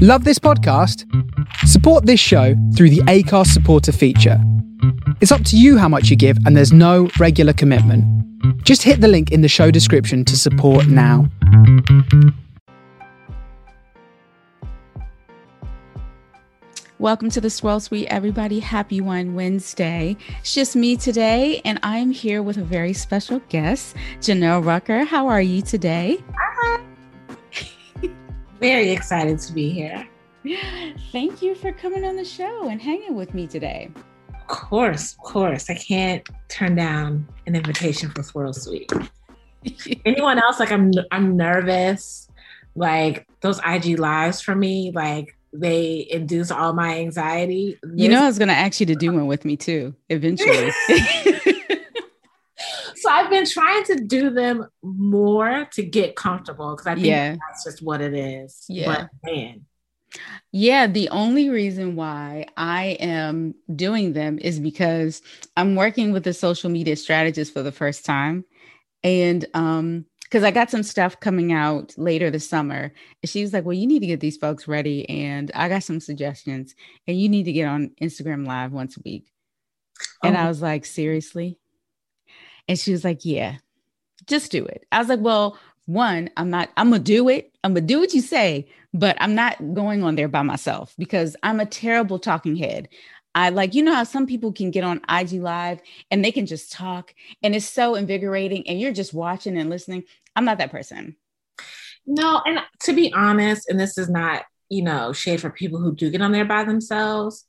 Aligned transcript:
Love 0.00 0.22
this 0.22 0.38
podcast? 0.38 1.04
Support 1.66 2.06
this 2.06 2.20
show 2.20 2.54
through 2.76 2.90
the 2.90 3.00
Acast 3.08 3.48
supporter 3.48 3.90
feature. 3.90 4.40
It's 5.20 5.32
up 5.32 5.42
to 5.46 5.56
you 5.56 5.76
how 5.76 5.88
much 5.88 6.08
you 6.08 6.14
give, 6.14 6.38
and 6.46 6.56
there's 6.56 6.72
no 6.72 7.10
regular 7.18 7.52
commitment. 7.52 8.04
Just 8.62 8.84
hit 8.84 9.00
the 9.00 9.08
link 9.08 9.32
in 9.32 9.40
the 9.40 9.48
show 9.48 9.72
description 9.72 10.24
to 10.26 10.36
support 10.36 10.86
now. 10.86 11.28
Welcome 17.00 17.28
to 17.30 17.40
the 17.40 17.50
Swirl 17.50 17.80
Suite, 17.80 18.06
everybody. 18.08 18.60
Happy 18.60 19.00
Wine 19.00 19.34
Wednesday. 19.34 20.16
It's 20.38 20.54
just 20.54 20.76
me 20.76 20.96
today, 20.96 21.60
and 21.64 21.80
I'm 21.82 22.12
here 22.12 22.40
with 22.40 22.56
a 22.56 22.62
very 22.62 22.92
special 22.92 23.40
guest, 23.48 23.96
Janelle 24.20 24.64
Rucker. 24.64 25.02
How 25.06 25.26
are 25.26 25.42
you 25.42 25.60
today? 25.60 26.22
Very 28.60 28.90
excited 28.90 29.38
to 29.40 29.52
be 29.52 29.70
here. 29.70 30.06
Thank 31.12 31.42
you 31.42 31.54
for 31.54 31.72
coming 31.72 32.04
on 32.04 32.16
the 32.16 32.24
show 32.24 32.68
and 32.68 32.80
hanging 32.80 33.14
with 33.14 33.34
me 33.34 33.46
today. 33.46 33.90
Of 34.34 34.46
course, 34.48 35.12
of 35.12 35.18
course. 35.18 35.68
I 35.70 35.74
can't 35.74 36.26
turn 36.48 36.74
down 36.74 37.28
an 37.46 37.54
invitation 37.54 38.10
for 38.10 38.22
Swirl 38.22 38.52
Suite. 38.52 38.90
Anyone 40.06 40.38
else? 40.38 40.58
Like 40.58 40.72
I'm 40.72 40.92
I'm 41.12 41.36
nervous. 41.36 42.28
Like 42.74 43.26
those 43.40 43.60
IG 43.66 43.98
lives 43.98 44.40
for 44.40 44.54
me, 44.54 44.92
like 44.94 45.36
they 45.52 46.06
induce 46.10 46.50
all 46.50 46.72
my 46.72 46.98
anxiety. 46.98 47.78
This- 47.82 48.00
you 48.00 48.08
know, 48.08 48.22
I 48.22 48.26
was 48.26 48.38
going 48.38 48.48
to 48.48 48.54
ask 48.54 48.80
you 48.80 48.86
to 48.86 48.94
do 48.94 49.12
one 49.12 49.26
with 49.26 49.44
me 49.44 49.56
too, 49.56 49.94
eventually. 50.08 50.70
so 53.00 53.10
I've 53.10 53.30
been 53.30 53.46
trying 53.46 53.84
to 53.84 53.96
do 53.96 54.30
them 54.30 54.66
more 54.82 55.68
to 55.72 55.82
get 55.82 56.16
comfortable 56.16 56.74
because 56.74 56.86
I 56.86 56.94
think 56.94 57.06
yeah. 57.06 57.36
that's 57.48 57.64
just 57.64 57.82
what 57.82 58.00
it 58.00 58.14
is. 58.14 58.64
Yeah. 58.68 58.86
But 58.86 59.30
man. 59.30 59.64
Yeah, 60.52 60.86
the 60.86 61.10
only 61.10 61.50
reason 61.50 61.94
why 61.94 62.46
I 62.56 62.96
am 63.00 63.54
doing 63.74 64.14
them 64.14 64.38
is 64.38 64.58
because 64.58 65.20
I'm 65.56 65.74
working 65.74 66.12
with 66.12 66.26
a 66.26 66.32
social 66.32 66.70
media 66.70 66.96
strategist 66.96 67.52
for 67.52 67.62
the 67.62 67.72
first 67.72 68.06
time. 68.06 68.44
And 69.04 69.44
um, 69.52 70.06
because 70.28 70.44
I 70.44 70.50
got 70.50 70.70
some 70.70 70.82
stuff 70.82 71.20
coming 71.20 71.52
out 71.52 71.94
later 71.96 72.30
this 72.30 72.48
summer. 72.48 72.92
And 73.22 73.30
she 73.30 73.42
was 73.42 73.52
like, 73.52 73.64
Well, 73.64 73.76
you 73.76 73.86
need 73.86 74.00
to 74.00 74.06
get 74.06 74.20
these 74.20 74.36
folks 74.36 74.68
ready. 74.68 75.08
And 75.08 75.50
I 75.54 75.68
got 75.68 75.82
some 75.82 76.00
suggestions. 76.00 76.74
And 77.06 77.18
you 77.18 77.28
need 77.28 77.44
to 77.44 77.52
get 77.52 77.66
on 77.66 77.92
Instagram 78.00 78.46
Live 78.46 78.72
once 78.72 78.96
a 78.96 79.00
week. 79.04 79.30
And 80.22 80.36
oh. 80.36 80.40
I 80.40 80.48
was 80.48 80.60
like, 80.60 80.84
Seriously? 80.84 81.58
And 82.68 82.78
she 82.78 82.92
was 82.92 83.04
like, 83.04 83.24
Yeah, 83.24 83.56
just 84.26 84.52
do 84.52 84.64
it. 84.64 84.86
I 84.92 84.98
was 84.98 85.08
like, 85.08 85.20
Well, 85.20 85.58
one, 85.86 86.30
I'm 86.36 86.50
not, 86.50 86.70
I'm 86.76 86.90
gonna 86.90 87.02
do 87.02 87.28
it. 87.28 87.52
I'm 87.64 87.74
gonna 87.74 87.86
do 87.86 88.00
what 88.00 88.14
you 88.14 88.20
say, 88.20 88.68
but 88.92 89.16
I'm 89.20 89.34
not 89.34 89.74
going 89.74 90.04
on 90.04 90.16
there 90.16 90.28
by 90.28 90.42
myself 90.42 90.94
because 90.98 91.34
I'm 91.42 91.60
a 91.60 91.66
terrible 91.66 92.18
talking 92.18 92.56
head. 92.56 92.88
I 93.34 93.50
like, 93.50 93.74
you 93.74 93.82
know 93.82 93.94
how 93.94 94.04
some 94.04 94.26
people 94.26 94.52
can 94.52 94.70
get 94.70 94.84
on 94.84 95.00
IG 95.08 95.34
Live 95.34 95.80
and 96.10 96.24
they 96.24 96.32
can 96.32 96.46
just 96.46 96.72
talk 96.72 97.14
and 97.42 97.54
it's 97.54 97.66
so 97.66 97.94
invigorating 97.94 98.66
and 98.68 98.80
you're 98.80 98.92
just 98.92 99.14
watching 99.14 99.56
and 99.56 99.70
listening. 99.70 100.04
I'm 100.34 100.44
not 100.44 100.58
that 100.58 100.70
person. 100.70 101.16
No, 102.06 102.40
and 102.44 102.60
to 102.80 102.94
be 102.94 103.12
honest, 103.12 103.68
and 103.68 103.78
this 103.78 103.98
is 103.98 104.08
not, 104.08 104.44
you 104.68 104.82
know, 104.82 105.12
shade 105.12 105.40
for 105.40 105.50
people 105.50 105.78
who 105.78 105.94
do 105.94 106.10
get 106.10 106.22
on 106.22 106.32
there 106.32 106.46
by 106.46 106.64
themselves. 106.64 107.44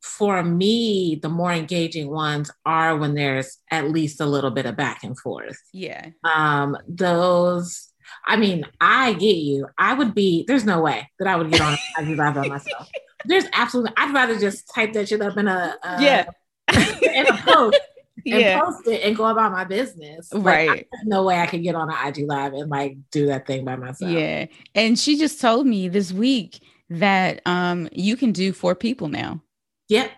For 0.00 0.42
me, 0.42 1.18
the 1.20 1.28
more 1.28 1.52
engaging 1.52 2.10
ones 2.10 2.50
are 2.64 2.96
when 2.96 3.14
there's 3.14 3.58
at 3.70 3.90
least 3.90 4.20
a 4.20 4.26
little 4.26 4.50
bit 4.50 4.66
of 4.66 4.76
back 4.76 5.04
and 5.04 5.18
forth. 5.18 5.58
Yeah. 5.72 6.10
Um, 6.24 6.76
those 6.88 7.88
I 8.26 8.36
mean, 8.36 8.66
I 8.80 9.12
get 9.12 9.36
you. 9.36 9.68
I 9.78 9.94
would 9.94 10.14
be, 10.14 10.44
there's 10.46 10.64
no 10.64 10.80
way 10.80 11.08
that 11.20 11.28
I 11.28 11.36
would 11.36 11.50
get 11.50 11.60
on 11.60 11.78
IG 11.98 12.18
Live 12.18 12.34
by 12.34 12.48
myself. 12.48 12.88
there's 13.24 13.44
absolutely 13.52 13.92
I'd 13.96 14.14
rather 14.14 14.38
just 14.38 14.72
type 14.74 14.92
that 14.94 15.08
shit 15.08 15.20
up 15.20 15.36
in 15.36 15.48
a, 15.48 15.76
a 15.82 16.02
yeah 16.02 16.24
in 16.72 17.26
a 17.26 17.36
post 17.36 17.78
and 18.26 18.40
yeah. 18.40 18.60
post 18.60 18.86
it 18.86 19.02
and 19.02 19.16
go 19.16 19.26
about 19.26 19.52
my 19.52 19.64
business. 19.64 20.32
Like, 20.32 20.44
right. 20.44 20.88
no 21.04 21.24
way 21.24 21.38
I 21.38 21.46
could 21.46 21.62
get 21.62 21.74
on 21.74 21.90
an 21.90 21.96
IG 22.06 22.26
live 22.26 22.52
and 22.52 22.70
like 22.70 22.96
do 23.10 23.26
that 23.26 23.46
thing 23.46 23.64
by 23.64 23.76
myself. 23.76 24.10
Yeah. 24.10 24.46
And 24.74 24.98
she 24.98 25.18
just 25.18 25.40
told 25.40 25.66
me 25.66 25.88
this 25.88 26.12
week 26.12 26.60
that 26.88 27.40
um 27.46 27.88
you 27.92 28.16
can 28.16 28.32
do 28.32 28.52
four 28.52 28.74
people 28.74 29.08
now. 29.08 29.42
Yep. 29.90 30.10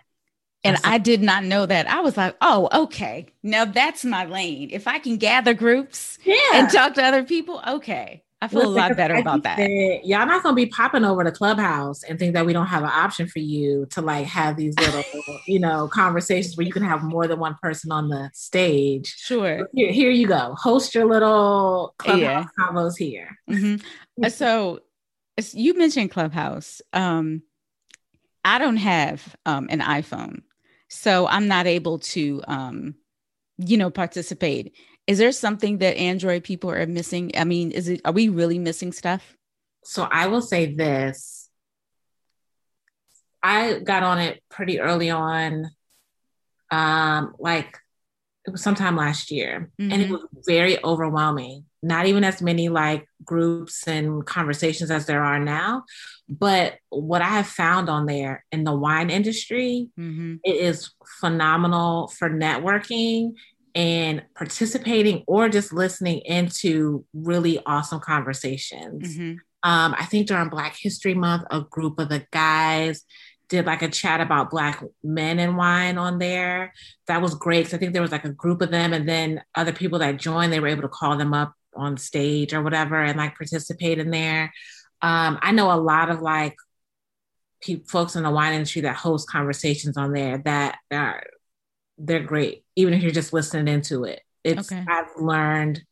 And 0.65 0.77
I 0.85 0.97
did 0.97 1.21
not 1.21 1.43
know 1.43 1.65
that. 1.65 1.89
I 1.89 1.99
was 1.99 2.15
like, 2.15 2.37
oh, 2.39 2.69
okay. 2.73 3.25
Now 3.43 3.65
that's 3.65 4.05
my 4.05 4.25
lane. 4.25 4.69
If 4.71 4.87
I 4.87 4.97
can 4.97 5.17
gather 5.17 5.53
groups 5.53 6.17
yeah. 6.23 6.37
and 6.53 6.69
talk 6.69 6.93
to 6.93 7.03
other 7.03 7.23
people, 7.23 7.61
okay. 7.67 8.23
I 8.41 8.47
feel 8.49 8.59
Listen, 8.59 8.73
a 8.73 8.75
lot 8.75 8.97
better 8.97 9.15
about 9.15 9.43
that. 9.43 9.55
that. 9.55 10.01
Y'all 10.03 10.25
not 10.25 10.43
gonna 10.43 10.55
be 10.55 10.65
popping 10.65 11.05
over 11.05 11.23
to 11.23 11.31
Clubhouse 11.31 12.03
and 12.03 12.19
think 12.19 12.33
that 12.33 12.45
we 12.45 12.51
don't 12.51 12.65
have 12.65 12.83
an 12.83 12.89
option 12.89 13.25
for 13.25 13.39
you 13.39 13.85
to 13.91 14.01
like 14.01 14.25
have 14.25 14.57
these 14.57 14.77
little, 14.79 15.03
you 15.47 15.59
know, 15.59 15.87
conversations 15.87 16.57
where 16.57 16.65
you 16.65 16.73
can 16.73 16.83
have 16.83 17.03
more 17.03 17.25
than 17.25 17.39
one 17.39 17.55
person 17.61 17.91
on 17.93 18.09
the 18.09 18.29
stage. 18.33 19.15
Sure. 19.17 19.69
Here, 19.73 19.93
here 19.93 20.11
you 20.11 20.27
go. 20.27 20.55
Host 20.59 20.93
your 20.93 21.05
little 21.05 21.95
Clubhouse 21.97 22.21
yeah. 22.21 22.45
combos 22.59 22.97
here. 22.97 23.37
Mm-hmm. 23.49 24.27
so, 24.27 24.81
you 25.53 25.77
mentioned 25.77 26.11
Clubhouse. 26.11 26.81
Um, 26.91 27.43
I 28.45 28.59
don't 28.59 28.77
have 28.77 29.35
um, 29.45 29.67
an 29.69 29.79
iPhone, 29.79 30.41
so 30.89 31.27
I'm 31.27 31.47
not 31.47 31.65
able 31.65 31.99
to, 31.99 32.41
um, 32.47 32.95
you 33.57 33.77
know, 33.77 33.89
participate 33.89 34.75
is 35.07 35.17
there 35.17 35.31
something 35.31 35.79
that 35.79 35.97
Android 35.97 36.43
people 36.43 36.71
are 36.71 36.85
missing? 36.85 37.31
I 37.35 37.43
mean, 37.43 37.71
is 37.71 37.89
it 37.89 38.01
are 38.05 38.13
we 38.13 38.29
really 38.29 38.59
missing 38.59 38.91
stuff? 38.91 39.35
So 39.83 40.07
I 40.09 40.27
will 40.27 40.41
say 40.41 40.73
this. 40.73 41.49
I 43.41 43.79
got 43.79 44.03
on 44.03 44.19
it 44.19 44.41
pretty 44.49 44.79
early 44.79 45.09
on. 45.09 45.69
Um, 46.71 47.35
like 47.37 47.77
it 48.45 48.51
was 48.51 48.63
sometime 48.63 48.95
last 48.95 49.29
year, 49.29 49.71
mm-hmm. 49.79 49.91
and 49.91 50.01
it 50.01 50.05
mm-hmm. 50.05 50.13
was 50.13 50.45
very 50.47 50.81
overwhelming. 50.83 51.65
Not 51.81 52.05
even 52.05 52.23
as 52.23 52.41
many 52.41 52.69
like 52.69 53.05
groups 53.25 53.87
and 53.87 54.25
conversations 54.25 54.89
as 54.89 55.05
there 55.05 55.23
are 55.23 55.39
now. 55.39 55.83
But 56.29 56.75
what 56.89 57.21
I 57.21 57.29
have 57.29 57.47
found 57.47 57.89
on 57.89 58.05
there 58.05 58.45
in 58.51 58.63
the 58.63 58.73
wine 58.73 59.09
industry, 59.09 59.89
mm-hmm. 59.99 60.35
it 60.43 60.55
is 60.55 60.91
phenomenal 61.19 62.07
for 62.07 62.29
networking 62.29 63.33
and 63.75 64.23
participating 64.35 65.23
or 65.27 65.49
just 65.49 65.73
listening 65.73 66.19
into 66.19 67.05
really 67.13 67.59
awesome 67.65 67.99
conversations. 67.99 69.17
Mm-hmm. 69.17 69.69
Um, 69.69 69.95
I 69.97 70.05
think 70.05 70.27
during 70.27 70.49
Black 70.49 70.75
History 70.79 71.13
Month, 71.13 71.43
a 71.49 71.61
group 71.61 71.99
of 71.99 72.09
the 72.09 72.25
guys 72.31 73.03
did 73.49 73.65
like 73.65 73.81
a 73.81 73.89
chat 73.89 74.19
about 74.21 74.49
Black 74.49 74.83
men 75.03 75.39
and 75.39 75.57
wine 75.57 75.97
on 75.97 76.19
there. 76.19 76.73
That 77.07 77.21
was 77.21 77.35
great. 77.35 77.67
So 77.67 77.77
I 77.77 77.79
think 77.79 77.93
there 77.93 78.01
was 78.01 78.11
like 78.11 78.25
a 78.25 78.29
group 78.29 78.61
of 78.61 78.71
them, 78.71 78.93
and 78.93 79.07
then 79.07 79.41
other 79.55 79.73
people 79.73 79.99
that 79.99 80.17
joined, 80.17 80.51
they 80.51 80.59
were 80.59 80.67
able 80.67 80.81
to 80.83 80.87
call 80.87 81.17
them 81.17 81.33
up 81.33 81.53
on 81.75 81.97
stage 81.97 82.53
or 82.53 82.61
whatever 82.61 83.01
and 83.01 83.17
like 83.17 83.35
participate 83.35 83.99
in 83.99 84.11
there. 84.11 84.53
Um, 85.03 85.37
I 85.41 85.51
know 85.51 85.71
a 85.71 85.75
lot 85.77 86.09
of 86.09 86.21
like 86.21 86.55
folks 87.87 88.15
in 88.15 88.23
the 88.23 88.31
wine 88.31 88.53
industry 88.53 88.81
that 88.81 88.95
host 88.95 89.29
conversations 89.29 89.97
on 89.97 90.13
there 90.13 90.41
that 90.45 90.77
are 90.91 91.23
they're 91.97 92.23
great, 92.23 92.63
even 92.75 92.93
if 92.93 93.03
you're 93.03 93.11
just 93.11 93.33
listening 93.33 93.71
into 93.73 94.05
it. 94.05 94.21
It's 94.43 94.71
okay. 94.71 94.83
I've 94.87 95.11
learned 95.19 95.83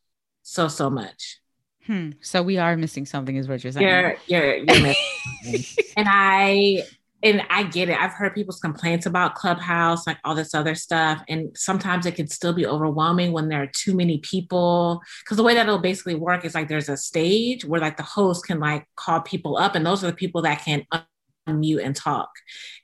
so 0.42 0.68
so 0.68 0.90
much. 0.90 1.38
Hmm. 1.86 2.10
So 2.20 2.42
we 2.42 2.58
are 2.58 2.76
missing 2.76 3.06
something, 3.06 3.36
is 3.36 3.48
what 3.48 3.62
you're 3.62 3.72
saying. 3.72 3.86
You're 3.86 4.16
you're, 4.26 4.56
you're 4.56 4.94
missing. 5.44 5.84
and 5.96 6.08
I 6.10 6.82
and 7.22 7.42
I 7.50 7.64
get 7.64 7.88
it. 7.88 8.00
I've 8.00 8.12
heard 8.12 8.34
people's 8.34 8.60
complaints 8.60 9.06
about 9.06 9.34
Clubhouse, 9.34 10.06
like 10.06 10.18
all 10.24 10.34
this 10.34 10.54
other 10.54 10.74
stuff. 10.74 11.22
And 11.28 11.56
sometimes 11.56 12.06
it 12.06 12.16
can 12.16 12.28
still 12.28 12.52
be 12.52 12.66
overwhelming 12.66 13.32
when 13.32 13.48
there 13.48 13.62
are 13.62 13.70
too 13.72 13.94
many 13.94 14.18
people. 14.18 15.00
Cause 15.26 15.36
the 15.36 15.42
way 15.44 15.54
that 15.54 15.66
it'll 15.66 15.78
basically 15.78 16.14
work 16.16 16.44
is 16.44 16.54
like 16.54 16.68
there's 16.68 16.88
a 16.88 16.96
stage 16.96 17.64
where 17.64 17.80
like 17.80 17.96
the 17.96 18.02
host 18.02 18.46
can 18.46 18.60
like 18.60 18.86
call 18.96 19.20
people 19.20 19.56
up, 19.56 19.74
and 19.74 19.86
those 19.86 20.02
are 20.02 20.08
the 20.08 20.16
people 20.16 20.42
that 20.42 20.64
can 20.64 20.86
unmute 21.48 21.84
and 21.84 21.96
talk 21.96 22.30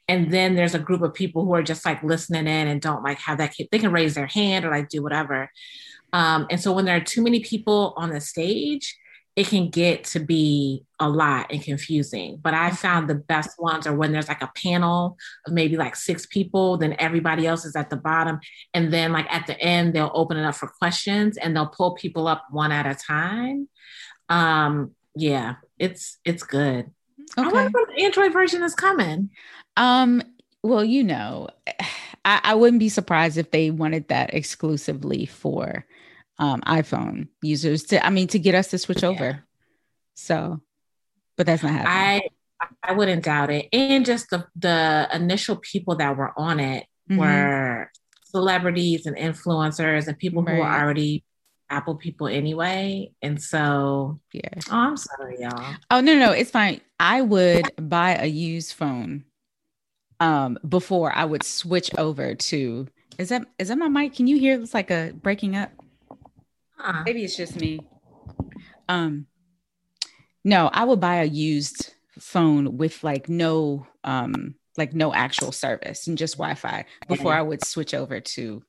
and 0.08 0.32
then 0.32 0.56
there's 0.56 0.74
a 0.74 0.78
group 0.80 1.02
of 1.02 1.14
people 1.14 1.44
who 1.44 1.54
are 1.54 1.62
just 1.62 1.84
like 1.84 2.02
listening 2.02 2.46
in 2.46 2.68
and 2.68 2.80
don't 2.80 3.04
like 3.04 3.18
have 3.18 3.38
that 3.38 3.54
they 3.70 3.78
can 3.78 3.92
raise 3.92 4.14
their 4.14 4.26
hand 4.26 4.64
or 4.64 4.70
like 4.70 4.88
do 4.88 5.02
whatever 5.02 5.50
um, 6.12 6.46
and 6.50 6.60
so 6.60 6.72
when 6.72 6.84
there 6.84 6.96
are 6.96 7.00
too 7.00 7.22
many 7.22 7.40
people 7.40 7.94
on 7.96 8.10
the 8.10 8.20
stage 8.20 8.96
it 9.38 9.46
can 9.46 9.70
get 9.70 10.02
to 10.02 10.18
be 10.18 10.84
a 10.98 11.08
lot 11.08 11.46
and 11.50 11.62
confusing 11.62 12.38
but 12.42 12.54
i 12.54 12.70
found 12.70 13.08
the 13.08 13.14
best 13.14 13.50
ones 13.58 13.86
are 13.86 13.94
when 13.94 14.10
there's 14.10 14.26
like 14.26 14.42
a 14.42 14.50
panel 14.56 15.16
of 15.46 15.52
maybe 15.52 15.76
like 15.76 15.94
six 15.94 16.26
people 16.26 16.76
then 16.76 16.96
everybody 16.98 17.46
else 17.46 17.64
is 17.64 17.76
at 17.76 17.88
the 17.88 17.96
bottom 17.96 18.40
and 18.74 18.92
then 18.92 19.12
like 19.12 19.32
at 19.32 19.46
the 19.46 19.58
end 19.60 19.94
they'll 19.94 20.10
open 20.12 20.36
it 20.36 20.44
up 20.44 20.56
for 20.56 20.66
questions 20.66 21.36
and 21.36 21.54
they'll 21.54 21.68
pull 21.68 21.94
people 21.94 22.26
up 22.26 22.46
one 22.50 22.72
at 22.72 22.84
a 22.84 22.94
time 22.96 23.68
um 24.28 24.90
yeah 25.14 25.54
it's 25.78 26.18
it's 26.24 26.42
good 26.42 26.90
Okay. 27.36 27.48
I 27.48 27.52
wonder 27.52 27.78
if 27.80 27.96
the 27.96 28.04
Android 28.04 28.32
version 28.32 28.62
is 28.62 28.74
coming. 28.74 29.30
Um, 29.76 30.22
well, 30.62 30.84
you 30.84 31.04
know, 31.04 31.48
I, 32.24 32.40
I 32.42 32.54
wouldn't 32.54 32.80
be 32.80 32.88
surprised 32.88 33.38
if 33.38 33.50
they 33.50 33.70
wanted 33.70 34.08
that 34.08 34.34
exclusively 34.34 35.26
for 35.26 35.86
um, 36.38 36.60
iPhone 36.62 37.28
users 37.42 37.84
to, 37.84 38.04
I 38.04 38.10
mean, 38.10 38.28
to 38.28 38.38
get 38.38 38.54
us 38.54 38.68
to 38.68 38.78
switch 38.78 39.02
yeah. 39.02 39.08
over. 39.08 39.44
So, 40.14 40.60
but 41.36 41.46
that's 41.46 41.62
not 41.62 41.72
happening. 41.72 41.92
I 41.92 42.28
I 42.82 42.92
wouldn't 42.92 43.24
doubt 43.24 43.50
it. 43.50 43.68
And 43.72 44.04
just 44.04 44.30
the 44.30 44.46
the 44.56 45.08
initial 45.12 45.56
people 45.56 45.96
that 45.96 46.16
were 46.16 46.32
on 46.36 46.60
it 46.60 46.86
mm-hmm. 47.10 47.20
were 47.20 47.90
celebrities 48.24 49.06
and 49.06 49.16
influencers 49.16 50.08
and 50.08 50.18
people 50.18 50.42
right. 50.42 50.54
who 50.54 50.60
were 50.60 50.66
already 50.66 51.24
Apple 51.70 51.96
people 51.96 52.28
anyway. 52.28 53.12
And 53.22 53.40
so 53.42 54.20
yeah. 54.32 54.50
Oh, 54.70 54.76
I'm 54.76 54.96
sorry, 54.96 55.40
y'all. 55.40 55.76
Oh 55.90 56.00
no, 56.00 56.18
no, 56.18 56.32
it's 56.32 56.50
fine. 56.50 56.80
I 56.98 57.22
would 57.22 57.70
buy 57.76 58.16
a 58.16 58.26
used 58.26 58.72
phone 58.72 59.24
um 60.20 60.58
before 60.68 61.12
I 61.12 61.24
would 61.24 61.44
switch 61.44 61.94
over 61.96 62.34
to 62.34 62.88
is 63.18 63.28
that 63.28 63.46
is 63.58 63.68
that 63.68 63.78
my 63.78 63.88
mic? 63.88 64.14
Can 64.14 64.26
you 64.26 64.38
hear 64.38 64.60
it's 64.60 64.74
like 64.74 64.90
a 64.90 65.12
breaking 65.14 65.56
up? 65.56 65.70
Uh-uh. 66.78 67.02
Maybe 67.04 67.24
it's 67.24 67.36
just 67.36 67.60
me. 67.60 67.80
Um 68.88 69.26
no, 70.44 70.70
I 70.72 70.84
would 70.84 71.00
buy 71.00 71.16
a 71.16 71.24
used 71.24 71.92
phone 72.18 72.78
with 72.78 73.04
like 73.04 73.28
no 73.28 73.86
um 74.04 74.54
like 74.76 74.94
no 74.94 75.12
actual 75.12 75.52
service 75.52 76.06
and 76.06 76.16
just 76.16 76.36
Wi-Fi 76.36 76.84
before 77.08 77.34
I 77.34 77.42
would 77.42 77.64
switch 77.64 77.94
over 77.94 78.20
to 78.20 78.62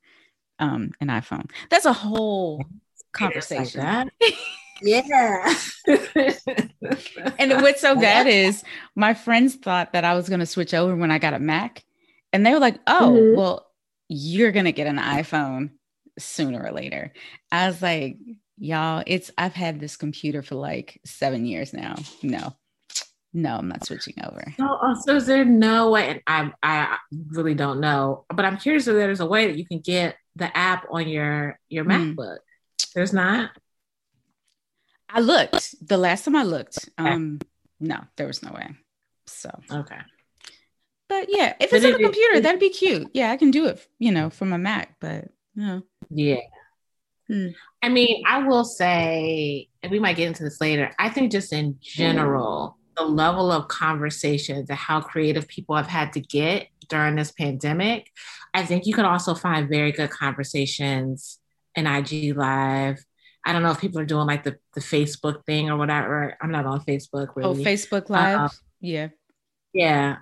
um 0.60 0.92
an 1.00 1.08
iPhone. 1.08 1.50
That's 1.70 1.86
a 1.86 1.94
whole 1.94 2.64
conversation. 3.14 3.82
Like 3.82 4.36
yeah. 4.82 5.54
and 7.38 7.52
what's 7.62 7.82
so 7.82 7.96
bad 7.96 8.28
is 8.28 8.64
my 8.96 9.14
friends 9.14 9.56
thought 9.56 9.94
that 9.94 10.06
I 10.06 10.16
was 10.16 10.30
going 10.30 10.40
to 10.40 10.46
switch 10.46 10.74
over 10.74 10.96
when 10.96 11.12
I 11.12 11.20
got 11.20 11.34
a 11.34 11.40
Mac. 11.40 11.84
And 12.32 12.46
they 12.46 12.54
were 12.54 12.60
like, 12.60 12.80
oh, 12.88 13.18
mm-hmm. 13.18 13.38
well, 13.38 13.68
you're 14.08 14.52
going 14.52 14.66
to 14.66 14.72
get 14.72 14.88
an 14.88 14.98
iPhone 14.98 15.72
sooner 16.20 16.64
or 16.64 16.72
later. 16.72 17.14
I 17.52 17.68
was 17.68 17.82
like, 17.82 18.18
y'all, 18.58 19.04
it's, 19.06 19.32
I've 19.38 19.54
had 19.54 19.80
this 19.80 19.98
computer 19.98 20.42
for 20.42 20.56
like 20.56 21.00
seven 21.06 21.46
years 21.46 21.74
now. 21.74 21.96
No, 22.22 22.54
no, 23.34 23.58
I'm 23.58 23.68
not 23.68 23.86
switching 23.86 24.16
over. 24.24 24.44
So, 24.58 24.66
uh, 24.66 24.96
so 24.96 25.16
is 25.16 25.26
there 25.26 25.46
no 25.46 25.92
way? 25.92 26.10
And 26.10 26.22
I, 26.26 26.52
I 26.64 26.98
really 27.30 27.54
don't 27.54 27.80
know, 27.80 28.26
but 28.34 28.46
I'm 28.46 28.58
curious 28.58 28.88
if 28.88 28.96
there's 28.96 29.20
a 29.20 29.26
way 29.26 29.48
that 29.48 29.58
you 29.58 29.66
can 29.66 29.80
get 29.80 30.16
the 30.36 30.56
app 30.58 30.88
on 30.90 31.08
your 31.08 31.60
your 31.70 31.86
mm. 31.86 32.16
MacBook. 32.16 32.38
There's 32.96 33.14
not. 33.14 33.52
I 35.10 35.22
looked 35.22 35.76
the 35.88 35.98
last 35.98 36.26
time 36.26 36.36
I 36.36 36.44
looked. 36.44 36.90
Um, 36.98 37.40
no, 37.80 38.00
there 38.16 38.28
was 38.28 38.44
no 38.44 38.52
way. 38.52 38.70
So 39.28 39.50
okay. 39.72 40.00
But 41.08 41.28
yeah, 41.30 41.56
if 41.60 41.74
it's 41.74 41.84
on 41.84 41.94
a 41.94 41.98
computer, 41.98 42.40
that'd 42.40 42.60
be 42.60 42.70
cute. 42.70 43.10
Yeah, 43.14 43.32
I 43.32 43.38
can 43.38 43.50
do 43.50 43.66
it, 43.66 43.86
you 43.98 44.12
know, 44.12 44.30
from 44.30 44.54
a 44.54 44.58
Mac. 44.60 44.96
But 45.00 45.30
yeah, 45.60 45.80
yeah. 46.10 46.42
Hmm. 47.28 47.48
I 47.84 47.90
mean, 47.90 48.24
I 48.26 48.48
will 48.48 48.66
say, 48.66 49.70
and 49.84 49.92
we 49.92 50.00
might 50.00 50.16
get 50.16 50.28
into 50.28 50.44
this 50.44 50.60
later. 50.60 50.92
I 50.98 51.10
think 51.10 51.32
just 51.32 51.54
in 51.54 51.78
general, 51.80 52.78
the 52.98 53.04
level 53.04 53.52
of 53.52 53.68
conversations 53.68 54.70
and 54.70 54.80
how 54.80 55.02
creative 55.02 55.48
people 55.48 55.76
have 55.76 55.88
had 55.88 56.14
to 56.14 56.22
get 56.22 56.68
during 56.90 57.16
this 57.16 57.32
pandemic, 57.32 58.12
I 58.54 58.66
think 58.66 58.86
you 58.86 58.94
could 58.94 59.06
also 59.06 59.36
find 59.36 59.70
very 59.70 59.92
good 59.92 60.10
conversations 60.10 61.40
in 61.76 61.86
IG 61.86 62.36
Live. 62.36 63.04
I 63.46 63.54
don't 63.54 63.64
know 63.64 63.72
if 63.72 63.80
people 63.80 64.00
are 64.00 64.06
doing 64.06 64.28
like 64.28 64.44
the, 64.44 64.58
the 64.74 64.82
Facebook 64.82 65.46
thing 65.46 65.70
or 65.70 65.78
whatever. 65.78 66.36
I'm 66.42 66.52
not 66.52 66.66
on 66.66 66.82
Facebook 66.82 67.30
really. 67.36 67.62
Oh, 67.62 67.64
Facebook 67.64 68.10
Live. 68.10 68.40
Uh, 68.40 68.50
yeah. 68.82 69.10
Yeah 69.74 70.18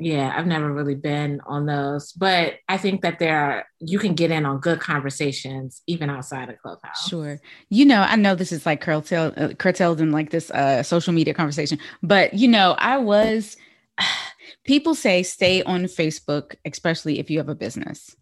yeah, 0.00 0.32
I've 0.34 0.46
never 0.46 0.72
really 0.72 0.94
been 0.94 1.40
on 1.46 1.66
those, 1.66 2.12
but 2.12 2.54
I 2.68 2.78
think 2.78 3.02
that 3.02 3.18
there 3.18 3.38
are 3.38 3.66
you 3.80 3.98
can 3.98 4.14
get 4.14 4.30
in 4.30 4.46
on 4.46 4.58
good 4.58 4.80
conversations 4.80 5.82
even 5.86 6.08
outside 6.08 6.48
of 6.48 6.58
Clubhouse. 6.58 7.06
Sure, 7.06 7.38
you 7.68 7.84
know, 7.84 8.00
I 8.00 8.16
know 8.16 8.34
this 8.34 8.50
is 8.50 8.64
like 8.64 8.80
curtailed, 8.80 9.34
uh, 9.36 9.48
curtailed 9.54 10.00
in 10.00 10.10
like 10.10 10.30
this 10.30 10.50
uh, 10.50 10.82
social 10.82 11.12
media 11.12 11.34
conversation, 11.34 11.78
but 12.02 12.34
you 12.34 12.48
know, 12.48 12.74
I 12.78 12.98
was. 12.98 13.56
People 14.64 14.94
say 14.94 15.22
stay 15.22 15.62
on 15.62 15.84
Facebook, 15.84 16.54
especially 16.64 17.18
if 17.18 17.30
you 17.30 17.38
have 17.38 17.48
a 17.48 17.54
business, 17.54 18.14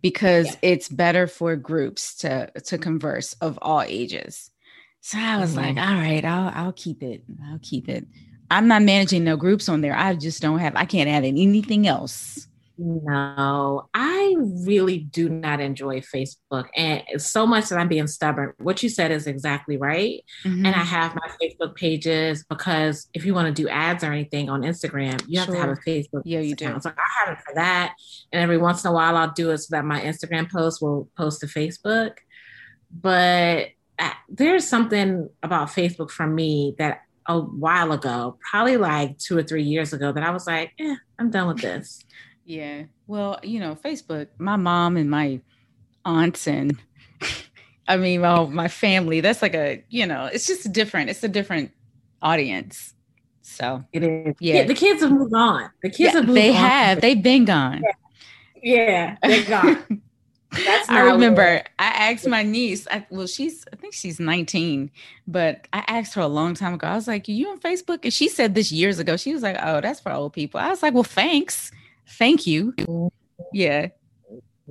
because 0.00 0.46
yeah. 0.46 0.70
it's 0.70 0.88
better 0.88 1.26
for 1.26 1.56
groups 1.56 2.16
to 2.18 2.50
to 2.64 2.78
converse 2.78 3.34
of 3.34 3.58
all 3.62 3.82
ages. 3.82 4.50
So 5.00 5.18
I 5.18 5.38
was 5.38 5.54
mm-hmm. 5.54 5.76
like, 5.76 5.88
all 5.88 5.94
right, 5.94 6.24
I'll 6.24 6.52
I'll 6.54 6.72
keep 6.72 7.02
it. 7.02 7.24
I'll 7.48 7.60
keep 7.62 7.88
it. 7.88 8.06
I'm 8.50 8.68
not 8.68 8.82
managing 8.82 9.24
no 9.24 9.36
groups 9.36 9.68
on 9.68 9.80
there. 9.80 9.96
I 9.96 10.14
just 10.14 10.42
don't 10.42 10.58
have, 10.58 10.76
I 10.76 10.84
can't 10.84 11.08
add 11.08 11.24
anything 11.24 11.86
else. 11.86 12.46
No, 12.78 13.88
I 13.94 14.34
really 14.38 14.98
do 14.98 15.30
not 15.30 15.60
enjoy 15.60 16.00
Facebook. 16.00 16.66
And 16.76 17.02
so 17.16 17.46
much 17.46 17.70
that 17.70 17.78
I'm 17.78 17.88
being 17.88 18.06
stubborn. 18.06 18.52
What 18.58 18.82
you 18.82 18.90
said 18.90 19.10
is 19.10 19.26
exactly 19.26 19.78
right. 19.78 20.22
Mm-hmm. 20.44 20.66
And 20.66 20.74
I 20.74 20.80
have 20.80 21.14
my 21.14 21.30
Facebook 21.40 21.74
pages 21.74 22.44
because 22.44 23.08
if 23.14 23.24
you 23.24 23.32
want 23.32 23.54
to 23.54 23.62
do 23.62 23.66
ads 23.68 24.04
or 24.04 24.12
anything 24.12 24.50
on 24.50 24.60
Instagram, 24.60 25.24
you 25.26 25.38
have 25.38 25.46
sure. 25.46 25.54
to 25.54 25.60
have 25.60 25.70
a 25.70 25.76
Facebook. 25.76 26.22
Yeah, 26.24 26.40
you 26.40 26.52
account. 26.52 26.82
do. 26.82 26.90
So 26.90 26.94
I 26.96 27.24
have 27.24 27.38
it 27.38 27.42
for 27.46 27.54
that. 27.54 27.94
And 28.30 28.42
every 28.42 28.58
once 28.58 28.84
in 28.84 28.90
a 28.90 28.92
while, 28.92 29.16
I'll 29.16 29.32
do 29.32 29.52
it 29.52 29.58
so 29.58 29.74
that 29.74 29.86
my 29.86 30.00
Instagram 30.02 30.50
post 30.50 30.82
will 30.82 31.08
post 31.16 31.40
to 31.40 31.46
Facebook. 31.46 32.18
But 32.90 33.68
uh, 33.98 34.10
there's 34.28 34.68
something 34.68 35.30
about 35.42 35.68
Facebook 35.68 36.10
for 36.10 36.26
me 36.26 36.74
that 36.78 37.05
a 37.28 37.40
while 37.40 37.92
ago, 37.92 38.38
probably 38.50 38.76
like 38.76 39.18
two 39.18 39.36
or 39.36 39.42
three 39.42 39.62
years 39.62 39.92
ago, 39.92 40.12
that 40.12 40.22
I 40.22 40.30
was 40.30 40.46
like, 40.46 40.72
eh, 40.78 40.96
I'm 41.18 41.30
done 41.30 41.48
with 41.48 41.60
this. 41.60 42.04
Yeah. 42.44 42.84
Well, 43.06 43.38
you 43.42 43.60
know, 43.60 43.74
Facebook, 43.74 44.28
my 44.38 44.56
mom 44.56 44.96
and 44.96 45.10
my 45.10 45.40
aunts 46.04 46.46
and 46.46 46.78
I 47.88 47.96
mean, 47.96 48.20
my, 48.20 48.44
my 48.46 48.68
family, 48.68 49.20
that's 49.20 49.42
like 49.42 49.54
a, 49.54 49.82
you 49.88 50.06
know, 50.06 50.26
it's 50.26 50.46
just 50.46 50.72
different. 50.72 51.10
It's 51.10 51.22
a 51.22 51.28
different 51.28 51.72
audience. 52.22 52.94
So 53.42 53.84
it 53.92 54.02
is. 54.02 54.34
Yeah. 54.40 54.64
The 54.64 54.74
kids 54.74 55.02
have 55.02 55.12
moved 55.12 55.34
on. 55.34 55.70
The 55.82 55.90
kids 55.90 56.14
yeah, 56.14 56.20
have 56.20 56.26
They 56.26 56.30
on. 56.30 56.34
They 56.34 56.52
have. 56.52 57.00
They've 57.00 57.22
been 57.22 57.44
gone. 57.44 57.82
Yeah. 58.62 58.62
yeah 58.62 59.16
they're 59.22 59.44
gone. 59.44 60.02
I 60.88 61.00
remember 61.12 61.62
I 61.78 62.12
asked 62.12 62.26
my 62.26 62.42
niece, 62.42 62.86
I, 62.90 63.06
well, 63.10 63.26
she's, 63.26 63.64
I 63.72 63.76
think 63.76 63.94
she's 63.94 64.18
19, 64.20 64.90
but 65.26 65.66
I 65.72 65.84
asked 65.86 66.14
her 66.14 66.22
a 66.22 66.28
long 66.28 66.54
time 66.54 66.74
ago. 66.74 66.86
I 66.86 66.94
was 66.94 67.08
like, 67.08 67.28
Are 67.28 67.32
you 67.32 67.48
on 67.48 67.60
Facebook? 67.60 68.00
And 68.04 68.12
she 68.12 68.28
said 68.28 68.54
this 68.54 68.72
years 68.72 68.98
ago. 68.98 69.16
She 69.16 69.32
was 69.32 69.42
like, 69.42 69.56
Oh, 69.60 69.80
that's 69.80 70.00
for 70.00 70.12
old 70.12 70.32
people. 70.32 70.60
I 70.60 70.68
was 70.68 70.82
like, 70.82 70.94
Well, 70.94 71.04
thanks. 71.04 71.70
Thank 72.08 72.46
you. 72.46 72.74
Yeah. 73.52 73.88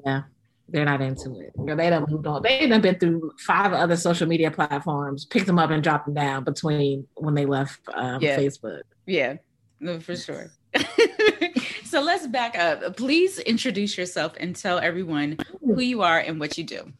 Yeah. 0.05 0.23
They're 0.67 0.85
not 0.85 1.01
into 1.01 1.39
it. 1.39 1.53
They 1.57 1.89
don't 1.89 2.09
moved 2.09 2.25
on. 2.25 2.41
They 2.41 2.67
done 2.67 2.81
been 2.81 2.97
through 2.97 3.33
five 3.45 3.71
other 3.71 3.95
social 3.95 4.27
media 4.27 4.49
platforms, 4.49 5.25
picked 5.25 5.45
them 5.45 5.59
up 5.59 5.69
and 5.69 5.83
dropped 5.83 6.05
them 6.05 6.15
down 6.15 6.43
between 6.43 7.07
when 7.15 7.35
they 7.35 7.45
left 7.45 7.81
um, 7.93 8.21
yeah. 8.21 8.37
Facebook. 8.37 8.81
Yeah, 9.05 9.35
no, 9.79 9.99
for 9.99 10.15
sure. 10.15 10.51
so 11.95 12.01
let's 12.01 12.27
back 12.27 12.57
up. 12.57 12.97
Please 12.97 13.39
introduce 13.39 13.97
yourself 13.97 14.33
and 14.37 14.53
tell 14.53 14.79
everyone 14.79 15.37
who 15.61 15.79
you 15.79 16.01
are 16.01 16.19
and 16.19 16.41
what 16.41 16.57
you 16.57 16.65
do. 16.65 16.91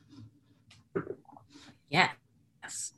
Yes. 1.89 2.93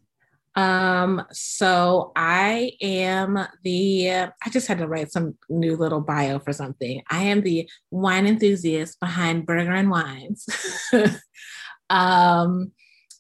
Um, 0.55 1.23
so 1.31 2.11
I 2.15 2.73
am 2.83 3.39
the, 3.63 4.11
I 4.11 4.49
just 4.51 4.67
had 4.67 4.77
to 4.77 4.87
write 4.87 5.11
some 5.11 5.39
new 5.49 5.75
little 5.75 5.99
bio 5.99 6.37
for 6.37 6.53
something. 6.53 7.01
I 7.09 7.23
am 7.23 7.41
the 7.41 7.67
wine 7.89 8.27
enthusiast 8.27 8.99
behind 8.99 9.47
Burger 9.47 9.73
and 9.73 9.89
Wines. 9.89 10.47
um, 11.89 12.73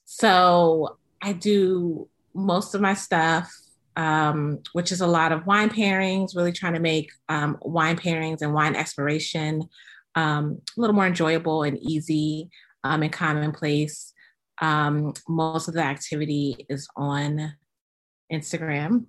so 0.05 0.99
I 1.19 1.33
do 1.33 2.07
most 2.35 2.75
of 2.75 2.81
my 2.81 2.93
stuff 2.93 3.51
um, 3.97 4.59
which 4.73 4.91
is 4.91 5.01
a 5.01 5.07
lot 5.07 5.31
of 5.31 5.45
wine 5.47 5.69
pairings, 5.69 6.35
really 6.35 6.53
trying 6.53 6.75
to 6.75 6.79
make 6.79 7.11
um, 7.27 7.57
wine 7.61 7.97
pairings 7.97 8.41
and 8.41 8.53
wine 8.53 8.75
exploration 8.75 9.63
um, 10.15 10.61
a 10.77 10.81
little 10.81 10.95
more 10.95 11.07
enjoyable 11.07 11.63
and 11.63 11.77
easy 11.79 12.49
um, 12.83 13.03
and 13.03 13.11
commonplace. 13.11 14.13
Um, 14.61 15.13
most 15.27 15.67
of 15.67 15.73
the 15.73 15.83
activity 15.83 16.65
is 16.69 16.87
on 16.95 17.55
Instagram. 18.31 19.05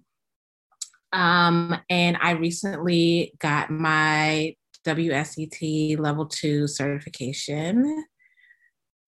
Um, 1.12 1.78
and 1.88 2.18
I 2.20 2.32
recently 2.32 3.34
got 3.38 3.70
my 3.70 4.54
WSET 4.86 5.98
level 5.98 6.26
two 6.26 6.66
certification 6.66 8.04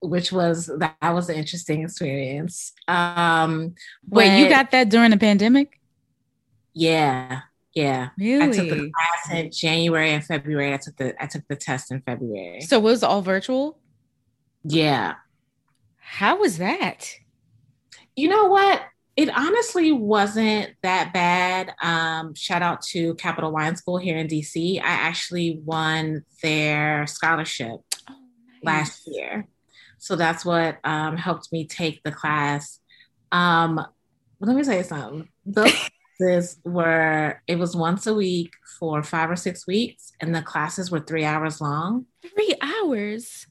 which 0.01 0.31
was 0.31 0.69
that 0.79 0.95
was 1.01 1.29
an 1.29 1.35
interesting 1.35 1.83
experience. 1.83 2.73
Um, 2.87 3.75
Wait, 4.09 4.39
you 4.39 4.49
got 4.49 4.71
that 4.71 4.89
during 4.89 5.11
the 5.11 5.17
pandemic? 5.17 5.79
Yeah, 6.73 7.41
yeah. 7.73 8.09
Really? 8.17 8.43
I 8.43 8.51
took 8.51 8.69
the 8.69 8.91
class 8.91 9.37
in 9.37 9.51
January 9.51 10.11
and 10.11 10.23
February. 10.23 10.73
I 10.73 10.77
took 10.77 10.97
the 10.97 11.21
I 11.21 11.27
took 11.27 11.47
the 11.47 11.55
test 11.55 11.91
in 11.91 12.01
February. 12.01 12.61
So 12.61 12.77
it 12.77 12.83
was 12.83 13.03
all 13.03 13.21
virtual? 13.21 13.79
Yeah. 14.63 15.15
How 15.99 16.37
was 16.37 16.57
that? 16.57 17.15
You 18.15 18.27
know 18.27 18.47
what? 18.47 18.81
It 19.15 19.29
honestly 19.29 19.91
wasn't 19.91 20.71
that 20.83 21.13
bad. 21.13 21.73
Um, 21.81 22.33
shout 22.33 22.61
out 22.61 22.81
to 22.83 23.13
Capital 23.15 23.51
Wine 23.51 23.75
School 23.75 23.97
here 23.97 24.17
in 24.17 24.27
DC. 24.27 24.79
I 24.79 24.83
actually 24.83 25.59
won 25.63 26.23
their 26.41 27.05
scholarship 27.07 27.81
oh, 28.09 28.15
nice. 28.63 28.63
last 28.63 29.01
year. 29.05 29.47
So 30.01 30.15
that's 30.15 30.43
what 30.43 30.79
um, 30.83 31.15
helped 31.15 31.51
me 31.51 31.67
take 31.67 32.01
the 32.03 32.11
class. 32.11 32.79
Um, 33.31 33.85
let 34.39 34.55
me 34.55 34.63
say 34.63 34.81
something. 34.81 35.29
The, 35.45 35.71
classes 36.17 36.57
were 36.63 37.41
it 37.47 37.57
was 37.57 37.75
once 37.75 38.07
a 38.07 38.13
week 38.13 38.51
for 38.79 39.03
five 39.03 39.29
or 39.29 39.35
six 39.35 39.67
weeks, 39.67 40.11
and 40.19 40.33
the 40.33 40.41
classes 40.41 40.89
were 40.91 40.99
three 40.99 41.23
hours 41.23 41.61
long. 41.61 42.07
Three 42.21 42.55
hours. 42.61 43.45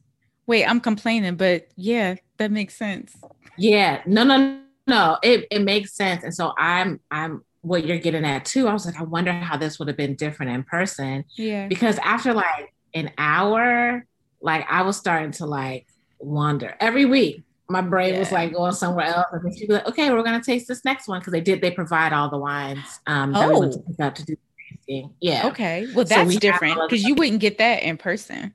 Wait, 0.47 0.65
I'm 0.65 0.81
complaining, 0.81 1.37
but 1.37 1.69
yeah, 1.77 2.17
that 2.39 2.51
makes 2.51 2.77
sense. 2.77 3.17
Yeah, 3.57 4.03
no, 4.07 4.25
no, 4.25 4.59
no. 4.89 5.19
It 5.23 5.47
it 5.53 5.61
makes 5.61 5.95
sense, 5.95 6.25
and 6.25 6.35
so 6.35 6.53
I'm 6.59 7.01
I'm 7.13 7.45
what 7.63 7.87
you're 7.87 7.99
getting 7.99 8.25
at 8.25 8.45
too. 8.45 8.67
I 8.67 8.73
was 8.73 8.87
like, 8.87 8.99
I 8.99 9.05
wonder 9.05 9.33
how 9.33 9.57
this 9.57 9.79
would 9.79 9.87
have 9.87 9.97
been 9.97 10.17
different 10.17 10.51
in 10.51 10.65
person. 10.65 11.25
Yeah, 11.37 11.69
because 11.69 11.99
after 11.99 12.35
like 12.35 12.75
an 12.93 13.13
hour, 13.19 14.05
like 14.43 14.67
I 14.69 14.83
was 14.83 14.97
starting 14.97 15.31
to 15.33 15.47
like 15.47 15.87
wander 16.21 16.77
every 16.81 17.05
week 17.05 17.45
my 17.71 17.81
brain 17.81 18.15
yeah. 18.15 18.19
was 18.19 18.33
like 18.33 18.53
going 18.53 18.73
somewhere 18.73 19.07
else. 19.07 19.27
And 19.33 19.45
then 19.45 19.57
she'd 19.57 19.69
be 19.69 19.75
like, 19.75 19.87
okay, 19.87 20.11
we're 20.11 20.23
gonna 20.23 20.43
taste 20.43 20.69
this 20.69 20.85
next 20.85 21.09
one 21.09 21.21
because 21.21 21.33
they 21.33 21.41
did 21.41 21.61
they 21.61 21.71
provide 21.71 22.13
all 22.13 22.29
the 22.29 22.39
wines 22.39 23.01
um 23.07 23.33
that 23.33 23.49
oh. 23.49 23.55
we 23.55 23.61
went 23.61 23.73
to 23.75 23.79
oh. 23.79 23.85
pick 23.89 24.01
up 24.01 24.15
to 24.17 24.25
do 24.25 24.37
tasting. 24.69 25.15
Yeah. 25.21 25.47
Okay. 25.47 25.87
Well 25.95 26.05
that's 26.05 26.23
so 26.23 26.27
we 26.27 26.37
different 26.37 26.81
because 26.89 27.05
you 27.05 27.15
wouldn't 27.15 27.41
get 27.41 27.59
that 27.59 27.83
in 27.83 27.97
person. 27.97 28.53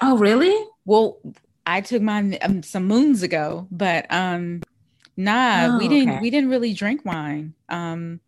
Oh 0.00 0.16
really? 0.16 0.54
Well, 0.84 1.18
I 1.66 1.80
took 1.80 2.00
mine 2.00 2.38
um, 2.42 2.62
some 2.62 2.84
moons 2.84 3.22
ago, 3.22 3.66
but 3.70 4.06
um 4.10 4.62
nah, 5.16 5.70
oh, 5.70 5.78
we 5.78 5.88
didn't 5.88 6.10
okay. 6.10 6.20
we 6.20 6.30
didn't 6.30 6.50
really 6.50 6.72
drink 6.72 7.04
wine. 7.04 7.54
Um 7.68 8.20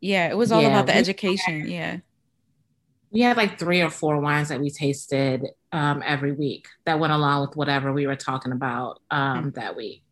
yeah, 0.00 0.28
it 0.28 0.36
was 0.36 0.52
all 0.52 0.60
yeah, 0.60 0.68
about 0.68 0.86
the 0.86 0.94
education. 0.94 1.60
Had, 1.60 1.68
yeah. 1.68 1.96
We 3.14 3.20
had 3.20 3.36
like 3.36 3.58
three 3.58 3.80
or 3.80 3.90
four 3.90 4.20
wines 4.20 4.48
that 4.48 4.60
we 4.60 4.70
tasted 4.70 5.46
um, 5.72 6.02
every 6.04 6.32
week 6.32 6.66
that 6.84 6.98
went 6.98 7.12
along 7.12 7.46
with 7.46 7.56
whatever 7.56 7.92
we 7.92 8.06
were 8.06 8.16
talking 8.16 8.52
about 8.52 9.00
um, 9.10 9.38
mm-hmm. 9.38 9.50
that 9.50 9.76
week. 9.76 10.02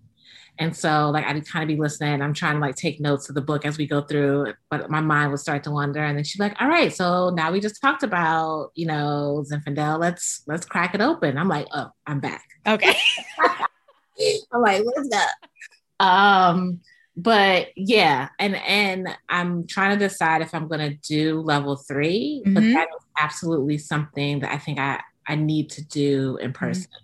And 0.58 0.76
so 0.76 1.10
like 1.10 1.24
I'd 1.24 1.46
kind 1.46 1.62
of 1.62 1.68
be 1.68 1.80
listening. 1.80 2.22
I'm 2.22 2.34
trying 2.34 2.54
to 2.54 2.60
like 2.60 2.76
take 2.76 3.00
notes 3.00 3.28
of 3.28 3.34
the 3.34 3.40
book 3.40 3.64
as 3.64 3.78
we 3.78 3.86
go 3.86 4.02
through, 4.02 4.54
but 4.70 4.90
my 4.90 5.00
mind 5.00 5.30
would 5.30 5.40
start 5.40 5.64
to 5.64 5.70
wander. 5.70 6.04
And 6.04 6.16
then 6.16 6.24
she's 6.24 6.40
like, 6.40 6.54
all 6.60 6.68
right, 6.68 6.92
so 6.92 7.30
now 7.30 7.50
we 7.50 7.58
just 7.58 7.80
talked 7.80 8.02
about, 8.02 8.70
you 8.74 8.86
know, 8.86 9.44
Zinfandel. 9.50 9.98
Let's 9.98 10.42
let's 10.46 10.66
crack 10.66 10.94
it 10.94 11.00
open. 11.00 11.38
I'm 11.38 11.48
like, 11.48 11.66
oh, 11.72 11.90
I'm 12.06 12.20
back. 12.20 12.44
Okay. 12.66 12.94
I'm 14.52 14.60
like, 14.60 14.84
let's 14.84 15.08
go. 15.08 16.04
Um, 16.04 16.80
but 17.16 17.68
yeah, 17.76 18.28
and 18.38 18.56
and 18.56 19.08
I'm 19.28 19.66
trying 19.66 19.98
to 19.98 20.08
decide 20.08 20.42
if 20.42 20.54
I'm 20.54 20.68
gonna 20.68 20.94
do 20.94 21.40
level 21.40 21.76
3 21.76 22.42
mm-hmm. 22.44 22.54
but 22.54 22.60
that 22.60 22.88
is 22.88 23.04
absolutely 23.18 23.78
something 23.78 24.40
that 24.40 24.52
I 24.52 24.58
think 24.58 24.78
I 24.78 25.00
I 25.26 25.34
need 25.34 25.70
to 25.70 25.84
do 25.84 26.36
in 26.38 26.52
mm-hmm. 26.52 26.64
person. 26.64 26.84
Mm-hmm. 26.84 26.98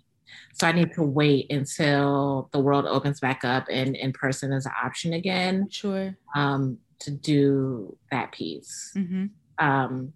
So 0.53 0.67
I 0.67 0.71
need 0.73 0.93
to 0.95 1.03
wait 1.03 1.49
until 1.51 2.49
the 2.51 2.59
world 2.59 2.85
opens 2.85 3.21
back 3.21 3.45
up 3.45 3.67
and 3.69 3.95
in 3.95 4.11
person 4.11 4.51
is 4.51 4.65
an 4.65 4.73
option 4.83 5.13
again. 5.13 5.69
Sure. 5.69 6.17
Um, 6.35 6.79
to 6.99 7.11
do 7.11 7.97
that 8.11 8.33
piece. 8.33 8.91
Mm-hmm. 8.95 9.27
Um, 9.65 10.13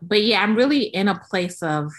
but 0.00 0.22
yeah, 0.22 0.42
I'm 0.42 0.54
really 0.54 0.84
in 0.84 1.08
a 1.08 1.18
place 1.18 1.62
of 1.62 1.92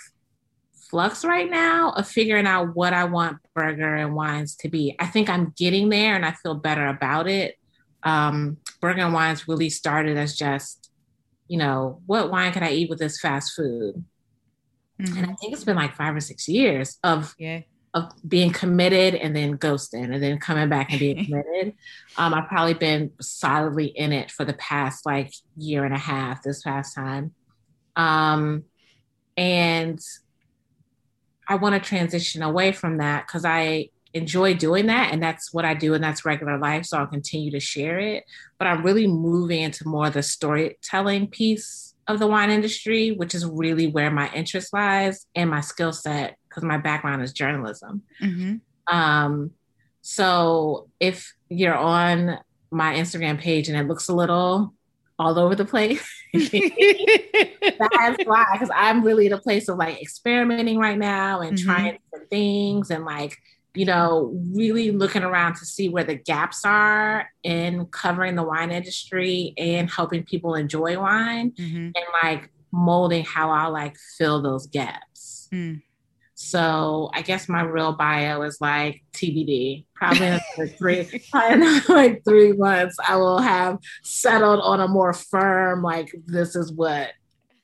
flux 0.92 1.24
right 1.24 1.50
now 1.50 1.94
of 1.94 2.08
figuring 2.08 2.46
out 2.46 2.76
what 2.76 2.94
I 2.94 3.06
want 3.06 3.38
burger 3.56 3.96
and 3.96 4.14
wines 4.14 4.56
to 4.58 4.70
be. 4.70 4.96
I 5.00 5.08
think 5.08 5.30
I'm 5.30 5.54
getting 5.58 5.88
there 5.88 6.16
and 6.16 6.26
I 6.26 6.34
feel 6.34 6.54
better 6.54 6.86
about 6.86 7.28
it. 7.28 7.56
Um, 8.04 8.58
burger 8.82 9.02
and 9.02 9.14
wines 9.14 9.48
really 9.48 9.70
started 9.70 10.18
as 10.18 10.38
just, 10.38 10.92
you 11.48 11.58
know, 11.58 12.02
what 12.06 12.30
wine 12.30 12.52
can 12.52 12.64
I 12.64 12.74
eat 12.74 12.90
with 12.90 13.00
this 13.00 13.20
fast 13.22 13.54
food? 13.56 14.04
Mm-hmm. 15.02 15.18
And 15.18 15.32
I 15.32 15.34
think 15.36 15.54
it's 15.54 15.64
been 15.64 15.78
like 15.78 15.96
five 15.96 16.14
or 16.14 16.20
six 16.20 16.48
years 16.48 17.00
of 17.04 17.34
yeah. 17.40 17.62
of 17.94 18.12
being 18.28 18.52
committed 18.52 19.16
and 19.16 19.34
then 19.34 19.58
ghosting 19.58 20.14
and 20.14 20.22
then 20.22 20.40
coming 20.40 20.68
back 20.68 20.92
and 20.92 21.00
being 21.00 21.26
committed. 21.26 21.74
Um, 22.18 22.34
I've 22.34 22.50
probably 22.50 22.74
been 22.74 23.12
solidly 23.22 23.88
in 23.88 24.12
it 24.12 24.30
for 24.30 24.44
the 24.44 24.54
past 24.54 25.06
like 25.06 25.34
year 25.56 25.86
and 25.86 25.94
a 25.94 26.00
half 26.00 26.44
this 26.44 26.64
past 26.64 26.96
time. 26.96 27.34
Um, 27.96 28.66
and 29.38 30.00
I 31.48 31.56
want 31.56 31.76
to 31.76 31.88
transition 31.88 32.42
away 32.42 32.72
from 32.72 32.98
that 32.98 33.28
because 33.28 33.46
I 33.46 33.90
enjoy 34.14 34.54
doing 34.54 34.88
that 34.88 35.14
and 35.14 35.24
that's 35.24 35.54
what 35.54 35.66
I 35.66 35.74
do 35.74 35.94
and 35.94 36.04
that's 36.04 36.26
regular 36.26 36.58
life. 36.58 36.86
So 36.86 36.98
I'll 36.98 37.08
continue 37.08 37.52
to 37.52 37.60
share 37.60 38.00
it. 38.00 38.26
But 38.58 38.68
I'm 38.68 38.84
really 38.84 39.08
moving 39.08 39.62
into 39.62 39.88
more 39.88 40.08
of 40.08 40.14
the 40.14 40.24
storytelling 40.24 41.28
piece 41.28 41.96
of 42.08 42.20
the 42.20 42.28
wine 42.28 42.50
industry, 42.50 43.12
which 43.12 43.34
is 43.34 43.46
really 43.46 43.88
where 43.88 44.12
my 44.12 44.32
interest 44.34 44.74
lies 44.74 45.26
and 45.36 45.50
my 45.50 45.62
skill 45.62 45.94
set, 45.94 46.38
because 46.50 46.64
my 46.64 46.78
background 46.78 47.22
is 47.22 47.32
journalism. 47.32 48.02
Mm-hmm. 48.22 48.94
Um, 48.94 49.52
so 50.02 50.90
if 51.00 51.34
you're 51.50 51.76
on 51.76 52.40
my 52.72 52.96
Instagram 52.96 53.40
page 53.40 53.70
and 53.70 53.78
it 53.78 53.88
looks 53.88 54.08
a 54.10 54.16
little 54.16 54.74
all 55.20 55.40
over 55.40 55.56
the 55.56 55.66
place, 55.66 56.04
that's 56.34 58.24
why, 58.26 58.46
because 58.54 58.72
I'm 58.74 59.04
really 59.04 59.28
in 59.28 59.34
a 59.34 59.38
place 59.38 59.68
of 59.68 59.78
like 59.78 60.02
experimenting 60.02 60.78
right 60.78 60.98
now 60.98 61.42
and 61.42 61.58
mm-hmm. 61.58 61.70
trying 61.70 62.00
different 62.12 62.30
things 62.30 62.92
and 62.92 63.06
like 63.06 63.38
you 63.74 63.86
know, 63.86 64.38
really 64.54 64.92
looking 64.92 65.24
around 65.24 65.56
to 65.56 65.66
see 65.66 65.88
where 65.88 66.04
the 66.04 66.16
gaps 66.16 66.66
are 66.66 67.30
in 67.44 67.86
covering 67.86 68.36
the 68.36 68.44
wine 68.44 68.70
industry 68.70 69.54
and 69.58 69.90
helping 69.90 70.24
people 70.24 70.56
enjoy 70.56 71.00
wine 71.00 71.52
mm-hmm. 71.52 71.78
and 71.78 72.06
like 72.22 72.50
molding 72.72 73.24
how 73.24 73.52
I'll 73.52 73.72
like 73.72 73.96
fill 74.18 74.42
those 74.42 74.68
gaps. 74.68 75.48
Mm. 75.54 75.82
So 76.36 77.12
I 77.14 77.22
guess 77.22 77.48
my 77.48 77.62
real 77.62 77.94
bio 77.94 78.42
is 78.42 78.60
like 78.60 79.04
TBD. 79.14 79.86
Probably 80.02 80.26
in 80.26 80.40
like 80.58 80.78
three, 80.80 81.00
in 81.52 81.82
like 81.88 82.24
three 82.26 82.54
months, 82.54 82.98
I 83.08 83.18
will 83.18 83.38
have 83.38 83.78
settled 84.02 84.60
on 84.62 84.80
a 84.80 84.88
more 84.88 85.14
firm 85.14 85.84
like 85.84 86.12
this 86.26 86.56
is 86.56 86.72
what 86.72 87.12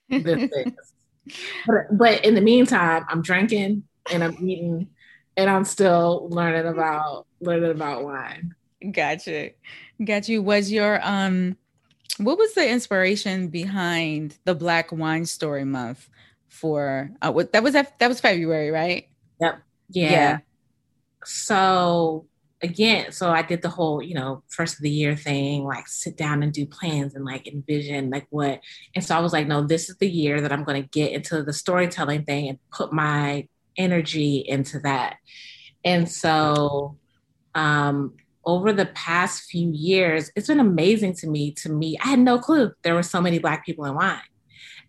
this 0.08 0.52
is. 0.56 1.36
But, 1.66 1.98
but 1.98 2.24
in 2.24 2.36
the 2.36 2.42
meantime, 2.42 3.06
I'm 3.10 3.24
drinking 3.24 3.86
and 4.12 4.24
I'm 4.24 4.36
eating 4.48 4.88
and 5.36 5.50
I'm 5.50 5.66
still 5.66 6.28
learning 6.30 6.68
about 6.68 7.26
learning 7.42 7.72
about 7.72 8.04
wine. 8.04 8.54
Gotcha. 8.92 9.50
Gotcha. 10.06 10.32
you. 10.34 10.44
Was 10.44 10.72
your 10.72 11.00
um 11.04 11.58
what 12.20 12.38
was 12.38 12.54
the 12.54 12.70
inspiration 12.70 13.48
behind 13.48 14.38
the 14.46 14.54
Black 14.54 14.92
Wine 14.92 15.26
Story 15.26 15.66
Month 15.66 16.08
for 16.50 17.10
uh 17.24 17.32
what 17.32 17.52
that 17.54 17.64
was 17.64 17.74
that, 17.74 17.98
that 17.98 18.08
was 18.08 18.22
February, 18.22 18.70
right? 18.70 19.10
Yep. 19.42 19.60
Yeah. 19.90 20.12
yeah. 20.12 20.38
So 21.28 22.26
again, 22.62 23.12
so 23.12 23.30
I 23.30 23.42
did 23.42 23.62
the 23.62 23.70
whole, 23.70 24.02
you 24.02 24.16
know, 24.16 24.44
first 24.48 24.76
of 24.76 24.82
the 24.82 24.90
year 24.90 25.16
thing, 25.16 25.64
like 25.64 25.88
sit 25.88 26.18
down 26.18 26.42
and 26.42 26.52
do 26.52 26.66
plans 26.66 27.16
and 27.16 27.26
like 27.26 27.48
envision 27.48 28.10
like 28.10 28.28
what. 28.30 28.62
And 28.96 29.04
so 29.04 29.16
I 29.16 29.20
was 29.20 29.34
like, 29.34 29.48
no, 29.48 29.62
this 29.62 29.90
is 29.90 29.98
the 29.98 30.10
year 30.10 30.42
that 30.42 30.52
I'm 30.52 30.64
going 30.64 30.82
to 30.82 30.90
get 30.90 31.12
into 31.12 31.44
the 31.44 31.54
storytelling 31.54 32.24
thing 32.24 32.48
and 32.48 32.60
put 32.72 32.94
my 32.94 33.48
energy 33.78 34.38
into 34.38 34.80
that. 34.80 35.18
And 35.86 36.10
so 36.10 36.98
um, 37.54 38.16
over 38.46 38.74
the 38.74 38.88
past 38.88 39.44
few 39.44 39.70
years, 39.72 40.32
it's 40.36 40.48
been 40.48 40.60
amazing 40.60 41.14
to 41.16 41.28
me 41.28 41.52
to 41.52 41.70
meet. 41.70 42.00
I 42.04 42.08
had 42.10 42.20
no 42.20 42.40
clue 42.40 42.72
there 42.84 42.96
were 42.96 43.04
so 43.04 43.22
many 43.22 43.40
Black 43.40 43.66
people 43.66 43.86
in 43.86 43.94
wine. 43.94 44.22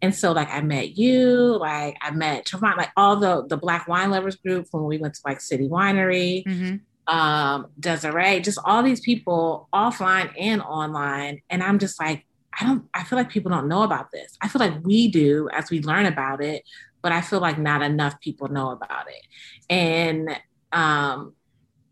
And 0.01 0.15
so, 0.15 0.33
like, 0.33 0.49
I 0.51 0.61
met 0.61 0.97
you, 0.97 1.59
like, 1.59 1.97
I 2.01 2.13
met 2.13 2.47
Trevon, 2.47 2.77
like, 2.77 2.91
all 2.97 3.17
the 3.17 3.47
the 3.47 3.57
Black 3.57 3.89
wine 3.89 4.11
lovers 4.11 4.37
group 4.37 4.67
when 4.71 4.85
we 4.85 4.99
went 4.99 5.15
to 5.15 5.21
like 5.25 5.41
City 5.41 5.69
Winery, 5.69 6.45
mm-hmm. 6.45 7.15
um, 7.15 7.67
Desiree, 7.81 8.41
just 8.41 8.59
all 8.65 8.83
these 8.83 9.01
people 9.01 9.69
offline 9.73 10.33
and 10.39 10.63
online. 10.63 11.43
And 11.51 11.63
I'm 11.63 11.79
just 11.79 12.01
like, 12.01 12.25
I 12.61 12.65
don't, 12.65 12.89
I 12.95 13.05
feel 13.05 13.19
like 13.19 13.31
people 13.31 13.51
don't 13.51 13.69
know 13.69 13.83
about 13.83 14.11
this. 14.13 14.37
I 14.41 14.49
feel 14.49 14.61
like 14.61 14.85
we 14.85 15.09
do 15.09 15.49
as 15.53 15.71
we 15.71 15.81
learn 15.83 16.07
about 16.07 16.43
it, 16.43 16.65
but 17.03 17.13
I 17.13 17.21
feel 17.21 17.41
like 17.41 17.59
not 17.59 17.83
enough 17.83 18.21
people 18.21 18.49
know 18.49 18.71
about 18.71 19.07
it. 19.09 19.23
And 19.71 20.31
um, 20.73 21.35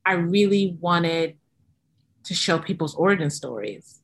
I 0.04 0.12
really 0.12 0.76
wanted 0.80 1.36
to 2.24 2.34
show 2.34 2.58
people's 2.58 2.94
origin 2.94 3.30
stories, 3.30 3.95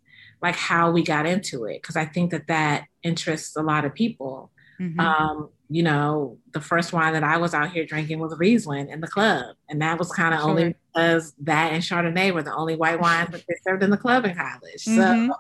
like 0.42 0.56
how 0.56 0.90
we 0.90 1.02
got 1.02 1.26
into 1.26 1.64
it, 1.64 1.80
because 1.80 1.96
I 1.96 2.04
think 2.04 2.32
that 2.32 2.48
that 2.48 2.84
interests 3.02 3.56
a 3.56 3.62
lot 3.62 3.84
of 3.84 3.94
people. 3.94 4.50
Mm-hmm. 4.80 4.98
Um, 4.98 5.48
you 5.68 5.82
know, 5.82 6.38
the 6.52 6.60
first 6.60 6.92
wine 6.92 7.12
that 7.14 7.22
I 7.22 7.38
was 7.38 7.54
out 7.54 7.70
here 7.70 7.86
drinking 7.86 8.18
was 8.18 8.36
Riesling 8.36 8.90
in 8.90 9.00
the 9.00 9.06
club, 9.06 9.56
and 9.68 9.80
that 9.80 9.98
was 9.98 10.10
kind 10.10 10.34
of 10.34 10.40
sure. 10.40 10.50
only 10.50 10.74
because 10.92 11.32
that 11.42 11.72
and 11.72 11.82
Chardonnay 11.82 12.34
were 12.34 12.42
the 12.42 12.54
only 12.54 12.76
white 12.76 13.00
wines 13.00 13.30
that 13.30 13.44
they 13.48 13.54
served 13.64 13.82
in 13.82 13.90
the 13.90 13.96
club 13.96 14.24
in 14.24 14.34
college. 14.34 14.84
Mm-hmm. 14.84 15.30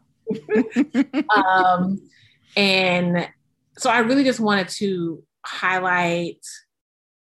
So, 1.10 1.42
um, 1.42 2.00
and 2.56 3.28
so 3.76 3.90
I 3.90 3.98
really 3.98 4.24
just 4.24 4.40
wanted 4.40 4.68
to 4.68 5.22
highlight 5.44 6.46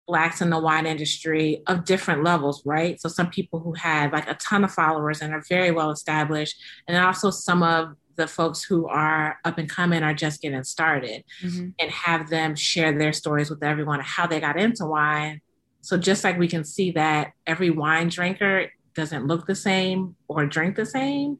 blacks 0.07 0.41
in 0.41 0.49
the 0.49 0.59
wine 0.59 0.85
industry 0.85 1.61
of 1.67 1.85
different 1.85 2.23
levels, 2.23 2.61
right? 2.65 2.99
So 2.99 3.07
some 3.07 3.29
people 3.29 3.59
who 3.59 3.73
had 3.73 4.11
like 4.11 4.29
a 4.29 4.35
ton 4.35 4.63
of 4.63 4.71
followers 4.71 5.21
and 5.21 5.33
are 5.33 5.43
very 5.47 5.71
well 5.71 5.91
established, 5.91 6.55
and 6.87 6.97
also 6.97 7.29
some 7.29 7.63
of 7.63 7.95
the 8.15 8.27
folks 8.27 8.63
who 8.63 8.87
are 8.87 9.37
up 9.43 9.57
and 9.57 9.69
coming 9.69 10.03
are 10.03 10.13
just 10.13 10.41
getting 10.41 10.63
started 10.63 11.23
mm-hmm. 11.41 11.69
and 11.79 11.91
have 11.91 12.29
them 12.29 12.55
share 12.55 12.97
their 12.97 13.13
stories 13.13 13.49
with 13.49 13.63
everyone 13.63 13.99
of 13.99 14.05
how 14.05 14.27
they 14.27 14.39
got 14.39 14.59
into 14.59 14.85
wine. 14.85 15.41
So 15.81 15.97
just 15.97 16.23
like 16.23 16.37
we 16.37 16.47
can 16.47 16.63
see 16.63 16.91
that 16.91 17.31
every 17.47 17.69
wine 17.69 18.09
drinker 18.09 18.71
doesn't 18.93 19.25
look 19.25 19.47
the 19.47 19.55
same 19.55 20.15
or 20.27 20.45
drink 20.45 20.75
the 20.75 20.85
same, 20.85 21.39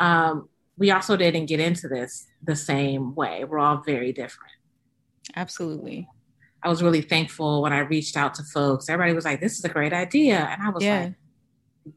um, 0.00 0.48
we 0.78 0.90
also 0.90 1.16
didn't 1.16 1.46
get 1.46 1.60
into 1.60 1.88
this 1.88 2.26
the 2.42 2.56
same 2.56 3.14
way. 3.14 3.44
We're 3.44 3.58
all 3.58 3.82
very 3.84 4.12
different. 4.12 4.52
Absolutely. 5.34 6.08
I 6.66 6.68
was 6.68 6.82
really 6.82 7.00
thankful 7.00 7.62
when 7.62 7.72
I 7.72 7.78
reached 7.78 8.16
out 8.16 8.34
to 8.34 8.42
folks. 8.42 8.88
Everybody 8.88 9.14
was 9.14 9.24
like, 9.24 9.40
this 9.40 9.56
is 9.56 9.64
a 9.64 9.68
great 9.68 9.92
idea. 9.92 10.48
And 10.50 10.60
I 10.60 10.70
was 10.70 10.82
yeah. 10.82 11.04
like, 11.04 11.14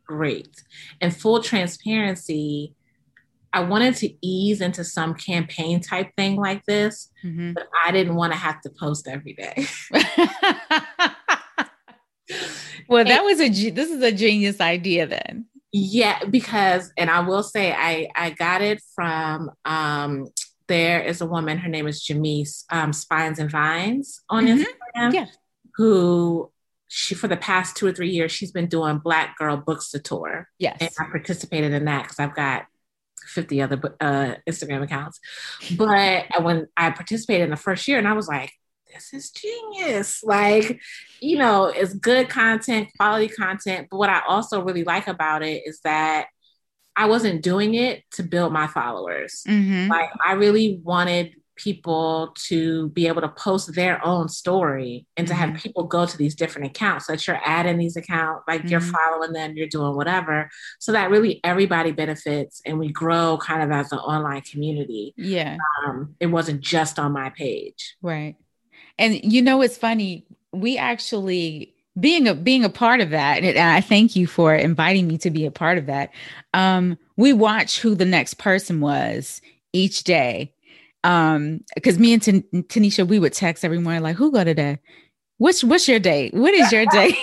great. 0.06 0.64
And 1.02 1.16
full 1.16 1.42
transparency, 1.42 2.76
I 3.52 3.62
wanted 3.62 3.96
to 3.96 4.14
ease 4.22 4.62
into 4.62 4.84
some 4.84 5.16
campaign 5.16 5.82
type 5.82 6.12
thing 6.16 6.36
like 6.36 6.64
this, 6.66 7.10
mm-hmm. 7.26 7.54
but 7.54 7.68
I 7.84 7.92
didn't 7.92 8.14
want 8.14 8.32
to 8.34 8.38
have 8.38 8.62
to 8.62 8.70
post 8.70 9.08
every 9.08 9.34
day. 9.34 9.66
well, 12.88 13.06
that 13.06 13.24
was 13.24 13.42
a 13.42 13.50
this 13.72 13.90
is 13.90 14.04
a 14.04 14.12
genius 14.12 14.62
idea 14.62 15.08
then. 15.08 15.48
Yeah, 15.72 16.24
because 16.26 16.94
and 16.96 17.10
I 17.10 17.22
will 17.22 17.42
say 17.42 17.74
I 17.74 18.08
I 18.16 18.30
got 18.30 18.62
it 18.62 18.84
from 18.94 19.50
um 19.66 20.28
there 20.70 21.02
is 21.02 21.20
a 21.20 21.26
woman, 21.26 21.58
her 21.58 21.68
name 21.68 21.88
is 21.88 22.02
Jamise 22.02 22.64
um, 22.70 22.94
Spines 22.94 23.40
and 23.40 23.52
Vines 23.52 24.22
on 24.30 24.46
mm-hmm. 24.46 24.62
Instagram, 24.62 25.14
yeah. 25.14 25.26
who 25.76 26.50
she 26.88 27.14
for 27.14 27.28
the 27.28 27.38
past 27.38 27.76
two 27.76 27.86
or 27.86 27.92
three 27.92 28.10
years 28.10 28.32
she's 28.32 28.52
been 28.52 28.68
doing 28.68 29.00
Black 29.00 29.38
Girl 29.38 29.58
Books 29.58 29.92
to 29.92 30.00
Tour. 30.00 30.48
Yes, 30.58 30.78
and 30.80 30.90
I 31.00 31.12
participated 31.12 31.74
in 31.74 31.86
that 31.86 32.04
because 32.04 32.20
I've 32.20 32.36
got 32.36 32.66
50 33.26 33.62
other 33.62 33.98
uh, 34.00 34.36
Instagram 34.48 34.84
accounts. 34.84 35.20
But 35.78 36.26
when 36.42 36.68
I 36.78 36.92
participated 36.92 37.46
in 37.46 37.50
the 37.50 37.58
first 37.58 37.88
year, 37.88 37.98
and 37.98 38.08
I 38.08 38.14
was 38.14 38.28
like, 38.28 38.52
this 38.94 39.14
is 39.14 39.32
genius. 39.32 40.24
Like, 40.24 40.80
you 41.20 41.38
know, 41.38 41.66
it's 41.66 41.94
good 41.94 42.30
content, 42.30 42.90
quality 42.98 43.28
content. 43.28 43.88
But 43.90 43.98
what 43.98 44.10
I 44.10 44.22
also 44.28 44.64
really 44.64 44.84
like 44.84 45.08
about 45.08 45.44
it 45.44 45.64
is 45.66 45.80
that 45.84 46.28
I 47.00 47.06
wasn't 47.06 47.42
doing 47.42 47.76
it 47.76 48.04
to 48.12 48.24
build 48.24 48.52
my 48.52 48.68
followers. 48.68 49.44
Mm-hmm. 49.48 49.90
Like, 49.90 50.10
I 50.24 50.34
really 50.34 50.82
wanted 50.84 51.34
people 51.56 52.34
to 52.36 52.90
be 52.90 53.08
able 53.08 53.22
to 53.22 53.30
post 53.30 53.74
their 53.74 54.06
own 54.06 54.28
story 54.28 55.06
and 55.16 55.28
to 55.28 55.34
have 55.34 55.50
mm-hmm. 55.50 55.60
people 55.60 55.84
go 55.84 56.06
to 56.06 56.18
these 56.18 56.36
different 56.36 56.68
accounts 56.68 57.08
that 57.08 57.26
you're 57.26 57.40
adding 57.44 57.78
these 57.78 57.98
accounts 57.98 58.44
like 58.48 58.62
mm-hmm. 58.62 58.70
you're 58.70 58.80
following 58.80 59.34
them 59.34 59.58
you're 59.58 59.68
doing 59.68 59.94
whatever 59.94 60.50
so 60.80 60.94
that 60.94 61.10
really 61.10 61.42
everybody 61.44 61.92
benefits 61.92 62.62
and 62.66 62.80
we 62.80 62.90
grow 62.90 63.38
kind 63.42 63.62
of 63.62 63.72
as 63.72 63.92
an 63.92 63.98
online 64.00 64.40
community 64.40 65.14
yeah 65.18 65.58
um, 65.86 66.16
it 66.22 66.28
wasn't 66.28 66.62
just 66.62 66.98
on 66.98 67.12
my 67.12 67.30
page 67.32 67.98
right 68.02 68.38
and 68.98 69.22
you 69.22 69.42
know 69.42 69.62
it's 69.62 69.78
funny 69.78 70.26
we 70.54 70.78
actually 70.78 71.76
being 72.00 72.28
a 72.28 72.34
being 72.34 72.64
a 72.64 72.70
part 72.70 73.02
of 73.02 73.10
that 73.12 73.44
and 73.44 73.58
i 73.58 73.82
thank 73.82 74.16
you 74.16 74.28
for 74.28 74.54
inviting 74.54 75.08
me 75.08 75.18
to 75.20 75.30
be 75.30 75.46
a 75.46 75.52
part 75.52 75.78
of 75.78 75.88
that. 75.88 76.12
Um 76.54 76.98
we 77.18 77.34
watch 77.34 77.80
who 77.80 77.96
the 77.96 78.06
next 78.06 78.36
person 78.36 78.80
was 78.82 79.42
each 79.74 80.04
day. 80.04 80.54
Um 81.04 81.64
because 81.76 82.00
me 82.00 82.14
and 82.14 82.22
Tan- 82.22 82.44
tanisha 82.68 83.08
we 83.08 83.20
would 83.20 83.34
text 83.34 83.66
every 83.66 83.80
morning 83.80 84.04
like 84.04 84.16
who 84.16 84.32
go 84.32 84.44
today? 84.44 84.80
What's 85.38 85.64
what's 85.64 85.88
your 85.88 86.00
date 86.00 86.34
what 86.34 86.54
is 86.54 86.72
your 86.72 86.86
date 86.88 87.16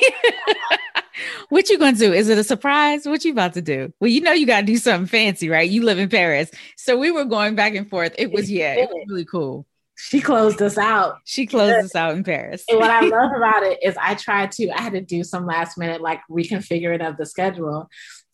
what 1.49 1.69
you 1.69 1.79
gonna 1.79 1.97
do? 1.97 2.13
Is 2.13 2.29
it 2.29 2.39
a 2.39 2.45
surprise? 2.45 3.07
What 3.07 3.25
you 3.25 3.33
about 3.33 3.55
to 3.55 3.63
do? 3.63 3.93
Well 4.01 4.11
you 4.11 4.21
know 4.21 4.33
you 4.33 4.47
gotta 4.47 4.67
do 4.67 4.77
something 4.77 5.07
fancy 5.07 5.49
right? 5.49 5.69
You 5.69 5.83
live 5.85 5.99
in 5.99 6.09
paris. 6.09 6.51
So 6.77 6.97
we 6.97 7.11
were 7.11 7.25
going 7.25 7.55
back 7.55 7.75
and 7.75 7.89
forth. 7.89 8.15
It 8.19 8.33
was 8.33 8.51
yeah 8.51 8.75
it 8.75 8.89
was 8.89 9.05
really 9.09 9.25
cool 9.25 9.67
she 9.97 10.21
closed 10.21 10.61
us 10.63 10.79
out. 10.79 11.19
She 11.25 11.47
closed 11.47 11.85
us 11.85 11.95
out 11.95 12.15
in 12.15 12.25
Paris. 12.25 12.65
and 12.69 12.79
what 12.79 12.91
I 12.91 13.01
love 13.09 13.33
about 13.35 13.63
it 13.63 13.79
is 13.83 13.97
I 14.01 14.15
tried 14.15 14.53
to, 14.53 14.71
I 14.71 14.81
had 14.81 14.93
to 14.93 15.01
do 15.01 15.25
some 15.25 15.47
last 15.47 15.79
minute 15.79 16.01
like 16.01 16.21
reconfiguring 16.31 17.07
of 17.07 17.17
the 17.17 17.27
schedule. 17.27 17.89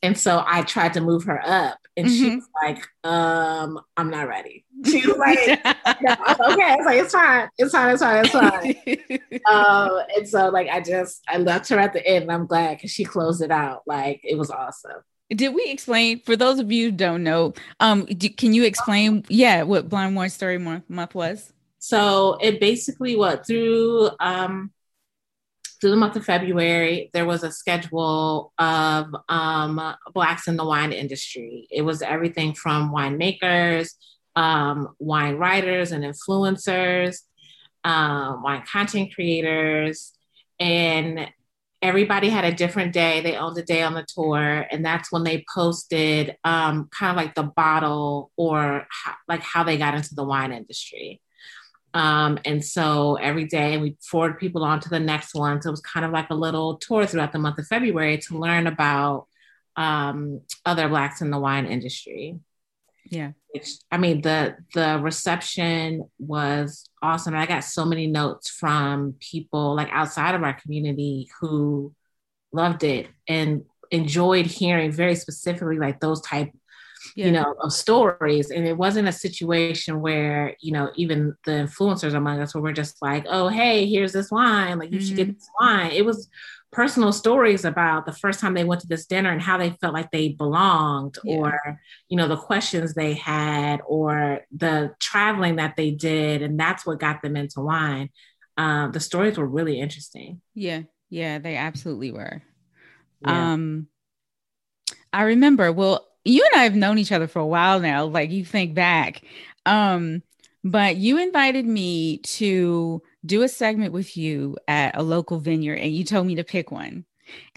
And 0.04 0.19
so 0.19 0.42
I 0.45 0.62
tried 0.62 0.95
to 0.95 1.00
move 1.00 1.25
her 1.25 1.40
up, 1.47 1.78
and 1.97 2.09
mm-hmm. 2.09 2.16
she 2.16 2.35
was 2.35 2.49
like, 2.61 2.85
um, 3.04 3.81
I'm 3.97 4.11
not 4.11 4.28
ready. 4.28 4.64
She 4.85 5.07
was 5.07 5.16
like, 5.16 5.38
no. 6.02 6.12
okay. 6.50 6.75
It's 6.75 6.85
like, 6.85 6.99
it's 6.99 7.12
fine. 7.12 7.49
It's 7.57 7.71
fine. 7.71 7.92
It's 7.92 8.02
fine. 8.02 8.25
It's 8.25 8.33
fine. 8.33 9.40
um, 9.48 10.01
and 10.16 10.29
so 10.29 10.48
like, 10.48 10.68
I 10.68 10.81
just, 10.81 11.22
I 11.29 11.38
left 11.38 11.68
her 11.68 11.79
at 11.79 11.92
the 11.92 12.05
end 12.05 12.25
and 12.25 12.33
I'm 12.33 12.46
glad 12.48 12.79
because 12.79 12.90
she 12.90 13.05
closed 13.05 13.42
it 13.42 13.53
out. 13.53 13.83
Like, 13.87 14.22
it 14.25 14.37
was 14.37 14.51
awesome. 14.51 15.03
Did 15.35 15.55
we 15.55 15.64
explain 15.66 16.21
for 16.21 16.37
those 16.37 16.59
of 16.59 16.71
you 16.71 16.87
who 16.87 16.92
don't 16.92 17.23
know? 17.23 17.55
Um, 17.81 18.05
do, 18.05 18.29
can 18.29 18.53
you 18.53 18.64
explain? 18.64 19.25
Yeah, 19.29 19.62
what 19.62 19.88
Black 19.88 20.14
Wine 20.14 20.31
Story 20.31 20.59
Month, 20.59 20.88
month 20.88 21.14
was? 21.14 21.53
So 21.79 22.38
it 22.40 22.61
basically 22.61 23.16
what 23.16 23.47
through 23.47 24.11
um, 24.21 24.73
through 25.83 25.90
the 25.90 25.97
month 25.97 26.14
of 26.14 26.25
February, 26.25 27.11
there 27.12 27.27
was 27.27 27.42
a 27.42 27.51
schedule 27.51 28.53
of 28.57 29.07
um, 29.29 29.81
Blacks 30.14 30.47
in 30.47 30.57
the 30.57 30.64
wine 30.64 30.92
industry. 30.92 31.66
It 31.73 31.83
was 31.83 32.03
everything 32.03 32.55
from 32.55 32.92
winemakers, 32.92 33.88
um, 34.37 34.95
wine 35.01 35.38
writers 35.38 35.90
and 35.90 36.05
influencers, 36.05 37.23
um, 37.83 38.45
wine 38.45 38.62
content 38.71 39.12
creators, 39.12 40.12
and 40.61 41.29
everybody 41.83 42.31
had 42.31 42.45
a 42.45 42.55
different 42.55 42.92
day. 42.92 43.21
They 43.21 43.37
owned 43.37 43.59
a 43.59 43.62
day 43.62 43.83
on 43.83 43.95
the 43.95 44.07
tour, 44.07 44.66
and 44.71 44.85
that's 44.85 45.11
when 45.11 45.25
they 45.25 45.45
posted 45.53 46.37
um, 46.45 46.88
kind 46.97 47.11
of 47.11 47.16
like 47.16 47.35
the 47.35 47.42
bottle 47.42 48.31
or 48.37 48.87
how, 48.88 49.14
like 49.29 49.42
how 49.42 49.64
they 49.64 49.77
got 49.77 49.95
into 49.95 50.14
the 50.14 50.25
wine 50.25 50.53
industry. 50.53 51.21
Um, 51.95 52.38
and 52.47 52.64
so 52.64 53.16
every 53.16 53.45
day 53.45 53.77
we 53.77 53.97
forward 54.01 54.38
people 54.38 54.64
on 54.64 54.81
to 54.81 54.88
the 54.88 55.01
next 55.01 55.35
one. 55.35 55.61
So 55.61 55.68
it 55.68 55.73
was 55.73 55.81
kind 55.81 56.07
of 56.07 56.12
like 56.12 56.31
a 56.31 56.35
little 56.35 56.79
tour 56.79 57.05
throughout 57.05 57.33
the 57.33 57.38
month 57.38 57.59
of 57.59 57.66
February 57.66 58.18
to 58.18 58.38
learn 58.38 58.66
about 58.66 59.27
um, 59.77 60.40
other 60.64 60.88
Blacks 60.88 61.21
in 61.21 61.31
the 61.31 61.38
wine 61.38 61.66
industry. 61.66 62.38
Yeah. 63.12 63.33
Which, 63.53 63.68
I 63.90 63.98
mean, 63.98 64.22
the 64.22 64.57
the 64.72 64.98
reception 65.03 66.09
was 66.18 66.88
awesome. 67.03 67.35
I 67.35 67.44
got 67.44 67.64
so 67.64 67.85
many 67.85 68.07
notes 68.07 68.48
from 68.48 69.16
people 69.20 69.75
like 69.75 69.90
outside 69.92 70.35
of 70.35 70.42
our 70.42 70.55
community 70.55 71.29
who 71.38 71.94
loved 72.53 72.85
it 72.85 73.09
and 73.29 73.64
enjoyed 73.90 74.46
hearing 74.46 74.90
very 74.90 75.14
specifically 75.14 75.79
like 75.79 76.01
those 76.01 76.22
type 76.22 76.51
yeah. 77.14 77.27
you 77.27 77.33
know, 77.33 77.55
of 77.61 77.72
stories. 77.72 78.51
And 78.51 78.66
it 78.66 78.77
wasn't 78.77 79.09
a 79.09 79.12
situation 79.12 80.01
where, 80.01 80.57
you 80.61 80.72
know, 80.72 80.90
even 80.96 81.37
the 81.44 81.53
influencers 81.53 82.14
among 82.14 82.40
us 82.40 82.55
where 82.55 82.62
we're 82.62 82.72
just 82.72 82.96
like, 83.03 83.27
oh, 83.29 83.48
hey, 83.48 83.87
here's 83.87 84.12
this 84.12 84.31
wine. 84.31 84.79
Like, 84.79 84.90
you 84.90 84.98
mm-hmm. 84.98 85.07
should 85.07 85.16
get 85.16 85.29
mm-hmm. 85.29 85.35
this 85.35 85.51
wine. 85.61 85.90
It 85.92 86.05
was 86.07 86.29
personal 86.72 87.12
stories 87.12 87.64
about 87.64 88.06
the 88.06 88.12
first 88.12 88.40
time 88.40 88.54
they 88.54 88.64
went 88.64 88.80
to 88.80 88.88
this 88.88 89.06
dinner 89.06 89.30
and 89.30 89.42
how 89.42 89.58
they 89.58 89.70
felt 89.80 89.94
like 89.94 90.11
they 90.11 90.30
belonged 90.30 91.16
yeah. 91.22 91.37
or 91.37 91.80
you 92.08 92.16
know 92.16 92.28
the 92.28 92.37
questions 92.37 92.94
they 92.94 93.14
had 93.14 93.80
or 93.87 94.40
the 94.56 94.92
traveling 94.98 95.56
that 95.56 95.76
they 95.76 95.90
did 95.90 96.42
and 96.42 96.58
that's 96.58 96.87
what 96.87 96.98
got 96.98 97.22
them 97.22 97.37
into 97.37 97.61
wine 97.61 98.08
um, 98.56 98.90
the 98.92 99.00
stories 99.00 99.38
were 99.38 99.46
really 99.46 99.78
interesting 99.78 100.40
yeah 100.54 100.82
yeah 101.11 101.38
they 101.38 101.56
absolutely 101.56 102.11
were 102.11 102.42
yeah. 103.20 103.52
um 103.52 103.87
i 105.12 105.22
remember 105.22 105.70
well 105.70 106.08
you 106.24 106.46
and 106.52 106.61
I 106.61 106.64
have 106.64 106.74
known 106.74 106.98
each 106.98 107.12
other 107.12 107.26
for 107.26 107.40
a 107.40 107.46
while 107.46 107.80
now. 107.80 108.04
Like 108.04 108.30
you 108.30 108.44
think 108.44 108.74
back. 108.74 109.22
Um, 109.66 110.22
but 110.64 110.96
you 110.96 111.18
invited 111.18 111.66
me 111.66 112.18
to 112.18 113.02
do 113.24 113.42
a 113.42 113.48
segment 113.48 113.92
with 113.92 114.16
you 114.16 114.56
at 114.66 114.96
a 114.96 115.02
local 115.02 115.38
vineyard 115.38 115.76
and 115.76 115.94
you 115.94 116.04
told 116.04 116.26
me 116.26 116.37
to 116.37 116.44
pick 116.44 116.70
one. 116.70 117.04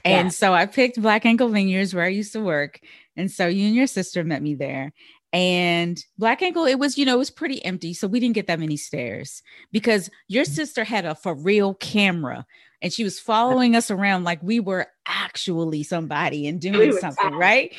And 0.03 0.31
so 0.31 0.53
I 0.53 0.67
picked 0.67 1.01
Black 1.01 1.25
Ankle 1.25 1.49
Vineyards 1.49 1.93
where 1.93 2.05
I 2.05 2.09
used 2.09 2.33
to 2.33 2.39
work. 2.39 2.79
And 3.17 3.31
so 3.31 3.47
you 3.47 3.65
and 3.65 3.75
your 3.75 3.87
sister 3.87 4.23
met 4.23 4.41
me 4.41 4.53
there. 4.53 4.93
And 5.33 6.01
Black 6.17 6.41
Ankle, 6.41 6.65
it 6.65 6.79
was, 6.79 6.97
you 6.97 7.05
know, 7.05 7.15
it 7.15 7.19
was 7.19 7.31
pretty 7.31 7.63
empty. 7.65 7.93
So 7.93 8.07
we 8.07 8.19
didn't 8.19 8.35
get 8.35 8.47
that 8.47 8.59
many 8.59 8.77
stairs 8.77 9.41
because 9.71 10.09
your 10.27 10.45
mm. 10.45 10.49
sister 10.49 10.83
had 10.83 11.05
a 11.05 11.15
for 11.15 11.33
real 11.35 11.73
camera 11.73 12.45
and 12.81 12.93
she 12.93 13.03
was 13.03 13.19
following 13.19 13.75
us 13.75 13.89
around 13.89 14.23
like 14.23 14.41
we 14.43 14.59
were 14.59 14.87
actually 15.07 15.83
somebody 15.83 16.47
and 16.47 16.61
doing 16.61 16.93
something, 16.93 17.33
right? 17.33 17.73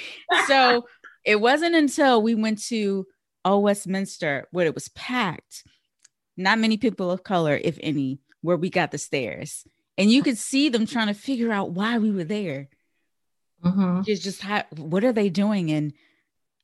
so 0.47 0.87
it 1.25 1.41
wasn't 1.41 1.75
until 1.75 2.21
we 2.21 2.35
went 2.35 2.63
to 2.65 3.07
Old 3.45 3.63
Westminster 3.63 4.49
where 4.51 4.67
it 4.67 4.75
was 4.75 4.89
packed, 4.91 5.65
not 6.37 6.59
many 6.59 6.77
people 6.77 7.11
of 7.11 7.23
color, 7.23 7.59
if 7.63 7.79
any, 7.81 8.21
where 8.43 8.57
we 8.57 8.71
got 8.71 8.91
the 8.91 8.99
stairs. 8.99 9.67
And 9.99 10.11
you 10.11 10.23
could 10.23 10.39
see 10.39 10.69
them 10.69 10.87
trying 10.87 11.07
to 11.09 11.15
figure 11.15 11.53
out 11.53 11.71
why 11.71 11.99
we 11.99 12.11
were 12.11 12.25
there. 12.25 12.69
Mm-hmm. 13.65 14.03
It's 14.07 14.23
just 14.23 14.43
how, 14.43 14.65
what 14.77 15.05
are 15.05 15.13
they 15.13 15.31
doing 15.31 15.71
and 15.71 15.93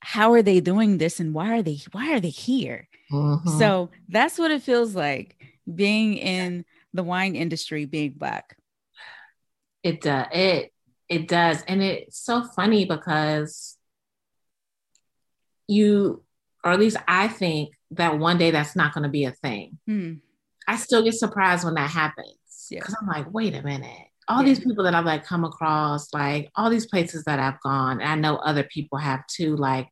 how 0.00 0.32
are 0.32 0.42
they 0.42 0.60
doing 0.60 0.98
this 0.98 1.20
and 1.20 1.32
why 1.32 1.56
are 1.56 1.62
they 1.62 1.80
why 1.92 2.12
are 2.12 2.20
they 2.20 2.28
here? 2.28 2.88
Mm-hmm. 3.10 3.58
So 3.58 3.90
that's 4.08 4.38
what 4.38 4.50
it 4.50 4.62
feels 4.62 4.94
like 4.94 5.36
being 5.72 6.16
in 6.16 6.64
the 6.92 7.04
wine 7.04 7.36
industry 7.36 7.84
being 7.84 8.14
black. 8.16 8.56
It 9.82 10.00
does. 10.00 10.26
It 10.32 10.72
it 11.08 11.28
does, 11.28 11.62
and 11.68 11.82
it's 11.82 12.18
so 12.18 12.42
funny 12.56 12.84
because 12.84 13.76
you, 15.68 16.22
or 16.64 16.72
at 16.72 16.80
least 16.80 16.96
I 17.06 17.28
think 17.28 17.74
that 17.92 18.18
one 18.18 18.38
day 18.38 18.50
that's 18.50 18.76
not 18.76 18.94
going 18.94 19.04
to 19.04 19.08
be 19.08 19.24
a 19.24 19.32
thing. 19.32 19.78
Hmm. 19.86 20.14
I 20.66 20.76
still 20.76 21.02
get 21.02 21.14
surprised 21.14 21.64
when 21.64 21.74
that 21.74 21.90
happens 21.90 22.36
because 22.70 22.90
yeah. 22.90 22.96
I'm 23.00 23.06
like, 23.06 23.32
wait 23.32 23.54
a 23.54 23.62
minute. 23.62 24.06
All 24.28 24.42
yeah. 24.42 24.48
these 24.48 24.60
people 24.60 24.84
that 24.84 24.94
I've 24.94 25.04
like 25.04 25.24
come 25.24 25.44
across, 25.44 26.14
like 26.14 26.50
all 26.54 26.70
these 26.70 26.86
places 26.86 27.24
that 27.24 27.40
I've 27.40 27.60
gone, 27.60 28.00
and 28.00 28.08
I 28.08 28.14
know 28.14 28.36
other 28.36 28.62
people 28.62 28.98
have 28.98 29.26
too. 29.26 29.56
Like 29.56 29.88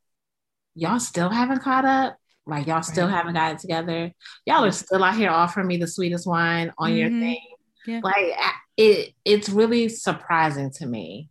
y'all 0.75 1.01
still 1.01 1.29
haven't 1.29 1.63
caught 1.63 1.85
up. 1.85 2.17
Like 2.47 2.67
y'all 2.67 2.83
still 2.83 3.09
haven't 3.09 3.35
got 3.35 3.53
it 3.53 3.59
together. 3.59 4.13
Y'all 4.47 4.65
are 4.65 4.71
still 4.71 5.03
out 5.05 5.17
here 5.17 5.31
offering 5.31 5.67
me 5.67 5.77
the 5.77 5.87
sweetest 5.87 6.27
wine 6.27 6.73
on 6.79 6.91
mm-hmm. 6.91 6.97
your 6.97 7.09
thing. 7.09 7.47
Yeah. 7.87 8.01
Like 8.03 8.35
it, 8.77 9.15
it's 9.25 9.49
really 9.49 9.89
surprising 9.89 10.71
to 10.73 10.87
me. 10.87 11.29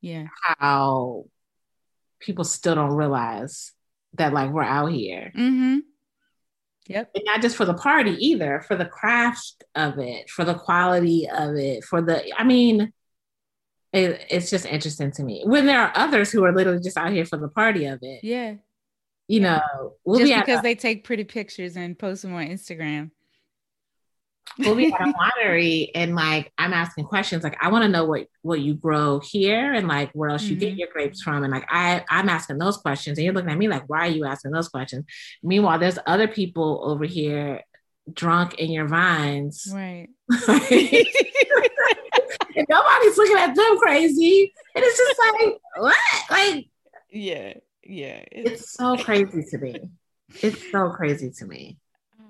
Yeah. 0.00 0.26
How 0.42 1.24
people 2.20 2.44
still 2.44 2.74
don't 2.74 2.94
realize 2.94 3.72
that 4.14 4.32
like 4.32 4.50
we're 4.50 4.62
out 4.62 4.92
here. 4.92 5.32
Mm-hmm. 5.36 5.78
Yep. 6.86 7.10
And 7.14 7.24
not 7.24 7.40
just 7.40 7.56
for 7.56 7.64
the 7.64 7.74
party 7.74 8.12
either, 8.12 8.62
for 8.66 8.76
the 8.76 8.84
craft 8.84 9.64
of 9.74 9.98
it, 9.98 10.28
for 10.28 10.44
the 10.44 10.54
quality 10.54 11.28
of 11.28 11.56
it, 11.56 11.84
for 11.84 12.02
the, 12.02 12.22
I 12.38 12.44
mean, 12.44 12.92
it, 13.92 14.26
it's 14.28 14.50
just 14.50 14.66
interesting 14.66 15.12
to 15.12 15.22
me 15.22 15.42
when 15.46 15.66
there 15.66 15.80
are 15.80 15.92
others 15.94 16.30
who 16.30 16.44
are 16.44 16.52
literally 16.54 16.82
just 16.82 16.98
out 16.98 17.12
here 17.12 17.24
for 17.24 17.36
the 17.36 17.48
party 17.48 17.86
of 17.86 18.00
it. 18.02 18.20
Yeah. 18.22 18.56
You 19.28 19.40
know, 19.40 19.60
we'll 20.04 20.18
just 20.18 20.30
be 20.30 20.38
because 20.38 20.60
they 20.62 20.74
take 20.74 21.04
pretty 21.04 21.24
pictures 21.24 21.76
and 21.76 21.98
post 21.98 22.22
them 22.22 22.34
on 22.34 22.46
Instagram. 22.46 23.10
We'll 24.58 24.76
be 24.76 24.92
at 24.92 25.00
a 25.00 25.12
winery 25.12 25.90
and 25.94 26.14
like 26.14 26.52
I'm 26.58 26.72
asking 26.72 27.06
questions. 27.06 27.42
Like 27.42 27.56
I 27.60 27.68
want 27.68 27.82
to 27.82 27.88
know 27.88 28.04
what 28.04 28.28
what 28.42 28.60
you 28.60 28.74
grow 28.74 29.18
here 29.18 29.72
and 29.72 29.88
like 29.88 30.12
where 30.12 30.30
else 30.30 30.44
you 30.44 30.52
mm-hmm. 30.52 30.60
get 30.60 30.76
your 30.76 30.88
grapes 30.92 31.22
from. 31.22 31.42
And 31.42 31.52
like 31.52 31.66
I 31.68 32.04
I'm 32.08 32.28
asking 32.28 32.58
those 32.58 32.76
questions 32.76 33.18
and 33.18 33.24
you're 33.24 33.34
looking 33.34 33.50
at 33.50 33.58
me 33.58 33.68
like, 33.68 33.88
why 33.88 34.06
are 34.06 34.10
you 34.10 34.24
asking 34.24 34.52
those 34.52 34.68
questions? 34.68 35.04
Meanwhile, 35.42 35.80
there's 35.80 35.98
other 36.06 36.28
people 36.28 36.80
over 36.84 37.04
here 37.04 37.62
drunk 38.12 38.54
in 38.54 38.70
your 38.70 38.86
vines. 38.86 39.68
Right. 39.72 40.08
and 40.30 40.40
nobody's 42.68 43.18
looking 43.18 43.38
at 43.38 43.54
them 43.54 43.78
crazy. 43.78 44.52
And 44.74 44.84
it's 44.84 44.98
just 44.98 45.18
like, 45.18 45.56
what? 45.76 45.96
Like, 46.30 46.66
yeah, 47.10 47.54
yeah. 47.82 48.24
It's, 48.30 48.50
it's 48.50 48.72
so 48.72 48.96
crazy 48.96 49.44
to 49.50 49.58
me. 49.58 49.80
It's 50.42 50.70
so 50.70 50.90
crazy 50.90 51.30
to 51.38 51.46
me. 51.46 51.78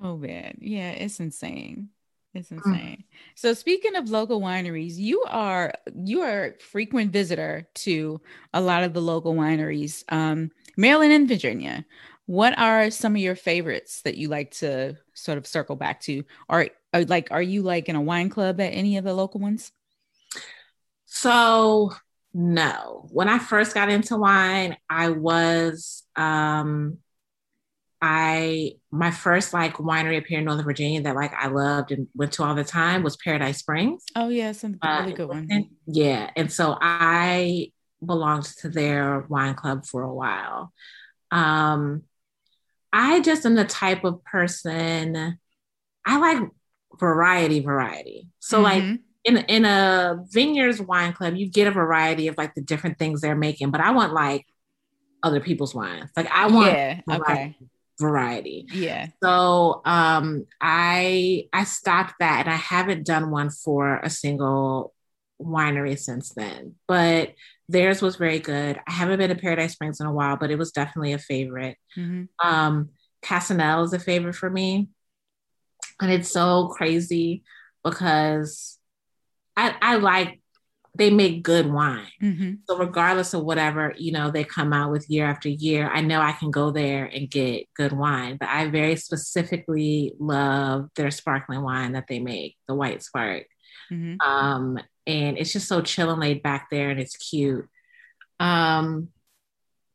Oh 0.03 0.17
man, 0.17 0.59
yeah, 0.61 0.91
it's 0.91 1.21
insane. 1.21 1.91
It's 2.35 2.51
mm. 2.51 2.57
insane. 2.57 2.99
Mm. 2.99 3.05
So 3.35 3.55
speaking 3.55 3.97
of 3.97 4.11
local 4.11 4.41
wineries, 4.41 4.97
you 4.97 5.25
are 5.29 5.73
you 5.95 6.23
are 6.23 6.47
a 6.47 6.59
frequent 6.59 7.13
visitor 7.13 7.69
to 7.75 8.21
a 8.53 8.61
lot 8.61 8.85
of 8.85 8.93
the 8.93 9.03
local 9.03 9.35
wineries, 9.35 10.05
um, 10.09 10.51
Maryland 10.77 11.13
and 11.13 11.29
Virginia. 11.29 11.85
What 12.27 12.59
are 12.59 12.91
some 12.91 13.15
of 13.15 13.21
your 13.21 13.37
favorites 13.37 14.03
that 14.03 14.17
you 14.17 14.29
like 14.29 14.53
to 14.53 14.97
sort 15.13 15.39
of 15.39 15.47
circle 15.47 15.77
back 15.77 16.01
to? 16.03 16.25
Are, 16.49 16.69
are 16.93 17.05
like 17.05 17.29
are 17.31 17.43
you 17.43 17.63
like 17.63 17.89
in 17.89 17.97
a 17.97 18.01
wine 18.01 18.31
club 18.31 18.61
at 18.61 18.73
any 18.73 18.97
of 18.97 19.05
the 19.05 19.15
local 19.15 19.41
ones? 19.41 19.73
So 21.05 21.93
no. 22.33 23.07
When 23.11 23.29
I 23.29 23.39
first 23.39 23.75
got 23.75 23.91
into 23.91 24.17
wine, 24.17 24.77
I 24.91 25.11
was 25.11 26.03
um 26.17 26.99
I 28.07 28.73
my 28.91 29.11
first 29.11 29.55
like 29.55 29.77
winery 29.77 30.19
up 30.19 30.27
here 30.27 30.41
in 30.41 30.45
Northern 30.45 30.67
Virginia 30.67 31.01
that 31.01 31.17
like 31.17 31.33
I 31.33 31.47
loved 31.47 31.91
and 31.91 32.07
went 32.15 32.33
to 32.33 32.45
all 32.45 32.55
the 32.55 32.63
time 32.63 33.03
was 33.03 33.17
Paradise 33.17 33.61
Springs. 33.61 34.05
Oh 34.15 34.29
yes, 34.29 34.63
a 34.63 34.75
uh, 34.83 35.01
really 35.01 35.15
good 35.15 35.29
one. 35.29 35.49
And, 35.51 35.69
yeah, 35.87 36.29
and 36.37 36.53
so 36.53 36.77
I 36.79 37.73
belonged 38.05 38.45
to 38.59 38.69
their 38.69 39.21
wine 39.31 39.55
club 39.55 39.87
for 39.87 40.03
a 40.03 40.13
while. 40.13 40.71
Um, 41.31 42.03
I 42.93 43.21
just 43.21 43.47
am 43.47 43.55
the 43.55 43.65
type 43.65 44.05
of 44.05 44.23
person 44.23 45.39
I 46.05 46.19
like 46.19 46.51
variety, 47.01 47.61
variety. 47.61 48.29
So 48.39 48.63
mm-hmm. 48.63 48.91
like 48.91 49.01
in 49.25 49.37
in 49.49 49.65
a 49.65 50.23
vineyards 50.29 50.79
wine 50.79 51.15
club, 51.15 51.37
you 51.37 51.49
get 51.49 51.69
a 51.69 51.71
variety 51.71 52.29
of 52.29 52.37
like 52.37 52.55
the 52.55 52.61
different 52.61 52.99
things 52.99 53.23
they're 53.23 53.35
making, 53.35 53.71
but 53.71 53.81
I 53.81 53.93
want 53.93 54.13
like 54.13 54.45
other 55.23 55.41
people's 55.41 55.75
wines. 55.75 56.11
Like 56.15 56.31
I 56.31 56.49
want 56.49 56.73
yeah, 56.75 57.01
okay. 57.11 57.57
Variety. 58.01 58.67
Yeah. 58.73 59.09
So 59.23 59.83
um 59.85 60.47
I 60.61 61.49
I 61.53 61.65
stopped 61.65 62.15
that 62.21 62.47
and 62.47 62.53
I 62.53 62.57
haven't 62.57 63.07
done 63.07 63.31
one 63.31 63.51
for 63.51 63.99
a 63.99 64.11
single 64.11 64.93
winery 65.41 65.99
since 65.99 66.31
then. 66.31 66.75
But 66.87 67.35
theirs 67.69 68.03
was 68.03 68.17
very 68.17 68.39
good. 68.39 68.79
I 68.87 68.93
haven't 68.93 69.19
been 69.19 69.31
to 69.31 69.37
Paradise 69.37 69.73
Springs 69.73 70.01
in 70.01 70.07
a 70.07 70.13
while, 70.13 70.37
but 70.37 70.51
it 70.51 70.59
was 70.59 70.73
definitely 70.73 71.13
a 71.13 71.19
favorite. 71.19 71.77
Mm-hmm. 71.97 72.25
Um 72.47 72.91
Casanel 73.23 73.85
is 73.85 73.93
a 73.93 73.99
favorite 73.99 74.35
for 74.35 74.51
me. 74.51 74.89
And 76.01 76.11
it's 76.11 76.31
so 76.31 76.69
crazy 76.69 77.45
because 77.85 78.79
I, 79.57 79.75
I 79.81 79.97
like 79.97 80.41
they 80.97 81.11
make 81.11 81.43
good 81.43 81.67
wine. 81.67 82.07
Mm-hmm. 82.23 82.53
So 82.69 82.79
regardless 82.79 83.35
of 83.35 83.45
whatever, 83.45 83.95
you 83.99 84.13
know, 84.13 84.31
they 84.31 84.45
come 84.45 84.73
out 84.73 84.93
with 84.93 85.11
year 85.11 85.27
after 85.27 85.49
year, 85.49 85.91
I 85.93 86.01
know 86.01 86.21
I 86.21 86.33
can 86.33 86.51
go 86.51 86.71
there 86.71 87.07
and 87.07 87.29
get 87.29 87.67
good 87.75 87.93
wine. 87.93 88.37
But 88.39 88.49
I 88.49 88.69
very 88.69 88.97
specifically 88.97 90.13
love 90.19 90.91
their 90.95 91.11
sparkling 91.11 91.63
wine 91.63 91.93
that 91.93 92.07
they 92.09 92.21
make, 92.21 92.57
the 92.69 92.75
white 92.75 93.03
spark. 93.03 93.47
Mm-hmm. 93.91 94.21
Um, 94.21 94.79
and 95.07 95.37
it's 95.37 95.53
just 95.53 95.69
so 95.69 95.83
chill 95.83 96.11
and 96.11 96.21
laid 96.21 96.43
back 96.43 96.69
there 96.71 96.91
and 96.91 97.01
it's 97.01 97.17
cute. 97.17 97.67
Um, 98.39 99.09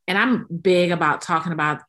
and 0.06 0.18
I'm 0.18 0.46
big 0.46 0.90
about 0.90 1.22
talking 1.22 1.52
about 1.52 1.80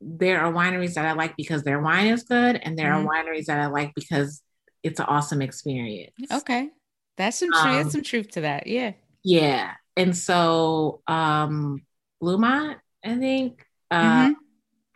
there 0.00 0.40
are 0.40 0.52
wineries 0.52 0.94
that 0.94 1.06
I 1.06 1.12
like 1.12 1.36
because 1.36 1.62
their 1.62 1.80
wine 1.80 2.06
is 2.08 2.22
good, 2.22 2.56
and 2.56 2.78
there 2.78 2.90
mm-hmm. 2.92 3.06
are 3.06 3.24
wineries 3.24 3.46
that 3.46 3.58
I 3.58 3.66
like 3.66 3.94
because 3.94 4.42
it's 4.82 5.00
an 5.00 5.06
awesome 5.06 5.42
experience. 5.42 6.12
Okay. 6.30 6.68
That's 7.16 7.38
some 7.38 7.50
truth. 7.50 7.64
Um, 7.64 7.90
some 7.90 8.02
truth 8.02 8.30
to 8.32 8.42
that. 8.42 8.66
Yeah. 8.66 8.92
Yeah. 9.24 9.72
And 9.96 10.16
so 10.16 11.02
um 11.06 11.82
Bluemont, 12.22 12.76
I 13.04 13.16
think. 13.16 13.64
Uh 13.90 14.02
mm-hmm. 14.02 14.32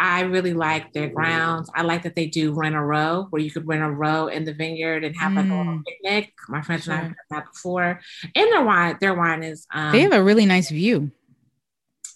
I 0.03 0.23
really 0.23 0.55
like 0.55 0.95
their 0.95 1.11
grounds. 1.11 1.71
I 1.75 1.83
like 1.83 2.05
that 2.05 2.15
they 2.17 2.27
do 2.27 2.55
rent 2.55 2.75
a 2.75 2.81
row 2.81 3.27
where 3.29 3.43
you 3.43 3.51
could 3.51 3.69
rent 3.69 3.83
a 3.83 3.91
row 3.91 4.29
in 4.29 4.47
the 4.47 4.55
vineyard 4.55 5.05
and 5.05 5.15
have 5.15 5.33
mm. 5.33 5.37
like 5.37 5.45
a 5.45 5.49
little 5.49 5.65
mm. 5.65 5.83
picnic. 5.85 6.33
My 6.49 6.63
friends 6.63 6.87
and 6.87 6.95
I 6.95 6.97
have 6.97 7.07
done 7.09 7.17
that 7.29 7.45
before. 7.53 8.01
And 8.35 8.51
their 8.51 8.65
wine, 8.65 8.97
their 8.99 9.15
wine 9.15 9.43
is 9.43 9.67
um, 9.71 9.93
they 9.93 10.01
have 10.01 10.15
a 10.15 10.23
really 10.23 10.47
nice 10.47 10.71
view. 10.71 11.11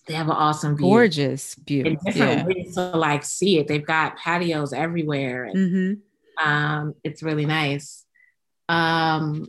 They 0.06 0.14
have 0.14 0.28
an 0.28 0.32
awesome 0.32 0.78
view. 0.78 0.86
Gorgeous 0.86 1.56
view. 1.56 1.84
And 1.84 1.98
different 2.00 2.38
yeah. 2.38 2.46
ways 2.46 2.74
to 2.74 2.96
like 2.96 3.22
see 3.22 3.58
it. 3.58 3.68
They've 3.68 3.86
got 3.86 4.16
patios 4.16 4.72
everywhere. 4.72 5.44
And 5.44 5.56
mm-hmm. 5.56 6.48
um, 6.48 6.94
it's 7.04 7.22
really 7.22 7.44
nice. 7.44 8.06
Um, 8.66 9.48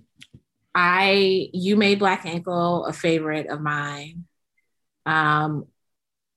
I 0.75 1.49
you 1.53 1.77
made 1.77 1.99
Black 1.99 2.25
Ankle 2.25 2.85
a 2.85 2.93
favorite 2.93 3.47
of 3.47 3.61
mine. 3.61 4.25
Um, 5.05 5.67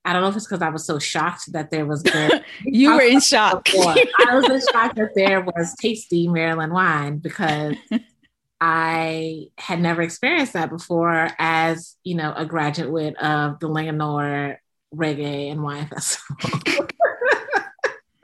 I 0.05 0.12
don't 0.12 0.22
know 0.22 0.29
if 0.29 0.37
it's 0.37 0.46
because 0.46 0.62
I 0.62 0.70
was 0.70 0.87
so 0.87 0.98
shocked 0.98 1.53
that 1.53 1.70
there 1.70 1.85
was 1.85 2.03
good. 2.05 2.44
you 2.64 2.94
were 2.94 3.03
in 3.03 3.20
shock. 3.20 3.68
I 3.74 4.07
was 4.33 4.48
in 4.48 4.72
shock 4.72 4.94
that 4.94 5.11
there 5.14 5.40
was 5.40 5.74
tasty 5.81 6.29
Maryland 6.29 6.72
wine 6.72 7.18
because 7.18 7.74
I 8.61 9.48
had 9.59 9.81
never 9.81 10.03
experienced 10.03 10.55
that 10.55 10.70
before 10.70 11.29
as, 11.38 11.96
you 12.05 12.14
know, 12.14 12.33
a 12.35 12.46
graduate 12.46 13.16
of 13.16 13.59
the 13.61 13.68
Linganore 13.68 14.57
Reggae 14.94 15.51
and 15.51 15.62
Wine 15.62 15.87
Festival. 15.87 16.37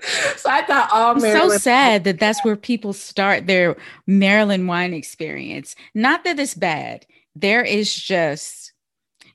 so 0.37 0.51
I 0.51 0.63
thought 0.63 0.89
all 0.93 1.15
Maryland. 1.15 1.53
So 1.53 1.59
sad 1.59 2.05
that 2.05 2.19
that's 2.19 2.45
where 2.45 2.57
people 2.57 2.93
start 2.93 3.47
their 3.47 3.77
Maryland 4.07 4.69
wine 4.69 4.95
experience. 4.95 5.75
Not 5.95 6.25
that 6.25 6.39
it's 6.39 6.55
bad. 6.55 7.07
There 7.35 7.63
is 7.63 7.95
just, 7.95 8.73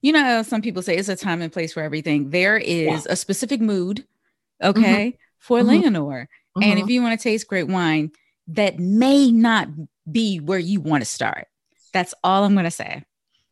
you 0.01 0.11
know, 0.11 0.43
some 0.43 0.61
people 0.61 0.81
say 0.81 0.95
it's 0.95 1.09
a 1.09 1.15
time 1.15 1.41
and 1.41 1.51
place 1.51 1.73
for 1.73 1.81
everything. 1.81 2.29
There 2.29 2.57
is 2.57 3.05
yeah. 3.05 3.11
a 3.13 3.15
specific 3.15 3.61
mood, 3.61 4.05
okay, 4.63 5.07
mm-hmm. 5.07 5.17
for 5.37 5.59
mm-hmm. 5.59 5.69
Mm-hmm. 6.57 6.63
And 6.63 6.79
if 6.79 6.85
mm-hmm. 6.85 6.91
you 6.91 7.01
want 7.01 7.19
to 7.19 7.23
taste 7.23 7.47
great 7.47 7.67
wine, 7.67 8.11
that 8.47 8.79
may 8.79 9.31
not 9.31 9.67
be 10.09 10.39
where 10.39 10.59
you 10.59 10.81
want 10.81 11.01
to 11.01 11.05
start. 11.05 11.47
That's 11.93 12.13
all 12.23 12.43
I'm 12.43 12.53
going 12.53 12.65
to 12.65 12.71
say 12.71 13.03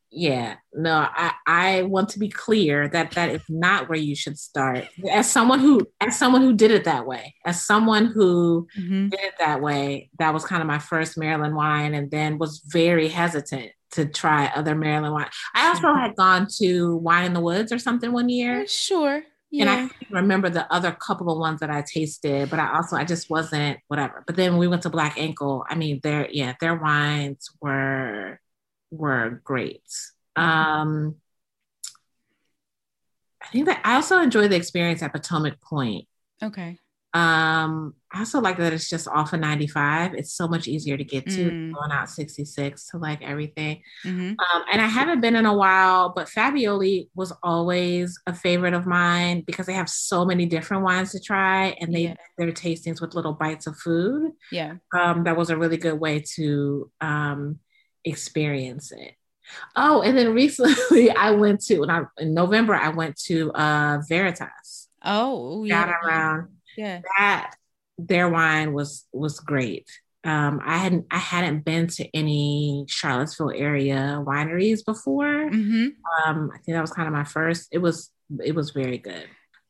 yeah 0.10 0.56
no 0.74 1.08
i 1.12 1.34
i 1.46 1.82
want 1.84 2.10
to 2.10 2.20
be 2.20 2.30
clear 2.30 2.88
that 2.88 3.12
that 3.12 3.30
is 3.30 3.42
not 3.50 3.90
where 3.90 3.98
you 3.98 4.16
should 4.16 4.40
start 4.40 4.88
as 5.12 5.30
someone 5.30 5.60
who 5.60 5.82
as 6.00 6.18
someone 6.18 6.42
who 6.42 6.54
did 6.54 6.72
it 6.72 6.86
that 6.86 7.06
way 7.06 7.36
as 7.46 7.66
someone 7.66 8.06
who 8.06 8.68
mm-hmm. 8.78 9.10
did 9.10 9.20
it 9.20 9.34
that 9.40 9.62
way 9.62 10.10
that 10.18 10.34
was 10.34 10.46
kind 10.46 10.62
of 10.62 10.68
my 10.68 10.80
first 10.80 11.18
maryland 11.18 11.56
wine 11.56 11.94
and 11.94 12.10
then 12.10 12.38
was 12.38 12.62
very 12.68 13.10
hesitant 13.10 13.72
to 13.92 14.06
try 14.06 14.52
other 14.56 14.76
maryland 14.76 15.14
wine 15.14 15.30
i 15.56 15.68
also 15.68 15.88
mm-hmm. 15.88 16.00
had 16.00 16.16
gone 16.16 16.48
to 16.50 16.96
wine 16.98 17.26
in 17.26 17.34
the 17.34 17.42
woods 17.42 17.72
or 17.72 17.80
something 17.80 18.12
one 18.14 18.30
year 18.30 18.66
sure 18.68 19.24
yeah. 19.50 19.80
And 19.80 19.92
I 19.92 20.20
remember 20.20 20.50
the 20.50 20.72
other 20.74 20.92
couple 20.92 21.32
of 21.32 21.40
ones 21.40 21.62
that 21.62 21.70
I 21.70 21.82
tasted, 21.82 22.50
but 22.50 22.60
I 22.60 22.76
also 22.76 22.98
I 22.98 23.06
just 23.06 23.30
wasn't 23.30 23.80
whatever. 23.88 24.22
But 24.28 24.36
then 24.36 24.58
we 24.58 24.68
went 24.68 24.82
to 24.82 24.90
Black 24.90 25.18
Ankle. 25.18 25.64
I 25.70 25.76
mean, 25.76 26.02
their 26.04 26.30
yeah, 26.30 26.56
their 26.60 26.76
wines 26.76 27.50
were 27.62 28.42
were 28.92 29.42
great. 29.44 29.84
Um, 30.36 31.16
I 33.42 33.48
think 33.48 33.66
that 33.68 33.82
I 33.84 33.96
also 33.96 34.20
enjoy 34.20 34.48
the 34.48 34.56
experience 34.56 35.02
at 35.02 35.14
Potomac 35.14 35.62
Point. 35.62 36.06
Okay. 36.44 36.80
Um, 37.14 37.96
I 38.12 38.20
also 38.20 38.42
like 38.42 38.58
that 38.58 38.74
it's 38.74 38.90
just 38.90 39.08
off 39.08 39.34
of 39.34 39.40
95. 39.40 40.14
It's 40.14 40.34
so 40.34 40.48
much 40.48 40.68
easier 40.68 40.98
to 40.98 41.04
get 41.04 41.26
to 41.26 41.50
mm. 41.50 41.74
going 41.74 41.92
out 41.92 42.10
66 42.10 42.90
to 42.90 42.98
like 42.98 43.24
everything. 43.24 43.82
Mm-hmm. 44.06 44.30
Um, 44.30 44.64
and 44.72 44.82
I 44.82 44.88
haven't 44.88 45.22
been 45.22 45.36
in 45.36 45.46
a 45.46 45.56
while, 45.56 46.14
but 46.16 46.28
Fabbioli 46.28 47.08
was 47.16 47.34
always 47.42 48.20
a 48.28 48.34
favorite 48.34 48.74
of 48.74 48.86
mine 48.86 49.42
because 49.48 49.66
they 49.66 49.74
have 49.74 49.90
so 49.90 50.26
many 50.26 50.46
different 50.46 50.84
wines 50.84 51.12
to 51.14 51.20
try 51.20 51.76
and 51.80 51.96
they 51.96 52.04
yeah. 52.04 52.16
their 52.38 52.52
tastings 52.52 53.02
with 53.02 53.16
little 53.16 53.34
bites 53.34 53.66
of 53.66 53.78
food. 53.78 54.34
Yeah. 54.52 54.76
Um, 54.96 55.24
that 55.24 55.38
was 55.38 55.50
a 55.50 55.58
really 55.58 55.78
good 55.78 56.00
way 56.00 56.24
to 56.36 56.92
um 57.02 57.60
experience 58.08 58.92
it. 58.92 59.14
Oh, 59.76 60.02
and 60.02 60.18
then 60.18 60.34
recently 60.34 61.10
I 61.16 61.32
went 61.32 61.62
to 61.66 61.82
and 61.82 61.92
I 61.92 62.04
in 62.18 62.34
November 62.34 62.76
I 62.76 62.90
went 62.90 63.18
to 63.26 63.52
uh 63.52 64.02
Veritas. 64.08 64.90
Oh, 65.04 65.64
yeah. 65.64 65.86
Got 65.86 65.96
around 66.04 66.50
yeah 66.76 67.02
that 67.18 67.56
their 67.98 68.30
wine 68.30 68.74
was 68.74 69.06
was 69.12 69.40
great 69.40 69.90
um, 70.28 70.60
I 70.64 70.78
hadn't 70.78 71.06
I 71.10 71.18
hadn't 71.18 71.64
been 71.64 71.88
to 71.88 72.16
any 72.16 72.86
Charlottesville 72.90 73.52
area 73.52 74.22
wineries 74.26 74.84
before. 74.86 75.26
Mm-hmm. 75.26 75.88
Um, 76.30 76.52
I 76.54 76.58
think 76.58 76.76
that 76.76 76.82
was 76.82 76.92
kind 76.92 77.08
of 77.08 77.14
my 77.14 77.24
first. 77.24 77.70
It 77.72 77.78
was 77.78 78.12
it 78.44 78.54
was 78.54 78.72
very 78.72 78.98
good. 78.98 79.26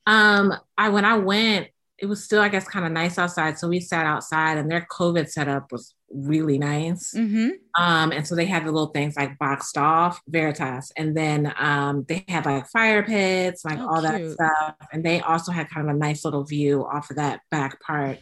Um, 0.07 0.53
I 0.75 0.89
when 0.89 1.05
I 1.05 1.17
went, 1.17 1.67
it 1.99 2.07
was 2.07 2.23
still 2.23 2.41
I 2.41 2.49
guess 2.49 2.67
kind 2.67 2.85
of 2.85 2.91
nice 2.91 3.19
outside, 3.19 3.59
so 3.59 3.67
we 3.67 3.79
sat 3.79 4.07
outside, 4.07 4.57
and 4.57 4.71
their 4.71 4.87
COVID 4.89 5.29
setup 5.29 5.71
was 5.71 5.93
really 6.11 6.57
nice. 6.57 7.13
Mm-hmm. 7.13 7.49
Um, 7.81 8.11
and 8.11 8.25
so 8.25 8.35
they 8.35 8.45
have 8.45 8.65
the 8.65 8.71
little 8.71 8.89
things 8.89 9.15
like 9.15 9.37
boxed 9.37 9.77
off 9.77 10.21
Veritas, 10.27 10.91
and 10.97 11.15
then 11.15 11.53
um, 11.57 12.05
they 12.07 12.25
have 12.27 12.45
like 12.45 12.67
fire 12.69 13.03
pits, 13.03 13.65
like 13.65 13.79
oh, 13.79 13.87
all 13.87 14.01
cute. 14.01 14.11
that 14.11 14.31
stuff. 14.31 14.87
And 14.91 15.03
they 15.03 15.21
also 15.21 15.51
had 15.51 15.69
kind 15.69 15.89
of 15.89 15.95
a 15.95 15.99
nice 15.99 16.25
little 16.25 16.43
view 16.43 16.85
off 16.85 17.09
of 17.09 17.17
that 17.17 17.41
back 17.51 17.81
part. 17.81 18.19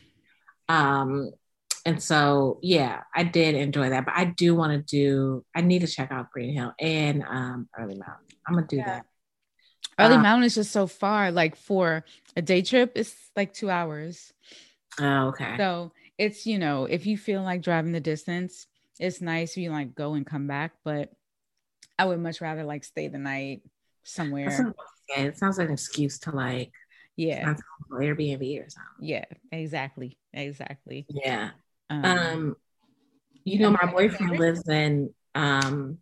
Um, 0.67 1.31
and 1.85 2.01
so 2.01 2.59
yeah, 2.63 3.01
I 3.15 3.23
did 3.23 3.55
enjoy 3.55 3.89
that. 3.89 4.05
But 4.05 4.15
I 4.17 4.25
do 4.25 4.55
want 4.55 4.73
to 4.73 4.79
do. 4.79 5.45
I 5.55 5.61
need 5.61 5.79
to 5.81 5.87
check 5.87 6.11
out 6.11 6.31
Greenhill 6.31 6.73
and 6.79 7.23
um, 7.23 7.69
Early 7.77 7.95
Mountain. 7.95 8.25
I'm 8.47 8.55
gonna 8.55 8.67
do 8.67 8.77
yeah. 8.77 8.85
that. 8.85 9.05
Early 9.97 10.15
um, 10.15 10.23
Mountain 10.23 10.45
is 10.45 10.55
just 10.55 10.71
so 10.71 10.87
far. 10.87 11.31
Like 11.31 11.55
for 11.55 12.03
a 12.35 12.41
day 12.41 12.61
trip, 12.61 12.93
it's 12.95 13.15
like 13.35 13.53
two 13.53 13.69
hours. 13.69 14.33
Oh, 14.99 15.27
okay. 15.27 15.55
So 15.57 15.91
it's 16.17 16.45
you 16.45 16.57
know 16.57 16.85
if 16.85 17.05
you 17.05 17.17
feel 17.17 17.41
like 17.41 17.61
driving 17.61 17.91
the 17.91 17.99
distance 17.99 18.67
it's 18.99 19.21
nice 19.21 19.51
if 19.51 19.57
you 19.57 19.71
like 19.71 19.95
go 19.95 20.13
and 20.13 20.25
come 20.25 20.47
back 20.47 20.71
but 20.83 21.11
i 21.99 22.05
would 22.05 22.19
much 22.19 22.41
rather 22.41 22.63
like 22.63 22.83
stay 22.83 23.07
the 23.07 23.17
night 23.17 23.61
somewhere. 24.03 24.73
yeah 25.09 25.23
it 25.23 25.37
sounds 25.37 25.57
like 25.57 25.67
an 25.67 25.73
excuse 25.73 26.19
to 26.19 26.31
like 26.31 26.71
yeah. 27.17 27.55
airbnb 27.91 28.65
or 28.65 28.69
something. 28.69 28.91
Yeah 28.99 29.25
exactly 29.51 30.17
exactly. 30.33 31.05
Yeah. 31.09 31.51
Um, 31.89 32.05
um 32.05 32.55
you 33.43 33.59
know 33.59 33.71
my 33.71 33.89
boyfriend 33.91 34.37
lives 34.37 34.67
in 34.67 35.13
um 35.33 35.99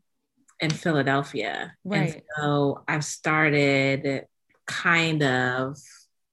in 0.59 0.69
philadelphia. 0.69 1.75
Right. 1.83 2.13
and 2.13 2.21
so 2.37 2.83
i've 2.87 3.05
started 3.05 4.25
kind 4.65 5.21
of 5.23 5.77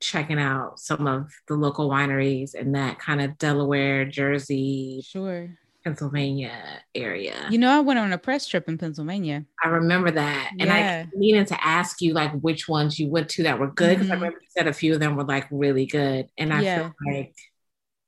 checking 0.01 0.39
out 0.39 0.81
some 0.81 1.07
of 1.07 1.31
the 1.47 1.55
local 1.55 1.89
wineries 1.89 2.55
in 2.55 2.73
that 2.73 2.99
kind 2.99 3.21
of 3.21 3.39
Delaware, 3.39 4.05
Jersey, 4.05 5.03
sure, 5.07 5.51
Pennsylvania 5.85 6.83
area. 6.95 7.47
You 7.51 7.59
know, 7.59 7.71
I 7.71 7.81
went 7.81 7.99
on 7.99 8.13
a 8.13 8.19
press 8.19 8.47
trip 8.47 8.69
in 8.69 8.77
Pennsylvania. 8.79 9.45
I 9.65 9.69
remember 9.69 10.11
that. 10.11 10.53
And 10.59 10.71
I 10.71 11.07
needed 11.15 11.47
to 11.49 11.65
ask 11.65 12.03
you 12.03 12.13
like 12.13 12.33
which 12.41 12.69
ones 12.69 12.99
you 12.99 13.09
went 13.09 13.29
to 13.31 13.45
that 13.45 13.59
were 13.59 13.71
good 13.71 13.99
because 13.99 14.05
mm-hmm. 14.05 14.13
I 14.13 14.17
remember 14.17 14.39
you 14.41 14.49
said 14.51 14.67
a 14.67 14.73
few 14.73 14.95
of 14.95 15.01
them 15.01 15.17
were 15.17 15.25
like 15.25 15.47
really 15.51 15.87
good. 15.87 16.29
And 16.37 16.53
I 16.53 16.61
yeah. 16.61 16.79
feel 16.79 16.93
like 17.07 17.35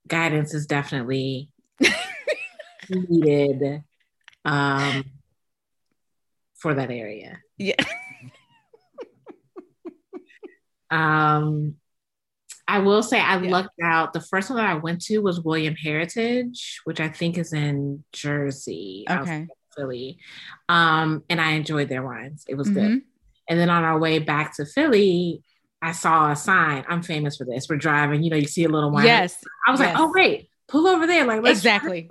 guidance 0.07 0.53
is 0.55 0.67
definitely 0.67 1.49
needed 2.91 3.85
um 4.45 5.05
for 6.57 6.75
that 6.75 6.91
area. 6.91 7.39
Yeah. 7.57 7.77
um 10.91 11.77
I 12.69 12.79
will 12.79 13.03
say 13.03 13.21
I 13.21 13.41
yeah. 13.41 13.51
lucked 13.51 13.81
out. 13.83 14.13
The 14.13 14.21
first 14.21 14.49
one 14.49 14.59
that 14.59 14.69
I 14.69 14.75
went 14.75 15.03
to 15.03 15.19
was 15.19 15.41
William 15.41 15.75
Heritage, 15.75 16.81
which 16.85 17.01
I 17.01 17.09
think 17.09 17.37
is 17.39 17.53
in 17.53 18.05
Jersey. 18.13 19.05
Okay. 19.11 19.47
Philly. 19.77 20.19
Um, 20.69 21.25
and 21.29 21.41
I 21.41 21.53
enjoyed 21.53 21.89
their 21.89 22.03
wines. 22.03 22.45
It 22.49 22.55
was 22.55 22.69
mm-hmm. 22.69 22.81
good. 22.81 23.03
And 23.49 23.59
then 23.59 23.71
on 23.71 23.85
our 23.85 23.99
way 23.99 24.19
back 24.19 24.57
to 24.57 24.67
Philly, 24.67 25.43
I 25.81 25.93
saw 25.93 26.31
a 26.31 26.37
sign. 26.37 26.85
I'm 26.89 27.03
famous 27.03 27.37
for 27.37 27.45
this. 27.45 27.69
We're 27.69 27.77
driving, 27.77 28.23
you 28.23 28.31
know, 28.31 28.37
you 28.37 28.47
see 28.47 28.65
a 28.65 28.69
little 28.69 28.91
wine. 28.91 29.05
Yes. 29.05 29.37
I 29.67 29.71
was 29.71 29.81
yes. 29.81 29.95
like, 29.95 30.01
oh 30.01 30.13
wait, 30.15 30.49
pull 30.69 30.87
over 30.87 31.07
there. 31.07 31.25
Like 31.27 31.45
exactly. 31.45 32.09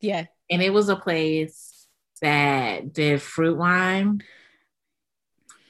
Yeah. 0.00 0.26
And 0.50 0.62
it 0.62 0.72
was 0.72 0.88
a 0.88 0.96
place 0.96 1.86
that 2.22 2.92
did 2.92 3.20
fruit 3.20 3.56
wine. 3.56 4.22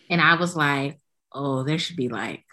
And 0.09 0.21
I 0.21 0.37
was 0.37 0.57
like, 0.57 1.01
oh, 1.33 1.65
there 1.65 1.79
should 1.79 1.97
be 1.97 2.09
like 2.09 2.45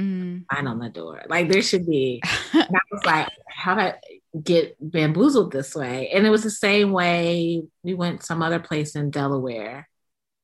mm. 0.00 0.44
sign 0.52 0.66
on 0.66 0.78
the 0.78 0.88
door. 0.88 1.22
Like 1.28 1.48
there 1.48 1.62
should 1.62 1.86
be. 1.86 2.22
and 2.52 2.68
I 2.74 2.80
was 2.90 3.04
like, 3.04 3.28
how 3.48 3.74
did 3.74 3.84
I 3.84 3.94
get 4.42 4.76
bamboozled 4.80 5.52
this 5.52 5.74
way? 5.74 6.10
And 6.10 6.26
it 6.26 6.30
was 6.30 6.42
the 6.42 6.50
same 6.50 6.92
way 6.92 7.62
we 7.82 7.94
went 7.94 8.24
some 8.24 8.42
other 8.42 8.60
place 8.60 8.96
in 8.96 9.10
Delaware 9.10 9.88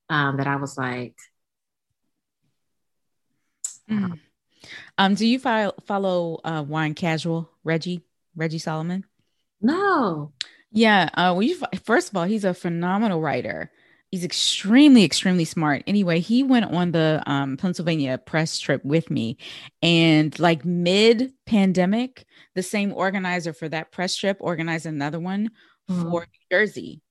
um, 0.08 0.36
that 0.36 0.46
I 0.46 0.56
was 0.56 0.76
like. 0.76 1.16
Mm. 3.90 4.18
Um, 4.98 5.14
do 5.14 5.26
you 5.26 5.38
follow, 5.38 5.72
follow 5.86 6.40
uh, 6.44 6.64
Wine 6.66 6.94
Casual 6.94 7.50
Reggie 7.62 8.02
Reggie 8.34 8.58
Solomon? 8.58 9.04
No. 9.60 10.32
Yeah. 10.70 11.08
Uh, 11.14 11.32
well, 11.34 11.42
you, 11.42 11.60
first 11.84 12.10
of 12.10 12.16
all, 12.16 12.24
he's 12.24 12.44
a 12.44 12.52
phenomenal 12.52 13.20
writer 13.20 13.70
he's 14.16 14.24
extremely 14.24 15.04
extremely 15.04 15.44
smart 15.44 15.82
anyway 15.86 16.18
he 16.18 16.42
went 16.42 16.64
on 16.72 16.90
the 16.92 17.22
um, 17.26 17.54
pennsylvania 17.58 18.16
press 18.16 18.58
trip 18.58 18.82
with 18.82 19.10
me 19.10 19.36
and 19.82 20.38
like 20.38 20.64
mid 20.64 21.34
pandemic 21.44 22.24
the 22.54 22.62
same 22.62 22.94
organizer 22.94 23.52
for 23.52 23.68
that 23.68 23.92
press 23.92 24.16
trip 24.16 24.38
organized 24.40 24.86
another 24.86 25.20
one 25.20 25.50
mm-hmm. 25.90 26.10
for 26.10 26.20
new 26.20 26.56
jersey 26.56 27.02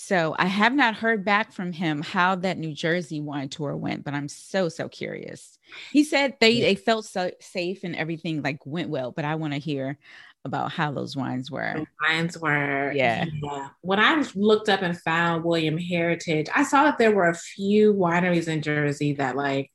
so 0.00 0.34
i 0.38 0.46
have 0.46 0.72
not 0.72 0.94
heard 0.94 1.24
back 1.24 1.52
from 1.52 1.72
him 1.72 2.02
how 2.02 2.36
that 2.36 2.56
new 2.56 2.72
jersey 2.72 3.20
wine 3.20 3.48
tour 3.48 3.76
went 3.76 4.04
but 4.04 4.14
i'm 4.14 4.28
so 4.28 4.68
so 4.68 4.88
curious 4.88 5.58
he 5.90 6.04
said 6.04 6.34
they 6.40 6.60
they 6.60 6.76
felt 6.76 7.04
so 7.04 7.30
safe 7.40 7.82
and 7.82 7.96
everything 7.96 8.40
like 8.40 8.64
went 8.64 8.90
well 8.90 9.10
but 9.10 9.24
i 9.24 9.34
want 9.34 9.52
to 9.52 9.58
hear 9.58 9.98
about 10.44 10.72
how 10.72 10.92
those 10.92 11.16
wines 11.16 11.50
were. 11.50 11.74
The 11.74 11.86
wines 12.08 12.38
were, 12.38 12.92
yeah. 12.92 13.24
yeah. 13.42 13.68
When 13.80 13.98
I 13.98 14.24
looked 14.34 14.68
up 14.68 14.82
and 14.82 14.98
found 14.98 15.44
William 15.44 15.76
Heritage, 15.76 16.46
I 16.54 16.62
saw 16.64 16.84
that 16.84 16.96
there 16.96 17.10
were 17.10 17.28
a 17.28 17.34
few 17.34 17.92
wineries 17.92 18.48
in 18.48 18.62
Jersey 18.62 19.14
that 19.14 19.36
like 19.36 19.70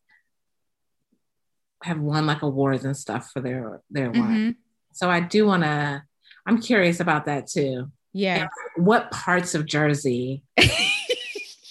have 1.84 2.00
won 2.00 2.26
like 2.26 2.42
awards 2.42 2.86
and 2.86 2.96
stuff 2.96 3.30
for 3.32 3.42
their 3.42 3.82
their 3.92 4.10
mm-hmm. 4.10 4.20
wine. 4.20 4.56
So 4.94 5.10
I 5.10 5.20
do 5.20 5.46
want 5.46 5.64
to. 5.64 6.04
I'm 6.46 6.62
curious 6.62 7.00
about 7.00 7.26
that 7.26 7.48
too. 7.48 7.92
Yeah. 8.14 8.48
And 8.76 8.86
what 8.86 9.12
parts 9.12 9.56
of 9.56 9.66
Jersey? 9.66 10.44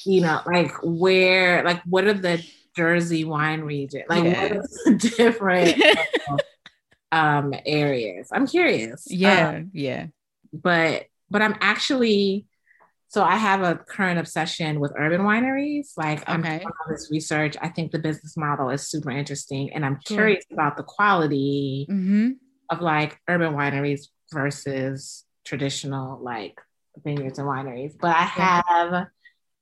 you 0.04 0.20
know, 0.20 0.40
like 0.46 0.72
where, 0.82 1.64
like 1.64 1.82
what 1.84 2.04
are 2.04 2.14
the 2.14 2.44
Jersey 2.76 3.24
wine 3.24 3.62
region? 3.62 4.02
Like 4.08 4.24
yeah. 4.24 4.42
what 4.42 4.52
are 4.52 4.62
the 4.86 5.14
different 5.16 5.82
um 7.12 7.54
areas. 7.66 8.28
I'm 8.32 8.46
curious. 8.46 9.06
Yeah, 9.08 9.50
um, 9.50 9.70
yeah. 9.72 10.06
But 10.52 11.06
but 11.30 11.42
I'm 11.42 11.56
actually 11.60 12.46
so 13.08 13.22
I 13.22 13.36
have 13.36 13.60
a 13.60 13.76
current 13.76 14.18
obsession 14.18 14.80
with 14.80 14.92
urban 14.96 15.20
wineries. 15.20 15.88
Like 15.98 16.26
I'm 16.26 16.40
doing 16.40 16.64
all 16.64 16.88
this 16.88 17.10
research. 17.10 17.56
I 17.60 17.68
think 17.68 17.92
the 17.92 17.98
business 17.98 18.38
model 18.38 18.70
is 18.70 18.88
super 18.88 19.10
interesting, 19.10 19.72
and 19.74 19.84
I'm 19.84 19.98
sure. 20.06 20.16
curious 20.16 20.44
about 20.50 20.78
the 20.78 20.82
quality 20.82 21.86
mm-hmm. 21.90 22.30
of 22.70 22.80
like 22.80 23.20
urban 23.28 23.52
wineries 23.52 24.06
versus 24.32 25.26
traditional 25.44 26.18
like 26.20 26.60
vineyards 27.04 27.38
and 27.38 27.48
wineries. 27.48 27.94
But 27.98 28.16
I 28.16 28.22
have. 28.22 29.06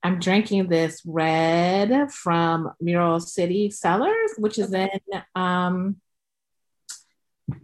I'm 0.03 0.19
drinking 0.19 0.69
this 0.69 1.03
red 1.05 2.11
from 2.11 2.73
Mural 2.81 3.21
City 3.21 3.71
Cellars, 3.71 4.31
which 4.39 4.59
is 4.59 4.73
in 4.73 4.89
um, 5.35 5.97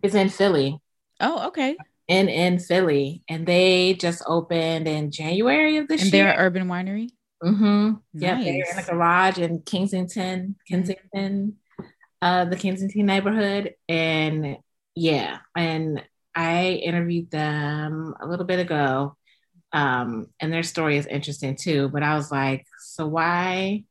is 0.03 0.15
in 0.15 0.29
Philly. 0.29 0.79
Oh, 1.19 1.49
okay. 1.49 1.77
In 2.09 2.29
in 2.29 2.59
Philly, 2.59 3.23
and 3.27 3.47
they 3.47 3.95
just 3.95 4.23
opened 4.27 4.87
in 4.87 5.11
January 5.11 5.79
of 5.79 5.89
this 5.89 6.03
and 6.03 6.13
year. 6.13 6.23
And 6.23 6.29
they're 6.29 6.39
an 6.39 6.47
urban 6.47 6.69
winery. 6.69 7.09
Mm-hmm. 7.43 7.89
Nice. 7.89 8.01
Yeah, 8.13 8.45
they're 8.45 8.73
in 8.73 8.79
a 8.79 8.83
garage 8.83 9.39
in 9.39 9.61
Kensington, 9.61 10.57
Kensington, 10.69 11.57
uh, 12.21 12.45
the 12.45 12.57
Kensington 12.57 13.07
neighborhood, 13.07 13.75
and 13.89 14.59
yeah, 14.95 15.39
and 15.57 16.03
I 16.37 16.73
interviewed 16.85 17.31
them 17.31 18.15
a 18.21 18.27
little 18.27 18.45
bit 18.47 18.61
ago, 18.61 19.17
um, 19.73 20.29
and 20.39 20.53
their 20.53 20.63
story 20.63 20.99
is 20.99 21.07
interesting 21.07 21.57
too. 21.57 21.89
But 21.89 22.03
I 22.03 22.15
was 22.15 22.31
like, 22.31 22.67
so 22.79 23.07
why? 23.09 23.85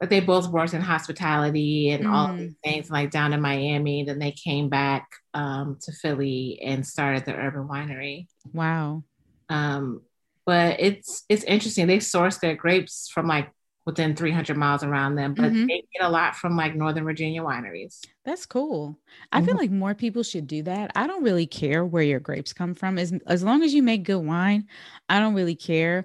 But 0.00 0.10
they 0.10 0.20
both 0.20 0.48
worked 0.48 0.74
in 0.74 0.82
hospitality 0.82 1.90
and 1.90 2.04
Mm. 2.04 2.12
all 2.12 2.36
these 2.36 2.54
things, 2.64 2.90
like 2.90 3.10
down 3.10 3.32
in 3.32 3.40
Miami. 3.40 4.04
Then 4.04 4.18
they 4.18 4.32
came 4.32 4.68
back 4.68 5.08
um, 5.34 5.78
to 5.82 5.92
Philly 5.92 6.60
and 6.62 6.86
started 6.86 7.24
the 7.24 7.34
Urban 7.34 7.68
Winery. 7.68 8.26
Wow. 8.52 9.04
Um, 9.48 10.02
but 10.46 10.80
it's 10.80 11.24
it's 11.28 11.44
interesting. 11.44 11.86
They 11.86 12.00
source 12.00 12.38
their 12.38 12.54
grapes 12.56 13.08
from 13.12 13.26
like 13.26 13.50
within 13.88 14.14
300 14.14 14.56
miles 14.58 14.84
around 14.84 15.14
them, 15.16 15.34
but 15.34 15.54
Mhm. 15.54 15.66
they 15.66 15.82
get 15.94 16.02
a 16.06 16.10
lot 16.10 16.36
from 16.36 16.56
like 16.56 16.74
Northern 16.74 17.04
Virginia 17.04 17.42
wineries. 17.42 18.04
That's 18.24 18.44
cool. 18.44 18.98
I 19.32 19.40
feel 19.40 19.54
Mhm. 19.54 19.58
like 19.58 19.70
more 19.70 19.94
people 19.94 20.22
should 20.22 20.46
do 20.46 20.62
that. 20.64 20.90
I 20.94 21.06
don't 21.06 21.24
really 21.24 21.46
care 21.46 21.84
where 21.86 22.02
your 22.02 22.20
grapes 22.20 22.52
come 22.52 22.74
from. 22.74 22.98
As 22.98 23.12
as 23.26 23.42
long 23.42 23.62
as 23.62 23.72
you 23.72 23.82
make 23.82 24.04
good 24.04 24.18
wine, 24.24 24.68
I 25.08 25.18
don't 25.20 25.34
really 25.34 25.54
care. 25.56 26.04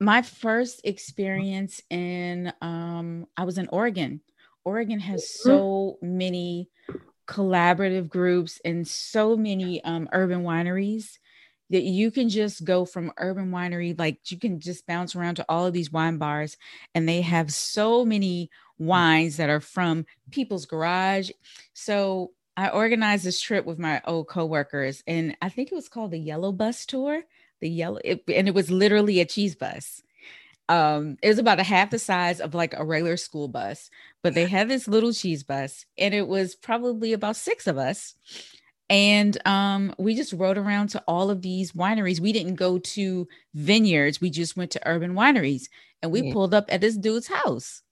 My 0.00 0.22
first 0.22 0.80
experience 0.84 1.80
in 1.90 2.52
um 2.62 3.26
I 3.36 3.44
was 3.44 3.58
in 3.58 3.68
Oregon. 3.68 4.20
Oregon 4.64 4.98
has 4.98 5.24
so 5.24 5.98
many 6.02 6.68
collaborative 7.28 8.08
groups 8.08 8.60
and 8.64 8.86
so 8.88 9.36
many 9.36 9.82
um 9.84 10.08
urban 10.12 10.42
wineries 10.42 11.18
that 11.70 11.82
you 11.82 12.10
can 12.10 12.28
just 12.28 12.64
go 12.64 12.84
from 12.84 13.12
urban 13.16 13.50
winery 13.50 13.98
like 13.98 14.18
you 14.30 14.38
can 14.38 14.60
just 14.60 14.86
bounce 14.86 15.14
around 15.14 15.36
to 15.36 15.46
all 15.48 15.66
of 15.66 15.72
these 15.72 15.92
wine 15.92 16.18
bars 16.18 16.56
and 16.94 17.08
they 17.08 17.20
have 17.22 17.52
so 17.52 18.04
many 18.04 18.50
wines 18.78 19.36
that 19.36 19.50
are 19.50 19.60
from 19.60 20.06
people's 20.30 20.66
garage. 20.66 21.30
So 21.72 22.32
i 22.56 22.68
organized 22.68 23.24
this 23.24 23.40
trip 23.40 23.64
with 23.64 23.78
my 23.78 24.02
old 24.06 24.26
coworkers 24.26 25.04
and 25.06 25.36
i 25.40 25.48
think 25.48 25.70
it 25.70 25.74
was 25.74 25.88
called 25.88 26.10
the 26.10 26.18
yellow 26.18 26.50
bus 26.50 26.84
tour 26.84 27.22
the 27.60 27.68
yellow 27.68 28.00
it, 28.04 28.22
and 28.28 28.48
it 28.48 28.54
was 28.54 28.70
literally 28.70 29.20
a 29.20 29.24
cheese 29.24 29.54
bus. 29.54 30.02
Um 30.68 31.16
it 31.22 31.28
was 31.28 31.38
about 31.38 31.60
a 31.60 31.64
half 31.64 31.90
the 31.90 31.98
size 31.98 32.40
of 32.40 32.54
like 32.54 32.74
a 32.76 32.84
regular 32.84 33.16
school 33.16 33.48
bus 33.48 33.88
but 34.22 34.34
they 34.34 34.46
had 34.46 34.68
this 34.68 34.88
little 34.88 35.12
cheese 35.12 35.44
bus 35.44 35.86
and 35.96 36.12
it 36.12 36.26
was 36.26 36.54
probably 36.56 37.12
about 37.12 37.36
six 37.36 37.66
of 37.68 37.78
us 37.78 38.14
and 38.90 39.38
um, 39.46 39.94
we 39.98 40.14
just 40.14 40.32
rode 40.34 40.58
around 40.58 40.88
to 40.88 41.02
all 41.08 41.30
of 41.30 41.40
these 41.42 41.72
wineries. 41.72 42.20
We 42.20 42.32
didn't 42.32 42.56
go 42.56 42.78
to 42.78 43.26
vineyards. 43.54 44.20
We 44.20 44.28
just 44.30 44.56
went 44.56 44.72
to 44.72 44.86
urban 44.86 45.14
wineries, 45.14 45.68
and 46.02 46.10
we 46.12 46.20
Yeah. 46.22 46.32
pulled 46.34 46.52
up 46.52 46.66
at 46.68 46.80
this 46.82 46.96
dude's 46.96 47.28
house. 47.28 47.82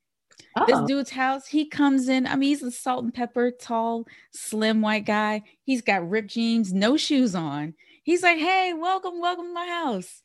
This 0.67 0.77
Oh, 0.77 0.87
dude's 0.87 1.11
house. 1.11 1.47
He 1.47 1.67
comes 1.67 2.09
in. 2.09 2.27
I 2.27 2.35
mean, 2.37 2.49
he's 2.51 2.63
a 2.63 2.71
salt 2.71 3.05
and 3.05 3.15
pepper, 3.15 3.51
tall, 3.53 4.07
slim 4.33 4.81
white 4.81 5.05
guy. 5.07 5.43
He's 5.63 5.83
got 5.83 6.09
ripped 6.09 6.31
jeans, 6.31 6.73
no 6.73 6.97
shoes 6.97 7.35
on. 7.35 7.75
He's 8.03 8.23
like, 8.23 8.39
"Hey, 8.39 8.73
welcome, 8.75 9.21
welcome 9.21 9.47
to 9.47 9.53
my 9.53 9.67
house." 9.67 10.23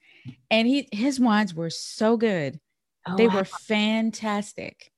And 0.50 0.68
he 0.68 0.88
his 0.92 1.20
wines 1.20 1.54
were 1.54 1.70
so 1.70 2.18
good. 2.18 2.60
oh, 3.08 3.16
They 3.18 3.28
I- 3.28 3.36
were 3.36 3.44
fantastic. 3.46 4.92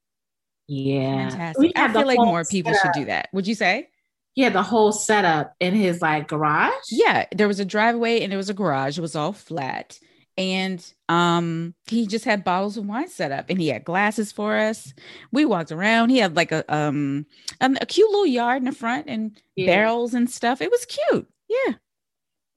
yeah. 0.68 1.30
Fantastic. 1.30 1.60
We 1.62 1.74
I 1.76 1.92
feel 1.92 2.06
like 2.06 2.18
more 2.20 2.46
people 2.46 2.74
should 2.74 2.92
do 2.94 3.06
that. 3.06 3.30
Would 3.34 3.48
you 3.48 3.56
say? 3.56 3.90
He 4.36 4.44
had 4.44 4.54
the 4.54 4.62
whole 4.64 4.92
setup 4.92 5.54
in 5.60 5.74
his 5.74 6.02
like 6.02 6.28
garage. 6.28 6.74
Yeah, 6.92 7.26
there 7.36 7.48
was 7.48 7.60
a 7.60 7.66
driveway 7.66 8.20
and 8.22 8.32
there 8.32 8.38
was 8.38 8.50
a 8.50 8.54
garage. 8.54 8.98
It 8.98 9.02
was 9.02 9.16
all 9.16 9.34
flat. 9.34 9.98
And 10.38 10.86
um 11.08 11.74
he 11.88 12.06
just 12.06 12.26
had 12.26 12.44
bottles 12.44 12.76
of 12.76 12.86
wine 12.86 13.08
set 13.08 13.32
up 13.32 13.46
and 13.50 13.58
he 13.60 13.70
had 13.70 13.86
glasses 13.86 14.34
for 14.34 14.58
us. 14.58 14.94
We 15.32 15.46
walked 15.46 15.72
around. 15.72 16.10
He 16.10 16.18
had 16.18 16.36
like 16.36 16.52
a 16.52 16.64
um 16.74 17.26
a, 17.62 17.72
a 17.82 17.86
cute 17.86 18.10
little 18.10 18.26
yard 18.26 18.58
in 18.60 18.66
the 18.66 18.72
front 18.74 19.06
and 19.08 19.40
Yeah. 19.56 19.68
barrels 19.68 20.14
and 20.14 20.30
stuff. 20.30 20.60
It 20.62 20.70
was 20.70 20.86
cute. 20.86 21.28
Yeah. 21.50 21.74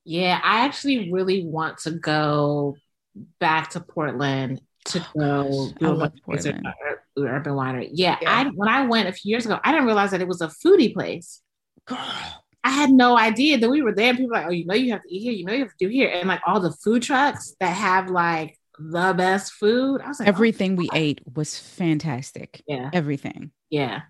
Yeah, 0.04 0.40
I 0.42 0.64
actually 0.64 1.12
really 1.12 1.44
want 1.44 1.78
to 1.84 1.92
go 1.92 2.76
back 3.38 3.70
to 3.70 3.80
Portland 3.80 4.60
to 4.86 5.06
go 5.16 5.68
do 5.78 5.86
I 5.86 5.90
a 5.90 5.94
bunch 5.96 6.14
of 6.14 6.20
research 6.26 6.54
Portland. 6.54 6.66
on 6.66 7.24
Ur- 7.24 7.28
Urban 7.36 7.52
Winery. 7.52 7.90
Yeah, 7.92 8.16
Yeah. 8.22 8.30
I 8.36 8.44
when 8.54 8.68
I 8.68 8.86
went 8.86 9.08
a 9.08 9.12
few 9.12 9.30
years 9.30 9.44
ago, 9.46 9.60
I 9.62 9.70
didn't 9.70 9.86
realize 9.86 10.10
that 10.12 10.20
it 10.22 10.26
was 10.28 10.40
a 10.40 10.48
foodie 10.48 10.92
place. 10.94 11.40
Girl. 11.88 11.98
I 12.64 12.70
had 12.70 12.90
no 12.90 13.16
idea 13.16 13.58
that 13.58 13.70
we 13.70 13.82
were 13.82 13.94
there. 13.94 14.10
And 14.10 14.18
people 14.18 14.30
were 14.30 14.36
like, 14.36 14.46
oh, 14.46 14.50
you 14.50 14.66
know, 14.66 14.74
you 14.74 14.92
have 14.92 15.02
to 15.02 15.14
eat 15.14 15.20
here. 15.22 15.32
You 15.32 15.44
know, 15.44 15.52
you 15.52 15.60
have 15.60 15.70
to 15.70 15.76
do 15.78 15.88
here, 15.88 16.08
and 16.12 16.28
like 16.28 16.40
all 16.46 16.60
the 16.60 16.72
food 16.72 17.02
trucks 17.02 17.54
that 17.60 17.70
have 17.74 18.10
like 18.10 18.58
the 18.78 19.14
best 19.16 19.52
food. 19.54 20.00
I 20.02 20.08
was 20.08 20.20
like, 20.20 20.28
oh, 20.28 20.32
Everything 20.32 20.76
we 20.76 20.88
ate 20.92 21.20
was 21.34 21.58
fantastic. 21.58 22.62
yeah, 22.66 22.90
Everything. 22.92 23.50
yeah, 23.70 24.02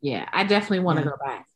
yeah. 0.00 0.28
I 0.32 0.44
definitely 0.44 0.80
want 0.80 0.98
to 0.98 1.04
Yeah. 1.04 1.10
go 1.10 1.16
back. 1.24 1.46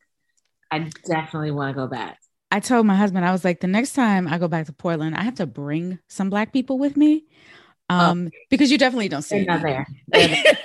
I 0.71 0.91
definitely 1.07 1.51
want 1.53 1.75
to 1.77 1.81
go 1.83 1.87
back. 1.87 2.19
I 2.51 2.61
told 2.61 2.87
my 2.87 2.95
husband, 2.95 3.25
I 3.25 3.33
was 3.33 3.45
like, 3.45 3.61
the 3.61 3.67
next 3.67 3.93
time 3.95 4.29
I 4.29 4.39
go 4.39 4.47
back 4.49 4.67
to 4.67 4.73
Portland, 4.73 5.17
I 5.17 5.23
have 5.23 5.35
to 5.37 5.47
bring 5.47 5.99
some 6.09 6.31
black 6.31 6.53
people 6.53 6.79
with 6.79 6.97
me. 6.97 7.25
Um, 7.89 8.31
because 8.51 8.71
you 8.73 8.79
definitely 8.79 9.09
don't 9.09 9.23
see 9.23 9.45
They're 9.45 9.47
not 9.47 9.63
there. 9.63 9.87
They're 10.09 10.29
not- 10.29 10.57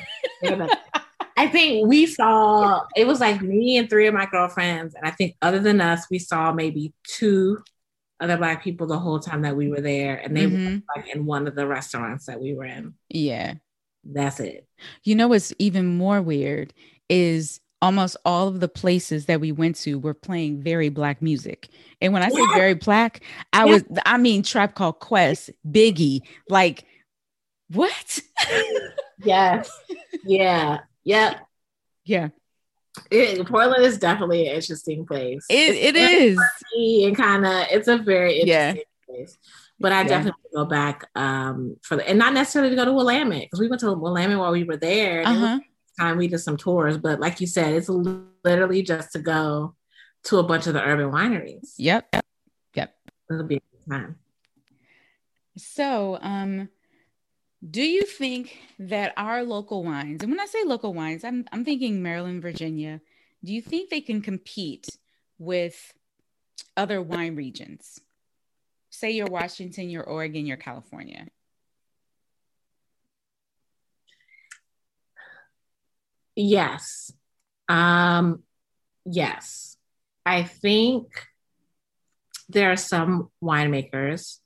they're 0.41 0.57
not- 0.57 0.79
I 1.37 1.47
think 1.47 1.87
we 1.87 2.05
saw 2.05 2.83
it 2.95 3.05
was 3.07 3.19
like 3.19 3.41
me 3.41 3.77
and 3.77 3.89
three 3.89 4.07
of 4.07 4.13
my 4.13 4.25
girlfriends, 4.25 4.95
and 4.95 5.05
I 5.05 5.11
think 5.11 5.35
other 5.41 5.59
than 5.59 5.81
us, 5.81 6.07
we 6.09 6.19
saw 6.19 6.51
maybe 6.51 6.93
two 7.07 7.59
other 8.19 8.37
black 8.37 8.63
people 8.63 8.85
the 8.87 8.99
whole 8.99 9.19
time 9.19 9.41
that 9.41 9.55
we 9.55 9.69
were 9.69 9.81
there, 9.81 10.17
and 10.17 10.35
they 10.37 10.45
were 10.47 10.57
Mhm. 10.57 10.83
like 10.95 11.07
in 11.13 11.25
one 11.25 11.47
of 11.47 11.55
the 11.55 11.65
restaurants 11.65 12.25
that 12.27 12.39
we 12.39 12.53
were 12.53 12.65
in. 12.65 12.93
Yeah. 13.09 13.55
That's 14.03 14.39
it. 14.39 14.67
You 15.03 15.15
know 15.15 15.27
what's 15.27 15.53
even 15.59 15.85
more 15.85 16.21
weird 16.21 16.73
is 17.09 17.59
almost 17.83 18.15
all 18.25 18.47
of 18.47 18.59
the 18.59 18.67
places 18.67 19.25
that 19.25 19.39
we 19.41 19.51
went 19.51 19.75
to 19.75 19.97
were 19.97 20.13
playing 20.13 20.61
very 20.61 20.89
black 20.89 21.19
music. 21.21 21.69
And 21.99 22.13
when 22.13 22.21
I 22.21 22.29
say 22.29 22.39
Yeah. 22.39 22.55
very 22.55 22.73
black, 22.75 23.21
I 23.53 23.65
Yeah. 23.65 23.71
was 23.73 23.83
I 24.05 24.17
mean 24.17 24.43
Tribe 24.43 24.75
Called 24.75 24.99
Quest, 24.99 25.49
Biggie, 25.67 26.21
like 26.49 26.85
what? 27.69 28.19
Yes. 29.23 29.69
yeah. 30.25 30.79
Yep. 31.03 31.39
yeah, 32.05 32.29
It, 33.09 33.47
Portland 33.47 33.83
is 33.83 33.97
definitely 33.97 34.47
an 34.47 34.55
interesting 34.55 35.05
place. 35.05 35.45
it, 35.49 35.75
it 35.75 35.95
It's 35.95 36.39
is. 36.75 37.07
and 37.07 37.17
kind 37.17 37.45
of 37.45 37.65
it's 37.71 37.87
a 37.87 37.97
very 37.97 38.43
Yeah. 38.43 38.69
interesting 38.69 38.83
place. 39.07 39.37
But 39.79 39.91
I 39.91 40.01
Yeah. 40.01 40.07
definitely 40.09 40.41
go 40.53 40.65
back 40.65 41.09
um 41.15 41.77
for 41.81 41.95
the 41.97 42.07
and 42.07 42.19
not 42.19 42.33
necessarily 42.33 42.69
to 42.69 42.75
go 42.75 42.85
to 42.85 42.93
Willamette 42.93 43.43
because 43.43 43.59
we 43.59 43.67
went 43.67 43.79
to 43.81 43.93
Willamette 43.93 44.37
while 44.37 44.51
we 44.51 44.63
were 44.63 44.77
there. 44.77 45.21
and 45.21 45.27
Uh-huh. 45.29 45.59
time 45.99 46.17
we 46.17 46.27
did 46.27 46.39
some 46.39 46.57
tours, 46.57 46.97
but 46.97 47.19
like 47.19 47.41
you 47.41 47.47
said, 47.47 47.73
it's 47.73 47.89
literally 47.89 48.81
just 48.81 49.11
to 49.11 49.19
go 49.19 49.75
to 50.23 50.37
a 50.39 50.43
bunch 50.43 50.65
of 50.67 50.73
the 50.73 50.81
urban 50.83 51.11
wineries. 51.11 51.73
Yep. 51.77 52.15
Yep. 52.75 52.95
It'll 53.29 53.43
be 53.43 53.57
a 53.57 53.59
good 53.59 53.89
time. 53.91 54.15
So, 55.57 56.17
um, 56.21 56.69
do 57.67 57.83
you 57.83 58.03
think 58.03 58.57
that 58.79 59.13
our 59.17 59.43
local 59.43 59.83
wines, 59.83 60.23
and 60.23 60.31
when 60.31 60.39
I 60.39 60.45
say 60.45 60.63
local 60.63 60.93
wines, 60.93 61.23
I'm 61.23 61.45
I'm 61.51 61.63
thinking 61.63 62.01
Maryland, 62.01 62.41
Virginia, 62.41 63.01
do 63.43 63.53
you 63.53 63.61
think 63.61 63.89
they 63.89 64.01
can 64.01 64.21
compete 64.21 64.87
with 65.37 65.93
other 66.75 67.01
wine 67.01 67.35
regions? 67.35 67.99
Say 68.89 69.11
you're 69.11 69.27
Washington, 69.27 69.89
you're 69.89 70.03
Oregon, 70.03 70.45
you're 70.45 70.57
California. 70.57 71.27
Yes. 76.35 77.11
Um, 77.69 78.43
yes. 79.05 79.77
I 80.25 80.43
think 80.43 81.07
there 82.49 82.71
are 82.71 82.77
some 82.77 83.29
winemakers 83.43 84.39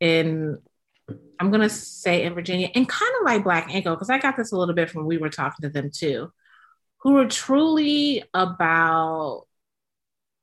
in 0.00 0.58
I'm 1.38 1.50
gonna 1.50 1.68
say 1.68 2.24
in 2.24 2.34
Virginia 2.34 2.70
and 2.74 2.88
kind 2.88 3.12
of 3.20 3.24
like 3.26 3.44
Black 3.44 3.68
Ankle, 3.72 3.94
because 3.94 4.10
I 4.10 4.18
got 4.18 4.36
this 4.36 4.52
a 4.52 4.56
little 4.56 4.74
bit 4.74 4.90
from 4.90 5.06
we 5.06 5.18
were 5.18 5.28
talking 5.30 5.62
to 5.62 5.68
them 5.68 5.90
too, 5.90 6.32
who 6.98 7.16
are 7.18 7.28
truly 7.28 8.24
about 8.34 9.44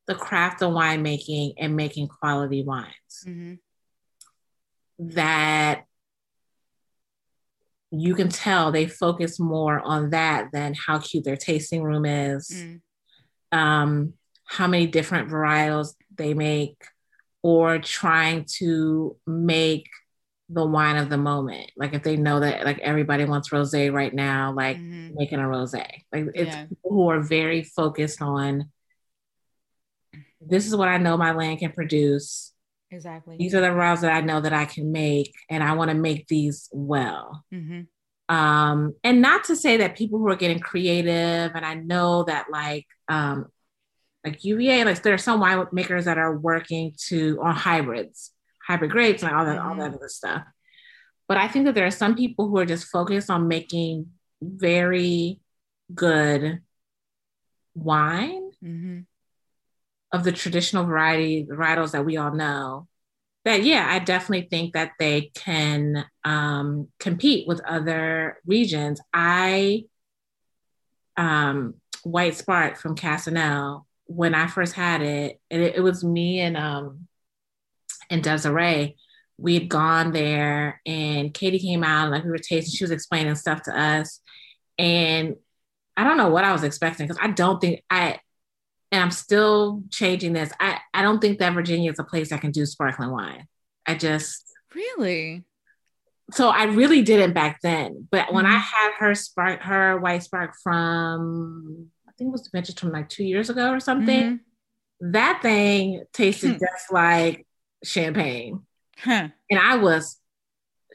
the 0.08 0.16
craft 0.16 0.62
of 0.62 0.74
winemaking 0.74 1.54
and 1.58 1.76
making 1.76 2.08
quality 2.08 2.64
wines. 2.64 3.24
Mhm. 3.26 3.60
That 5.00 5.86
you 7.92 8.16
can 8.16 8.30
tell 8.30 8.72
they 8.72 8.88
focus 8.88 9.40
more 9.40 9.80
on 9.80 10.10
that 10.12 10.52
than 10.52 10.74
how 10.74 11.00
cute 11.00 11.24
their 11.24 11.38
tasting 11.38 11.84
room 11.84 12.06
is 12.06 12.50
Mm. 12.52 12.82
um, 13.52 14.14
how 14.46 14.68
many 14.68 14.88
different 14.88 15.30
varietals 15.30 15.96
they 16.16 16.34
make, 16.34 16.84
or 17.44 17.78
trying 17.80 18.46
to 18.58 19.16
make 19.28 19.88
the 20.50 20.66
wine 20.66 20.98
of 20.98 21.10
the 21.10 21.18
moment. 21.18 21.72
Like 21.78 21.94
if 21.94 22.04
they 22.04 22.18
know 22.18 22.40
that 22.42 22.66
like 22.66 22.80
everybody 22.80 23.26
wants 23.26 23.50
rosé 23.50 23.92
right 23.92 24.14
now, 24.14 24.54
like 24.54 24.78
Mhm. 24.78 25.16
making 25.16 25.40
a 25.40 25.44
rosé. 25.44 25.86
Like 26.12 26.28
it's 26.36 26.56
Yeah. 26.56 26.66
people 26.68 26.92
who 26.92 27.10
are 27.10 27.22
very 27.22 27.64
focused 27.64 28.22
on 28.22 28.70
this 30.42 30.68
is 30.68 30.76
what 30.76 30.90
I 30.90 30.98
know 30.98 31.16
my 31.18 31.32
land 31.32 31.60
can 31.60 31.72
produce. 31.72 32.54
Exactly. 32.92 33.38
These 33.38 33.56
are 33.56 33.62
the 33.62 33.72
varieties 33.72 34.02
that 34.02 34.12
I 34.14 34.22
know 34.22 34.42
that 34.42 34.54
I 34.54 34.66
can 34.66 34.92
make, 34.92 35.34
and 35.50 35.64
I 35.64 35.74
want 35.74 35.90
to 35.90 35.96
make 35.96 36.28
these 36.28 36.70
well. 36.72 37.44
Mhm. 37.54 37.88
um 38.30 38.94
and 39.04 39.22
not 39.22 39.44
to 39.46 39.56
say 39.56 39.78
that 39.78 39.98
people 39.98 40.18
who 40.18 40.28
are 40.30 40.38
getting 40.38 40.58
creative 40.60 41.52
and 41.56 41.66
i 41.66 41.74
know 41.74 42.24
that 42.24 42.46
like 42.50 42.88
um 43.10 43.48
like 44.24 44.42
uva 44.46 44.86
like 44.86 45.04
there 45.04 45.14
are 45.14 45.18
some 45.18 45.42
wine 45.42 45.68
makers 45.74 46.06
that 46.06 46.18
are 46.18 46.38
working 46.38 46.94
to 46.98 47.38
on 47.44 47.54
hybrids 47.54 48.32
hybrid 48.66 48.92
grapes 48.92 49.24
and 49.24 49.34
all 49.34 49.46
that 49.46 49.58
all 49.60 49.76
that 49.76 49.94
other 49.94 50.10
stuff. 50.10 50.44
But 51.28 51.38
i 51.38 51.48
think 51.48 51.66
that 51.66 51.76
there 51.76 51.86
are 51.86 51.92
some 51.92 52.16
people 52.16 52.48
who 52.50 52.58
are 52.58 52.66
just 52.66 52.86
focused 52.88 53.30
on 53.30 53.48
making 53.48 54.08
very 54.42 55.40
good 55.94 56.62
wine 57.76 58.52
Mm-hmm. 58.64 59.00
of 60.14 60.24
the 60.24 60.32
traditional 60.32 60.86
variety 60.86 61.46
varietals 61.46 61.92
that 61.92 62.06
we 62.06 62.16
all 62.16 62.32
know 62.32 62.88
that 63.44 63.64
yeah 63.64 63.86
i 63.90 64.00
definitely 64.00 64.48
think 64.48 64.74
that 64.74 64.92
they 65.00 65.32
can 65.36 66.06
um, 66.24 66.88
compete 66.98 67.46
with 67.46 67.60
other 67.66 68.38
regions. 68.46 69.02
I 69.14 69.84
um, 71.18 71.74
white 72.04 72.36
spark 72.36 72.78
from 72.78 72.96
casanel 72.96 73.86
when 74.06 74.34
i 74.34 74.48
first 74.48 74.74
had 74.74 75.02
it 75.02 75.42
it, 75.50 75.76
it 75.76 75.84
was 75.84 76.04
me 76.04 76.40
and 76.40 76.56
um 76.56 77.08
and 78.10 78.24
desiree 78.24 78.96
we 79.38 79.56
had 79.56 79.68
gone 79.70 80.12
there 80.12 80.82
and 80.86 81.34
katie 81.34 81.60
came 81.60 81.84
out 81.84 82.12
like 82.12 82.24
we 82.24 82.30
were 82.30 82.38
tasting 82.38 82.76
she 82.76 82.84
was 82.84 82.92
explaining 82.92 83.36
stuff 83.36 83.62
to 83.64 83.78
us 83.78 84.20
and 84.78 85.36
i 85.98 86.04
don't 86.04 86.18
know 86.18 86.30
what 86.30 86.44
i 86.44 86.52
was 86.52 86.64
expecting 86.64 87.08
because 87.08 87.22
i 87.22 87.28
don't 87.32 87.60
think 87.60 87.84
i 87.90 88.20
and 88.92 89.02
i'm 89.04 89.12
still 89.12 89.84
changing 89.90 90.34
this 90.34 90.52
i 90.60 90.80
i 90.94 91.02
don't 91.02 91.20
think 91.20 91.40
that 91.40 91.54
virginia 91.54 91.92
is 91.92 92.00
a 92.00 92.04
place 92.04 92.30
that 92.30 92.42
can 92.42 92.52
do 92.52 92.66
sparkling 92.66 93.12
wine 93.12 93.48
I 93.86 93.96
just 93.96 94.46
really. 94.74 95.44
So 96.32 96.48
I 96.48 96.64
really 96.64 97.02
didn't 97.02 97.34
back 97.34 97.60
then, 97.62 98.08
but 98.10 98.28
mm-hmm. 98.28 98.36
when 98.36 98.46
I 98.46 98.52
Mm-hmm. 98.52 98.60
had 98.60 98.92
her 99.00 99.14
spark, 99.14 99.62
her 99.64 100.00
white 100.00 100.24
spark 100.24 100.54
from 100.64 101.88
I 102.08 102.12
think 102.18 102.30
it 102.30 102.32
was 102.32 102.48
vintage 102.48 102.80
from 102.80 102.92
like 102.94 103.10
two 103.10 103.26
years 103.26 103.50
ago 103.50 103.72
or 103.72 103.82
something. 103.82 104.40
Mm-hmm. 105.02 105.12
That 105.12 105.42
thing 105.42 106.04
tasted 106.14 106.52
Hmm. 106.54 106.60
just 106.60 106.94
like 106.94 107.46
champagne, 107.84 108.62
Huh. 108.98 109.30
and 109.50 109.60
I 109.60 109.76
was 109.78 110.18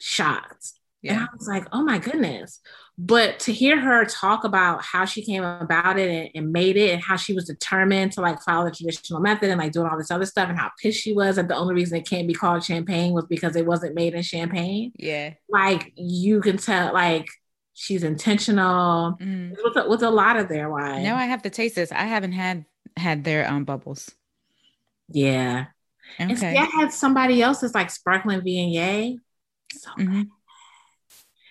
shocked. 0.01 0.73
And 1.05 1.21
I 1.21 1.27
was 1.39 1.47
like, 1.49 1.65
oh 1.73 1.83
my 1.83 1.99
goodness. 1.99 2.61
But 2.99 3.39
to 3.41 3.53
hear 3.53 3.81
her 3.81 4.05
talk 4.05 4.43
about 4.45 4.83
how 4.85 5.05
she 5.05 5.25
came 5.25 5.45
about 5.45 5.97
it 5.99 6.11
and, 6.11 6.31
and 6.35 6.53
made 6.53 6.77
it 6.77 6.91
and 6.93 7.01
how 7.01 7.15
she 7.17 7.33
was 7.33 7.45
determined 7.47 8.13
to 8.13 8.21
like 8.21 8.43
follow 8.43 8.65
the 8.65 8.73
traditional 8.75 9.21
method 9.21 9.49
and 9.49 9.61
like 9.61 9.71
doing 9.73 9.87
all 9.87 9.97
this 9.97 10.11
other 10.11 10.27
stuff 10.27 10.49
and 10.49 10.59
how 10.59 10.71
pissed 10.83 11.01
she 11.01 11.13
was 11.15 11.37
that 11.37 11.47
the 11.47 11.57
only 11.57 11.75
reason 11.75 11.97
it 11.97 12.07
can't 12.09 12.27
be 12.27 12.35
called 12.35 12.65
champagne 12.65 13.13
was 13.13 13.25
because 13.27 13.55
it 13.55 13.65
wasn't 13.65 13.95
made 13.95 14.13
in 14.15 14.23
champagne. 14.23 14.93
Yeah. 14.97 15.35
Like 15.49 15.93
you 15.95 16.41
can 16.41 16.57
tell, 16.57 16.93
like 16.93 17.29
she's 17.75 18.03
intentional 18.03 19.17
Mm. 19.21 19.57
with 19.63 19.77
a, 19.77 19.89
with 19.89 20.03
a 20.03 20.11
lot 20.11 20.37
of 20.37 20.49
their 20.49 20.69
wine. 20.69 21.05
Now 21.05 21.17
I 21.17 21.27
have 21.27 21.43
to 21.43 21.51
taste 21.51 21.77
this. 21.77 21.93
I 21.93 22.05
haven't 22.07 22.33
had 22.33 22.65
had 22.97 23.23
their 23.23 23.49
um 23.49 23.65
bubbles. 23.65 24.11
yeah. 25.09 25.67
And 26.19 26.39
see, 26.39 26.47
I 26.47 26.65
had 26.65 26.93
somebody 26.93 27.43
else's 27.43 27.75
like 27.75 27.91
sparkling 27.91 28.41
Viognier. 28.41 29.19
So 29.73 29.91
Mhm. 29.99 30.29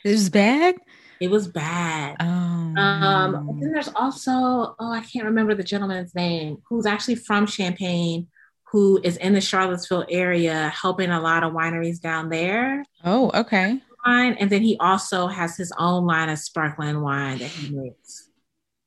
It 0.03 0.11
was 0.11 0.29
bad. 0.29 0.75
it 1.19 1.29
was 1.31 1.47
bad. 1.47 2.15
Oh. 2.19 2.25
Um, 2.25 3.35
and 3.49 3.61
then 3.63 3.71
there's 3.71 3.89
also, 3.95 4.31
oh, 4.31 4.75
I 4.91 5.01
can't 5.01 5.25
remember 5.25 5.55
the 5.55 5.63
gentleman's 5.63 6.13
name, 6.13 6.57
who's 6.69 6.85
actually 6.85 7.15
from 7.15 7.45
Champagne, 7.47 8.27
who 8.71 8.99
is 9.03 9.17
in 9.17 9.33
the 9.33 9.41
Charlottesville 9.41 10.05
area, 10.09 10.69
helping 10.69 11.09
a 11.09 11.19
lot 11.19 11.43
of 11.43 11.53
wineries 11.53 11.99
down 11.99 12.29
there. 12.29 12.83
oh, 13.03 13.31
okay. 13.33 13.81
Wine, 14.05 14.33
and 14.39 14.49
then 14.49 14.61
he 14.61 14.77
also 14.79 15.27
has 15.27 15.57
his 15.57 15.73
own 15.77 16.05
line 16.05 16.29
of 16.29 16.37
sparkling 16.39 17.01
wine 17.01 17.39
that 17.39 17.49
he 17.49 17.75
makes. 17.75 18.29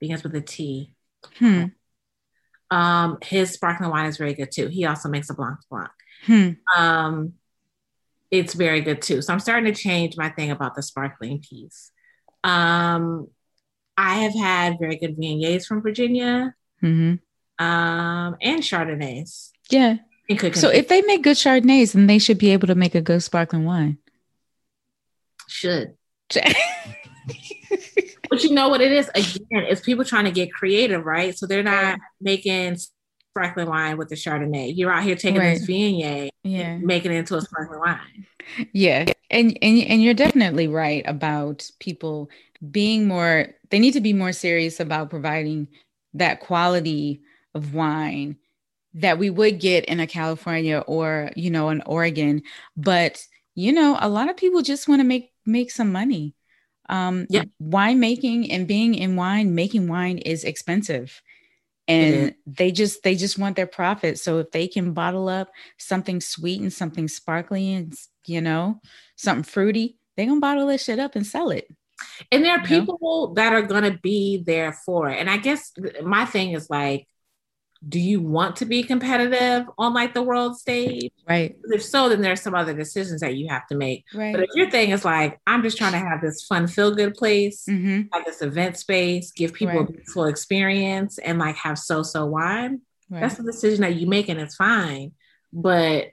Begins 0.01 0.23
with 0.23 0.35
a 0.35 0.41
T. 0.41 0.95
Hmm. 1.39 1.65
Um, 2.71 3.19
his 3.23 3.53
sparkling 3.53 3.91
wine 3.91 4.07
is 4.07 4.17
very 4.17 4.35
good 4.35 4.51
too. 4.53 4.69
He 4.69 4.85
also 4.87 5.09
makes 5.09 5.31
a 5.31 5.35
Blanc 5.35 5.59
Blanc. 5.71 5.91
Hmm. 6.25 6.51
Um, 6.77 7.35
it's 8.31 8.55
very 8.55 8.81
good 8.81 9.03
too. 9.03 9.23
So 9.23 9.33
I'm 9.33 9.41
starting 9.41 9.73
to 9.73 9.81
change 9.81 10.17
my 10.17 10.29
thing 10.29 10.51
about 10.51 10.77
the 10.77 10.83
sparkling 10.83 11.41
piece. 11.41 11.91
Um, 12.45 13.29
I 13.97 14.21
have 14.21 14.35
had 14.35 14.79
very 14.79 14.97
good 14.97 15.17
Viogniers 15.17 15.67
from 15.67 15.83
Virginia. 15.83 16.55
hmm 16.81 17.15
um, 17.61 18.37
and 18.41 18.63
Chardonnays. 18.63 19.51
Yeah. 19.69 19.99
So 20.55 20.69
if 20.69 20.89
they 20.89 21.03
make 21.03 21.23
good 21.23 21.37
Chardonnays, 21.37 21.93
then 21.93 22.07
they 22.07 22.19
should 22.19 22.39
be 22.39 22.53
able 22.53 22.69
to 22.69 22.75
make 22.75 22.95
a 22.95 23.01
good 23.01 23.23
sparkling 23.23 23.65
wine. 23.65 23.99
should, 25.49 25.95
but 28.41 28.49
you 28.49 28.55
know 28.55 28.69
what 28.69 28.81
it 28.81 28.93
is 28.93 29.09
again, 29.15 29.65
it's 29.69 29.81
people 29.81 30.05
trying 30.05 30.25
to 30.25 30.31
get 30.31 30.53
creative, 30.53 31.05
right? 31.05 31.37
So 31.37 31.47
they're 31.47 31.63
not 31.63 31.99
making 32.21 32.79
sparkling 33.31 33.69
wine 33.69 33.97
with 33.97 34.09
the 34.09 34.15
Chardonnay. 34.15 34.77
You're 34.77 34.93
out 34.93 35.05
here 35.05 35.15
taking 35.15 35.41
this 35.41 35.67
Viognier, 35.67 36.31
yeah. 36.43 36.79
making 36.79 37.13
it 37.13 37.17
into 37.17 37.37
a 37.37 37.41
sparkling 37.41 37.81
wine. 37.81 38.27
Yeah. 38.73 39.13
And 39.31 39.57
and 39.63 39.79
and 39.83 40.03
you're 40.03 40.15
definitely 40.15 40.69
right 40.69 41.05
about 41.07 41.71
people 41.79 42.31
being 42.71 43.07
more 43.07 43.49
they 43.71 43.79
need 43.79 43.93
to 43.93 44.01
be 44.01 44.13
more 44.13 44.33
serious 44.33 44.81
about 44.81 45.11
providing 45.11 45.69
that 46.15 46.41
quality 46.41 47.23
of 47.55 47.75
wine 47.75 48.37
that 48.95 49.19
we 49.19 49.31
would 49.31 49.61
get 49.61 49.85
in 49.85 50.01
a 50.01 50.07
California 50.07 50.83
or, 50.87 51.31
you 51.37 51.51
know, 51.51 51.69
an 51.69 51.83
Oregon, 51.87 52.43
but 52.77 53.25
you 53.55 53.73
know, 53.73 53.97
a 54.01 54.09
lot 54.09 54.31
of 54.31 54.37
people 54.37 54.63
just 54.63 54.89
want 54.89 55.01
to 55.01 55.05
make 55.05 55.33
make 55.45 55.71
some 55.71 55.93
money. 55.93 56.35
Um 56.91 57.27
Yeah. 57.31 57.45
wine 57.59 58.01
making 58.01 58.51
and 58.53 58.67
being 58.67 58.95
in 58.95 59.17
wine, 59.17 59.55
making 59.55 59.89
wine 59.89 60.19
is 60.19 60.45
expensive. 60.45 61.23
And 61.89 62.35
they 62.47 62.71
just 62.71 63.03
they 63.03 63.17
just 63.17 63.39
want 63.39 63.57
their 63.57 63.67
profit. 63.67 64.19
So 64.19 64.39
if 64.39 64.51
they 64.51 64.69
can 64.69 64.93
bottle 64.93 65.29
up 65.29 65.49
something 65.79 66.21
sweet 66.21 66.61
and 66.61 66.73
something 66.73 67.09
sparkly 67.09 67.73
and 67.73 67.95
you 68.27 68.41
know, 68.41 68.81
something 69.17 69.43
fruity, 69.45 69.99
they 70.17 70.27
gonna 70.27 70.41
bottle 70.41 70.67
this 70.67 70.85
shit 70.85 70.99
up 70.99 71.17
and 71.17 71.27
sell 71.27 71.51
it. 71.51 71.67
And 72.31 72.45
there 72.45 72.53
are 72.53 72.65
You 72.69 72.79
know? 72.79 72.81
people 72.81 73.35
that 73.35 73.53
are 73.53 73.63
going 73.63 73.85
to 73.91 73.99
be 73.99 74.43
there 74.45 74.73
for 74.73 75.09
it. 75.11 75.19
And 75.19 75.29
I 75.29 75.37
guess 75.37 75.73
my 76.03 76.25
thing 76.25 76.53
is 76.53 76.69
like, 76.71 77.07
do 77.89 77.99
you 77.99 78.21
want 78.21 78.57
to 78.57 78.67
be 78.67 78.83
competitive 78.83 79.67
on 79.79 79.95
like 79.95 80.13
the 80.13 80.23
world 80.23 80.59
stage? 80.59 81.11
Right. 81.27 81.57
If 81.71 81.83
so, 81.83 82.09
then 82.11 82.21
there's 82.21 82.43
some 82.43 82.55
other 82.55 82.75
decisions 82.75 83.23
that 83.23 83.37
you 83.37 83.49
have 83.49 83.67
to 83.69 83.75
make. 83.75 84.05
Right. 84.15 84.33
But 84.35 84.43
if 84.43 84.51
your 84.55 84.71
thing 84.71 84.91
is 84.91 85.05
like, 85.05 85.41
I'm 85.47 85.63
just 85.63 85.79
trying 85.79 85.93
to 85.93 85.99
have 85.99 86.21
this 86.21 86.45
fun, 86.47 86.67
feel 86.67 86.95
good 86.95 87.15
place, 87.15 87.65
hmm 87.67 88.03
have 88.13 88.25
this 88.27 88.43
event 88.43 88.77
space, 88.77 89.33
give 89.33 89.55
people 89.55 89.81
a 89.81 89.85
beautiful 89.87 90.25
experience, 90.27 91.17
and 91.19 91.39
like 91.39 91.57
have 91.57 91.79
so 91.79 92.03
so 92.03 92.27
wine, 92.27 92.83
Right. 93.09 93.21
that's 93.23 93.37
the 93.37 93.45
decision 93.45 93.81
that 93.81 93.97
you 93.97 94.07
make, 94.07 94.29
and 94.29 94.39
it's 94.39 94.57
fine. 94.57 95.13
But 95.53 96.09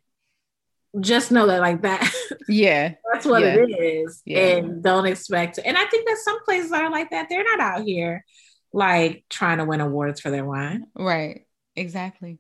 just 1.00 1.32
know 1.32 1.48
that 1.48 1.60
like 1.62 1.82
that 1.84 2.10
yeah. 2.48 2.94
that's 3.14 3.26
what 3.26 3.42
Yeah. 3.42 3.56
it 3.58 3.70
is 3.70 4.22
Yeah. 4.26 4.40
and 4.40 4.82
don't 4.82 5.06
expect 5.06 5.60
and 5.64 5.78
i 5.78 5.86
think 5.86 6.08
that 6.08 6.18
some 6.24 6.44
places 6.44 6.72
are 6.72 6.90
like 6.90 7.12
that 7.12 7.28
they're 7.30 7.44
not 7.44 7.60
out 7.60 7.84
here 7.86 8.26
like 8.74 9.24
trying 9.30 9.60
to 9.60 9.66
win 9.66 9.82
awards 9.82 10.22
for 10.22 10.32
their 10.32 10.46
wine 10.46 10.86
Right. 10.96 11.46
Exactly. 11.78 12.40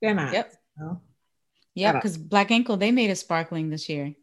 they're 0.00 0.14
not 0.14 0.32
Yep. 0.32 0.52
So, 0.78 1.00
Yeah. 1.74 1.92
Because 1.92 2.16
Black 2.16 2.50
Ankle, 2.50 2.76
they 2.76 2.90
made 2.92 3.10
a 3.10 3.16
sparkling 3.16 3.68
this 3.70 3.88
year. 3.88 4.14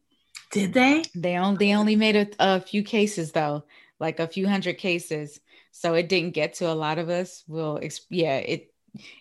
did 0.52 0.74
they 0.74 1.04
They 1.16 1.38
only 1.38 1.58
they 1.68 1.74
only 1.76 1.96
made 1.96 2.16
a, 2.16 2.28
a 2.40 2.60
few 2.62 2.84
cases 2.84 3.32
though, 3.32 3.66
like 4.00 4.20
a 4.20 4.28
few 4.28 4.48
hundred 4.48 4.78
cases. 4.78 5.40
So 5.72 5.94
it 5.94 6.10
didn't 6.10 6.34
get 6.34 6.56
to 6.56 6.72
a 6.72 6.74
lot 6.76 6.98
of 6.98 7.10
us. 7.10 7.44
Well, 7.48 7.80
ex- 7.82 8.06
yeah, 8.10 8.38
it 8.38 8.74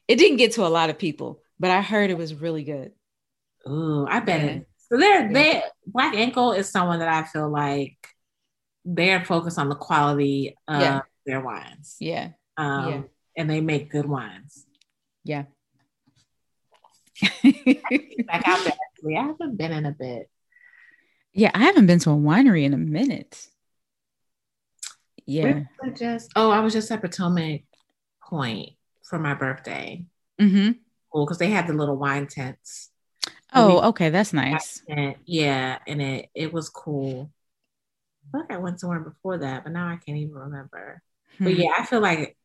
it 0.09 0.17
didn't 0.17 0.39
get 0.39 0.53
to 0.53 0.67
a 0.67 0.69
lot 0.79 0.91
of 0.91 0.99
people, 0.99 1.43
but 1.61 1.71
I 1.71 1.81
heard 1.83 2.11
it 2.11 2.19
was 2.19 2.35
really 2.35 2.65
good. 2.65 2.93
Ooh, 3.69 4.07
i 4.09 4.21
bet 4.21 4.41
Yeah. 4.41 4.51
it 4.53 4.69
so 4.89 4.97
they're 4.97 5.31
they 5.33 5.63
black 5.87 6.15
ankle 6.15 6.53
is 6.53 6.69
someone 6.71 6.99
that 7.01 7.09
i 7.09 7.23
feel 7.29 7.49
like 7.51 7.99
they're 8.87 9.23
focused 9.25 9.59
on 9.59 9.69
the 9.69 9.75
quality 9.77 10.57
of 10.67 10.81
Yeah. 10.81 11.01
their 11.27 11.41
wines 11.43 11.97
Yeah. 12.01 12.31
um 12.57 12.89
Yeah. 12.89 13.03
and 13.37 13.51
they 13.51 13.61
make 13.61 13.91
good 13.91 14.07
wines 14.09 14.65
Yeah. 15.31 15.45
back 18.27 18.43
out 18.49 18.65
there 18.65 18.73
actually 18.89 19.17
i 19.17 19.23
haven't 19.23 19.57
been 19.57 19.73
in 19.73 19.87
a 19.87 19.93
bit 19.93 20.29
yeah, 21.33 21.53
I 21.55 21.61
haven't 21.61 21.87
been 21.87 22.01
to 22.01 22.11
a 22.11 22.15
winery 22.15 22.65
in 22.65 22.75
a 22.75 22.77
minute. 22.77 23.47
Yeah. 25.27 25.61
Just 25.97 26.33
oh 26.35 26.51
i 26.51 26.59
was 26.59 26.73
just 26.73 26.91
at 26.91 27.01
potomac 27.01 27.63
point 28.29 28.71
for 29.09 29.19
my 29.21 29.35
birthday 29.35 30.05
Mm-hmm. 30.41 30.73
cool 31.13 31.27
because 31.27 31.39
they 31.39 31.51
had 31.51 31.69
the 31.69 31.73
little 31.75 31.97
wine 31.97 32.27
tents 32.27 32.91
Oh, 33.53 33.89
okay, 33.91 34.11
that's 34.11 34.33
nice. 34.33 34.83
Yeah, 35.25 35.79
and 35.87 36.01
it 36.03 36.31
it 36.35 36.53
was 36.53 36.69
cool. 36.69 37.31
I 38.25 38.31
feel 38.33 38.41
like 38.43 38.53
I 38.53 38.59
went 38.59 38.81
somewhere 38.81 39.01
before 39.01 39.39
that, 39.39 39.65
but 39.65 39.73
now 39.73 39.87
I 39.89 39.97
can't 40.05 40.19
even 40.19 40.35
remember. 40.35 41.03
But 41.39 41.55
Hmm. 41.55 41.61
yeah, 41.61 41.73
I 41.79 41.85
feel 41.87 42.01
like 42.01 42.37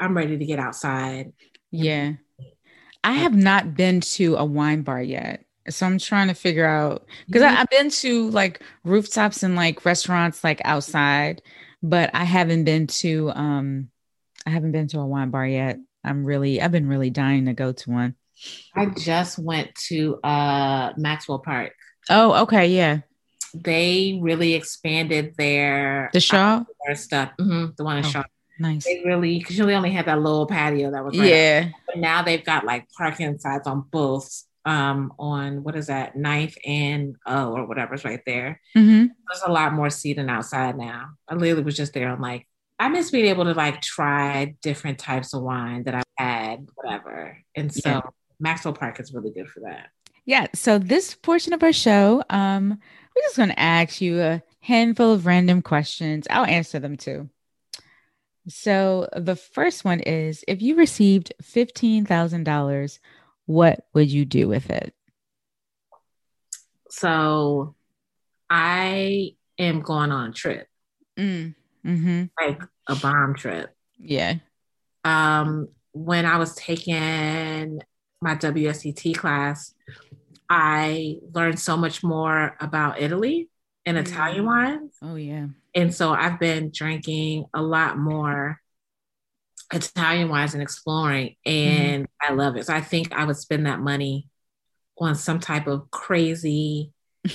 I'm 0.00 0.16
ready 0.16 0.38
to 0.38 0.44
get 0.44 0.58
outside. 0.58 1.32
Yeah. 1.70 2.14
I 3.02 3.12
have 3.12 3.34
not 3.34 3.74
been 3.74 4.00
to 4.00 4.36
a 4.36 4.44
wine 4.44 4.82
bar 4.82 5.02
yet. 5.02 5.44
So 5.68 5.86
I'm 5.86 5.98
trying 5.98 6.28
to 6.28 6.34
figure 6.34 6.66
out 6.66 7.06
because 7.26 7.42
I've 7.42 7.68
been 7.70 7.90
to 7.90 8.30
like 8.30 8.62
rooftops 8.84 9.42
and 9.42 9.56
like 9.56 9.84
restaurants 9.84 10.44
like 10.44 10.60
outside, 10.64 11.42
but 11.82 12.10
I 12.14 12.24
haven't 12.24 12.64
been 12.64 12.86
to 12.88 13.30
um 13.30 13.88
I 14.46 14.50
haven't 14.50 14.72
been 14.72 14.88
to 14.88 15.00
a 15.00 15.06
wine 15.06 15.30
bar 15.30 15.46
yet. 15.46 15.78
I'm 16.02 16.24
really 16.24 16.60
I've 16.60 16.72
been 16.72 16.88
really 16.88 17.10
dying 17.10 17.46
to 17.46 17.54
go 17.54 17.72
to 17.72 17.90
one. 17.90 18.14
I 18.74 18.86
just 18.86 19.38
went 19.38 19.74
to 19.88 20.20
uh 20.22 20.92
Maxwell 20.98 21.38
Park. 21.38 21.72
Oh, 22.10 22.42
okay, 22.42 22.66
yeah. 22.66 23.00
they 23.54 24.18
really 24.20 24.54
expanded 24.54 25.34
their 25.38 26.10
the 26.12 26.20
Shaw 26.20 26.64
stuff. 26.94 27.30
Mm-hmm, 27.40 27.72
the 27.76 27.84
one 27.84 27.98
in 27.98 28.04
oh, 28.04 28.08
Shaw. 28.08 28.24
Nice. 28.58 28.84
They 28.84 29.02
really 29.04 29.38
because 29.38 29.58
you 29.58 29.70
only 29.70 29.90
had 29.90 30.06
that 30.06 30.20
little 30.20 30.46
patio 30.46 30.90
that 30.92 31.04
was 31.04 31.18
right 31.18 31.28
yeah. 31.28 31.68
But 31.86 31.98
now 31.98 32.22
they've 32.22 32.44
got 32.44 32.64
like 32.64 32.88
parking 32.96 33.38
sides 33.38 33.66
on 33.66 33.84
both. 33.90 34.44
Um, 34.66 35.12
on 35.18 35.62
what 35.62 35.76
is 35.76 35.88
that 35.88 36.16
ninth 36.16 36.56
and 36.64 37.16
oh 37.26 37.52
or 37.52 37.66
whatever's 37.66 38.02
right 38.02 38.22
there. 38.24 38.62
Mm-hmm. 38.74 39.08
There's 39.28 39.42
a 39.46 39.52
lot 39.52 39.74
more 39.74 39.90
seating 39.90 40.30
outside 40.30 40.78
now. 40.78 41.10
I 41.28 41.34
literally 41.34 41.64
was 41.64 41.76
just 41.76 41.92
there 41.92 42.08
on 42.08 42.22
like 42.22 42.48
I 42.78 42.88
miss 42.88 43.10
being 43.10 43.26
able 43.26 43.44
to 43.44 43.52
like 43.52 43.82
try 43.82 44.56
different 44.62 44.98
types 44.98 45.34
of 45.34 45.42
wine 45.42 45.84
that 45.84 45.94
I've 45.94 46.02
had, 46.16 46.66
whatever. 46.74 47.38
And 47.54 47.72
so 47.72 47.90
yeah. 47.90 48.00
Maxwell 48.40 48.74
Park 48.74 49.00
is 49.00 49.12
really 49.12 49.30
good 49.30 49.48
for 49.48 49.60
that. 49.60 49.90
Yeah. 50.24 50.46
So 50.54 50.78
this 50.78 51.14
portion 51.14 51.52
of 51.52 51.62
our 51.62 51.72
show, 51.72 52.24
um, 52.30 52.70
we're 52.70 53.22
just 53.22 53.36
going 53.36 53.50
to 53.50 53.60
ask 53.60 54.00
you 54.00 54.20
a 54.20 54.42
handful 54.60 55.12
of 55.12 55.26
random 55.26 55.62
questions. 55.62 56.26
I'll 56.30 56.46
answer 56.46 56.78
them 56.78 56.96
too. 56.96 57.28
So 58.48 59.08
the 59.16 59.36
first 59.36 59.84
one 59.84 60.00
is 60.00 60.44
if 60.46 60.60
you 60.60 60.76
received 60.76 61.32
$15,000, 61.42 62.98
what 63.46 63.86
would 63.94 64.10
you 64.10 64.24
do 64.24 64.48
with 64.48 64.70
it? 64.70 64.94
So 66.90 67.74
I 68.50 69.34
am 69.58 69.80
going 69.80 70.12
on 70.12 70.30
a 70.30 70.32
trip. 70.32 70.68
Mm, 71.16 71.54
mm-hmm. 71.84 72.24
Like 72.38 72.62
a 72.88 72.96
bomb 72.96 73.34
trip. 73.34 73.74
Yeah. 73.98 74.34
Um, 75.04 75.68
when 75.92 76.26
I 76.26 76.36
was 76.36 76.54
taking 76.54 77.80
my 78.20 78.34
WSET 78.36 79.16
class, 79.16 79.74
I 80.48 81.18
learned 81.32 81.58
so 81.58 81.76
much 81.76 82.02
more 82.02 82.56
about 82.60 83.00
Italy 83.00 83.48
and 83.86 83.96
mm. 83.96 84.00
Italian 84.00 84.44
wines. 84.44 84.96
Oh, 85.02 85.16
yeah. 85.16 85.46
And 85.74 85.94
so 85.94 86.12
I've 86.12 86.38
been 86.38 86.70
drinking 86.72 87.46
a 87.52 87.62
lot 87.62 87.98
more 87.98 88.60
Italian 89.72 90.28
wines 90.28 90.54
and 90.54 90.62
exploring, 90.62 91.36
and 91.44 92.04
mm. 92.04 92.08
I 92.20 92.32
love 92.32 92.56
it. 92.56 92.66
So 92.66 92.74
I 92.74 92.80
think 92.80 93.12
I 93.12 93.24
would 93.24 93.36
spend 93.36 93.66
that 93.66 93.80
money 93.80 94.28
on 94.98 95.14
some 95.14 95.40
type 95.40 95.66
of 95.66 95.90
crazy 95.90 96.92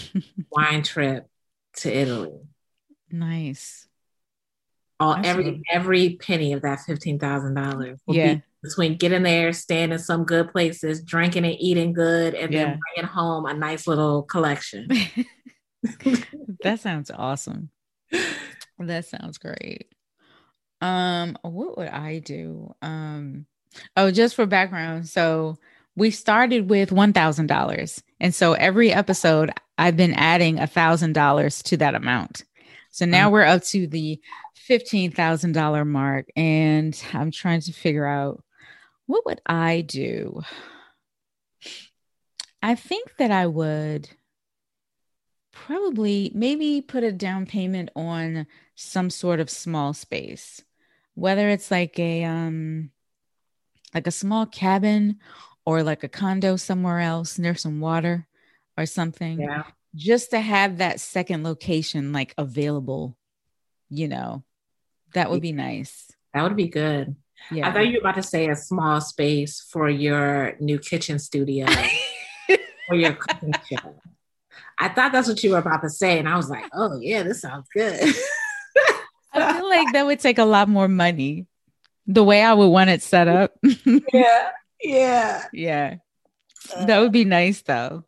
wine 0.52 0.84
trip 0.84 1.28
to 1.78 1.91
Italy. 1.91 2.39
Nice. 3.12 3.88
All 5.02 5.18
every 5.24 5.62
every 5.72 6.18
penny 6.18 6.54
of 6.54 6.62
that 6.64 6.82
fifteen 6.82 7.20
thousand 7.20 7.54
dollars. 7.54 8.00
Yeah. 8.08 8.36
Be 8.36 8.41
between 8.62 8.97
getting 8.97 9.24
there, 9.24 9.54
staying 9.54 9.93
in 9.93 10.00
some 10.00 10.26
good 10.26 10.52
places, 10.52 11.02
drinking 11.02 11.45
and 11.45 11.56
eating 11.60 11.93
good, 11.93 12.36
and 12.36 12.52
yeah. 12.52 12.66
then 12.66 12.80
bringing 12.80 13.10
home 13.10 13.45
a 13.45 13.54
nice 13.54 13.88
little 13.88 14.24
collection. 14.24 14.89
that 16.63 16.80
sounds 16.80 17.11
awesome. 17.11 17.69
That 18.80 19.05
sounds 19.05 19.38
great. 19.38 19.88
Um, 20.82 21.38
what 21.41 21.77
would 21.77 21.89
I 21.89 22.19
do? 22.19 22.73
Um, 22.82 23.45
oh, 23.97 24.11
just 24.11 24.36
for 24.36 24.45
background. 24.45 25.07
So 25.09 25.57
we 25.95 26.11
started 26.11 26.69
with 26.69 26.91
one 26.91 27.13
thousand 27.13 27.47
dollars, 27.47 28.01
and 28.19 28.34
so 28.34 28.53
every 28.53 28.91
episode 28.91 29.51
I've 29.77 29.97
been 29.97 30.13
adding 30.13 30.59
a 30.59 30.67
thousand 30.67 31.13
dollars 31.13 31.61
to 31.63 31.77
that 31.77 31.95
amount. 31.95 32.43
So 32.91 33.05
now 33.05 33.27
um, 33.27 33.34
we're 33.34 33.43
up 33.43 33.63
to 33.65 33.88
the 33.88 34.19
fifteen 34.55 35.11
thousand 35.11 35.51
dollar 35.51 35.84
mark, 35.84 36.27
and 36.36 37.01
I'm 37.13 37.32
trying 37.32 37.61
to 37.61 37.73
figure 37.73 38.05
out 38.05 38.43
what 39.05 39.25
would 39.25 39.41
I 39.45 39.82
do? 39.82 40.41
I 42.61 42.75
think 42.75 43.15
that 43.17 43.32
I 43.32 43.47
would 43.47 44.09
probably 45.52 46.32
maybe 46.34 46.82
put 46.82 47.04
a 47.04 47.12
down 47.12 47.45
payment 47.45 47.89
on 47.95 48.45
some 48.76 49.10
sort 49.10 49.39
of 49.39 49.50
small 49.50 49.93
space 49.93 50.64
whether 51.16 51.50
it's 51.50 51.72
like 51.72 51.97
a 52.00 52.24
um 52.24 52.91
like 53.93 54.08
a 54.08 54.12
small 54.12 54.45
cabin 54.45 55.18
or 55.66 55.84
like 55.84 56.04
a 56.04 56.10
condo 56.10 56.56
somewhere 56.56 57.00
else 57.00 57.38
near 57.39 57.56
some 57.56 57.80
water 57.80 58.28
or 58.78 58.86
something 58.86 59.41
yeah. 59.41 59.64
just 59.95 60.32
to 60.32 60.39
have 60.39 60.78
that 60.78 61.00
second 61.00 61.43
location 61.43 62.14
like 62.14 62.34
available 62.38 63.18
you 63.89 64.08
know 64.08 64.43
that 65.14 65.30
would 65.30 65.41
be 65.41 65.52
nice 65.52 66.12
that 66.34 66.43
would 66.43 66.56
be 66.56 66.68
good 66.68 67.16
yeah. 67.52 67.68
I 67.68 67.74
thought 67.74 67.88
you 67.88 67.93
were 67.93 68.00
about 68.00 68.16
to 68.16 68.24
say 68.24 68.50
a 68.50 68.56
small 68.56 69.02
space 69.02 69.62
for 69.72 69.89
your 69.89 70.56
new 70.60 70.78
kitchen 70.78 71.20
studio 71.20 71.66
or 72.89 72.95
your 72.95 73.14
cooking 73.14 73.54
show. 73.70 73.95
I 74.80 74.89
thought 74.89 75.11
that's 75.11 75.27
what 75.27 75.43
you 75.43 75.51
were 75.51 75.57
about 75.57 75.82
to 75.82 75.89
say. 75.89 76.19
And 76.19 76.30
I 76.30 76.38
was 76.38 76.49
like, 76.49 76.65
oh, 76.73 76.99
yeah, 77.01 77.23
this 77.23 77.41
sounds 77.41 77.67
good. 77.73 77.99
I 79.34 79.53
feel 79.53 79.69
like 79.69 79.93
that 79.93 80.05
would 80.05 80.19
take 80.19 80.38
a 80.38 80.45
lot 80.45 80.69
more 80.69 80.88
money 80.88 81.45
the 82.07 82.23
way 82.23 82.41
I 82.41 82.53
would 82.53 82.69
want 82.69 82.89
it 82.89 83.01
set 83.01 83.27
up. 83.27 83.53
yeah. 84.13 84.49
Yeah. 84.82 85.45
Yeah. 85.53 85.95
That 86.86 86.99
would 86.99 87.11
be 87.11 87.25
nice 87.25 87.61
though. 87.61 88.05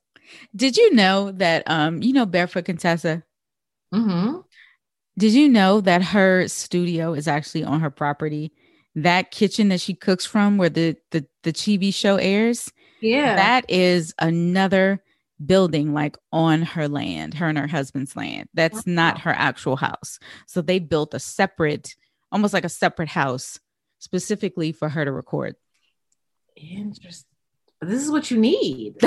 Did 0.55 0.77
you 0.77 0.93
know 0.93 1.31
that 1.33 1.63
um 1.67 2.01
you 2.01 2.13
know 2.13 2.25
Barefoot 2.25 2.65
Contessa? 2.65 3.23
Mm-hmm. 3.93 4.39
Did 5.17 5.33
you 5.33 5.49
know 5.49 5.81
that 5.81 6.03
her 6.03 6.47
studio 6.47 7.13
is 7.13 7.27
actually 7.27 7.63
on 7.63 7.81
her 7.81 7.89
property? 7.91 8.51
that 8.95 9.31
kitchen 9.31 9.69
that 9.69 9.81
she 9.81 9.93
cooks 9.93 10.25
from 10.25 10.57
where 10.57 10.69
the 10.69 10.95
the 11.11 11.25
the 11.43 11.53
TV 11.53 11.93
show 11.93 12.17
airs. 12.17 12.71
Yeah. 13.01 13.35
That 13.35 13.65
is 13.69 14.13
another 14.19 15.03
building 15.45 15.93
like 15.93 16.17
on 16.31 16.61
her 16.61 16.87
land, 16.87 17.33
her 17.35 17.47
and 17.47 17.57
her 17.57 17.67
husband's 17.67 18.15
land. 18.15 18.49
That's 18.53 18.85
not 18.85 19.21
her 19.21 19.31
actual 19.31 19.75
house. 19.75 20.19
So 20.47 20.61
they 20.61 20.79
built 20.79 21.13
a 21.13 21.19
separate 21.19 21.95
almost 22.31 22.53
like 22.53 22.65
a 22.65 22.69
separate 22.69 23.09
house 23.09 23.59
specifically 23.99 24.71
for 24.71 24.89
her 24.89 25.03
to 25.05 25.11
record. 25.11 25.55
Interesting. 26.55 27.27
This 27.81 28.01
is 28.01 28.11
what 28.11 28.31
you 28.31 28.37
need. 28.37 28.95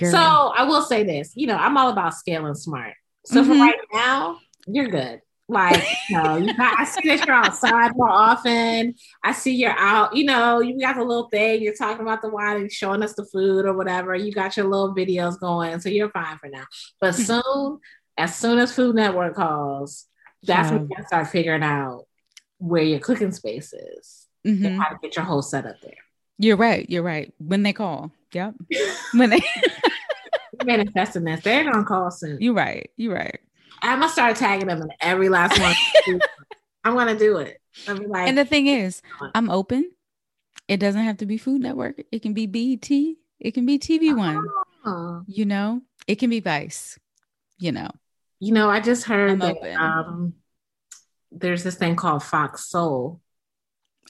so 0.00 0.18
I 0.18 0.64
will 0.64 0.82
say 0.82 1.02
this, 1.04 1.32
you 1.34 1.46
know, 1.46 1.56
I'm 1.56 1.76
all 1.76 1.90
about 1.90 2.14
scaling 2.14 2.54
smart. 2.54 2.94
So 3.24 3.42
mm-hmm. 3.42 3.52
for 3.52 3.58
right 3.58 3.78
now, 3.92 4.38
you're 4.66 4.88
good. 4.88 5.20
Like, 5.48 5.84
you 6.10 6.16
know, 6.16 6.44
I 6.58 6.84
see 6.84 7.08
that 7.08 7.24
you're 7.24 7.36
outside 7.36 7.92
more 7.94 8.10
often. 8.10 8.94
I 9.22 9.32
see 9.32 9.54
you're 9.54 9.78
out, 9.78 10.16
you 10.16 10.24
know, 10.24 10.60
you 10.60 10.78
got 10.80 10.96
the 10.96 11.04
little 11.04 11.28
thing, 11.28 11.62
you're 11.62 11.74
talking 11.74 12.02
about 12.02 12.20
the 12.20 12.28
wine 12.28 12.56
and 12.56 12.72
showing 12.72 13.02
us 13.02 13.14
the 13.14 13.24
food 13.24 13.64
or 13.64 13.72
whatever. 13.72 14.14
You 14.14 14.32
got 14.32 14.56
your 14.56 14.66
little 14.66 14.94
videos 14.94 15.38
going. 15.38 15.78
So 15.80 15.88
you're 15.88 16.10
fine 16.10 16.38
for 16.38 16.48
now. 16.48 16.64
But 17.00 17.14
hmm. 17.14 17.22
soon, 17.22 17.78
as 18.18 18.34
soon 18.34 18.58
as 18.58 18.74
Food 18.74 18.96
Network 18.96 19.36
calls, 19.36 20.06
that's 20.42 20.70
when 20.70 20.88
you 20.88 21.04
start 21.06 21.28
figuring 21.28 21.62
out 21.62 22.06
where 22.58 22.82
your 22.82 23.00
cooking 23.00 23.32
space 23.32 23.72
is 23.72 24.26
mm-hmm. 24.46 24.64
and 24.64 24.82
how 24.82 24.88
to 24.88 24.98
get 25.02 25.16
your 25.16 25.24
whole 25.24 25.42
setup 25.42 25.80
there. 25.80 25.92
You're 26.38 26.56
right. 26.56 26.88
You're 26.88 27.02
right. 27.02 27.32
When 27.38 27.62
they 27.62 27.72
call. 27.72 28.10
Yep. 28.32 28.54
when 29.14 29.30
they 29.30 29.40
manifesting 30.64 31.24
this, 31.24 31.42
they're 31.42 31.64
gonna 31.64 31.84
call 31.84 32.10
soon. 32.10 32.38
You're 32.40 32.54
right. 32.54 32.90
You're 32.96 33.14
right. 33.14 33.40
I'm 33.82 34.00
gonna 34.00 34.12
start 34.12 34.36
tagging 34.36 34.68
them 34.68 34.82
in 34.82 34.88
every 35.00 35.28
last 35.28 35.58
one. 35.60 35.74
I'm 36.84 36.94
gonna 36.94 37.18
do 37.18 37.38
it. 37.38 37.60
Like, 37.86 38.28
and 38.28 38.38
the 38.38 38.44
thing 38.44 38.66
is, 38.66 39.02
I'm 39.34 39.50
open. 39.50 39.90
It 40.68 40.78
doesn't 40.78 41.02
have 41.02 41.18
to 41.18 41.26
be 41.26 41.38
Food 41.38 41.60
Network. 41.60 42.02
It 42.10 42.22
can 42.22 42.32
be 42.32 42.46
BET. 42.46 42.90
It 43.38 43.52
can 43.52 43.66
be 43.66 43.78
TV 43.78 44.16
One. 44.16 44.42
Oh. 44.84 45.22
You 45.26 45.44
know, 45.44 45.82
it 46.06 46.16
can 46.16 46.30
be 46.30 46.40
Vice. 46.40 46.98
You 47.58 47.72
know. 47.72 47.90
You 48.38 48.52
know, 48.52 48.68
I 48.68 48.80
just 48.80 49.04
heard 49.04 49.30
I'm 49.30 49.38
that 49.38 49.74
um, 49.80 50.34
there's 51.32 51.64
this 51.64 51.76
thing 51.76 51.96
called 51.96 52.22
Fox 52.22 52.68
Soul. 52.68 53.20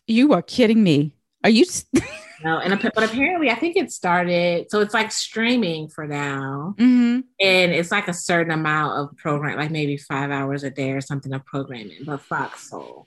You 0.07 0.32
are 0.32 0.42
kidding 0.42 0.82
me. 0.82 1.12
Are 1.44 1.50
you? 1.50 1.64
No, 2.45 2.59
and 2.59 2.78
but 2.95 3.03
apparently, 3.03 3.51
I 3.51 3.55
think 3.55 3.76
it 3.76 3.91
started. 3.91 4.70
So 4.70 4.80
it's 4.80 4.93
like 4.93 5.11
streaming 5.11 5.89
for 5.89 6.07
now, 6.07 6.74
mm-hmm. 6.78 7.20
and 7.41 7.72
it's 7.72 7.91
like 7.91 8.09
a 8.09 8.14
certain 8.14 8.53
amount 8.53 8.99
of 8.99 9.16
program, 9.16 9.57
like 9.57 9.70
maybe 9.70 9.97
five 9.97 10.30
hours 10.30 10.62
a 10.62 10.70
day 10.70 10.93
or 10.93 11.01
something 11.01 11.32
of 11.32 11.45
programming. 11.47 12.05
But 12.05 12.20
Fox 12.20 12.68
Soul, 12.68 13.07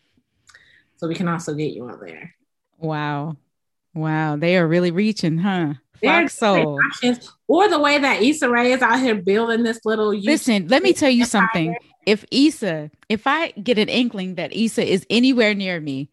so 0.98 1.08
we 1.08 1.16
can 1.16 1.28
also 1.28 1.54
get 1.54 1.74
you 1.74 1.86
on 1.86 2.00
there. 2.04 2.36
Wow, 2.78 3.38
wow, 3.94 4.36
they 4.36 4.58
are 4.58 4.68
really 4.68 4.92
reaching, 4.92 5.38
huh? 5.38 5.76
Fox 6.04 6.38
Soul, 6.38 6.80
or 7.48 7.70
the 7.70 7.80
way 7.80 8.00
that 8.00 8.22
Issa 8.22 8.50
Rae 8.50 8.72
is 8.72 8.82
out 8.82 9.00
here 9.00 9.16
building 9.16 9.64
this 9.64 9.82
little. 9.86 10.16
Listen, 10.16 10.68
let 10.70 10.82
me 10.82 10.94
tell 10.94 11.10
you 11.10 11.26
something. 11.26 11.76
If 12.06 12.26
Issa, 12.32 12.90
if 13.10 13.28
I 13.28 13.52
get 13.52 13.78
an 13.78 13.90
inkling 13.90 14.36
that 14.36 14.56
Issa 14.56 14.92
is 14.92 15.06
anywhere 15.10 15.54
near 15.54 15.80
me, 15.80 16.10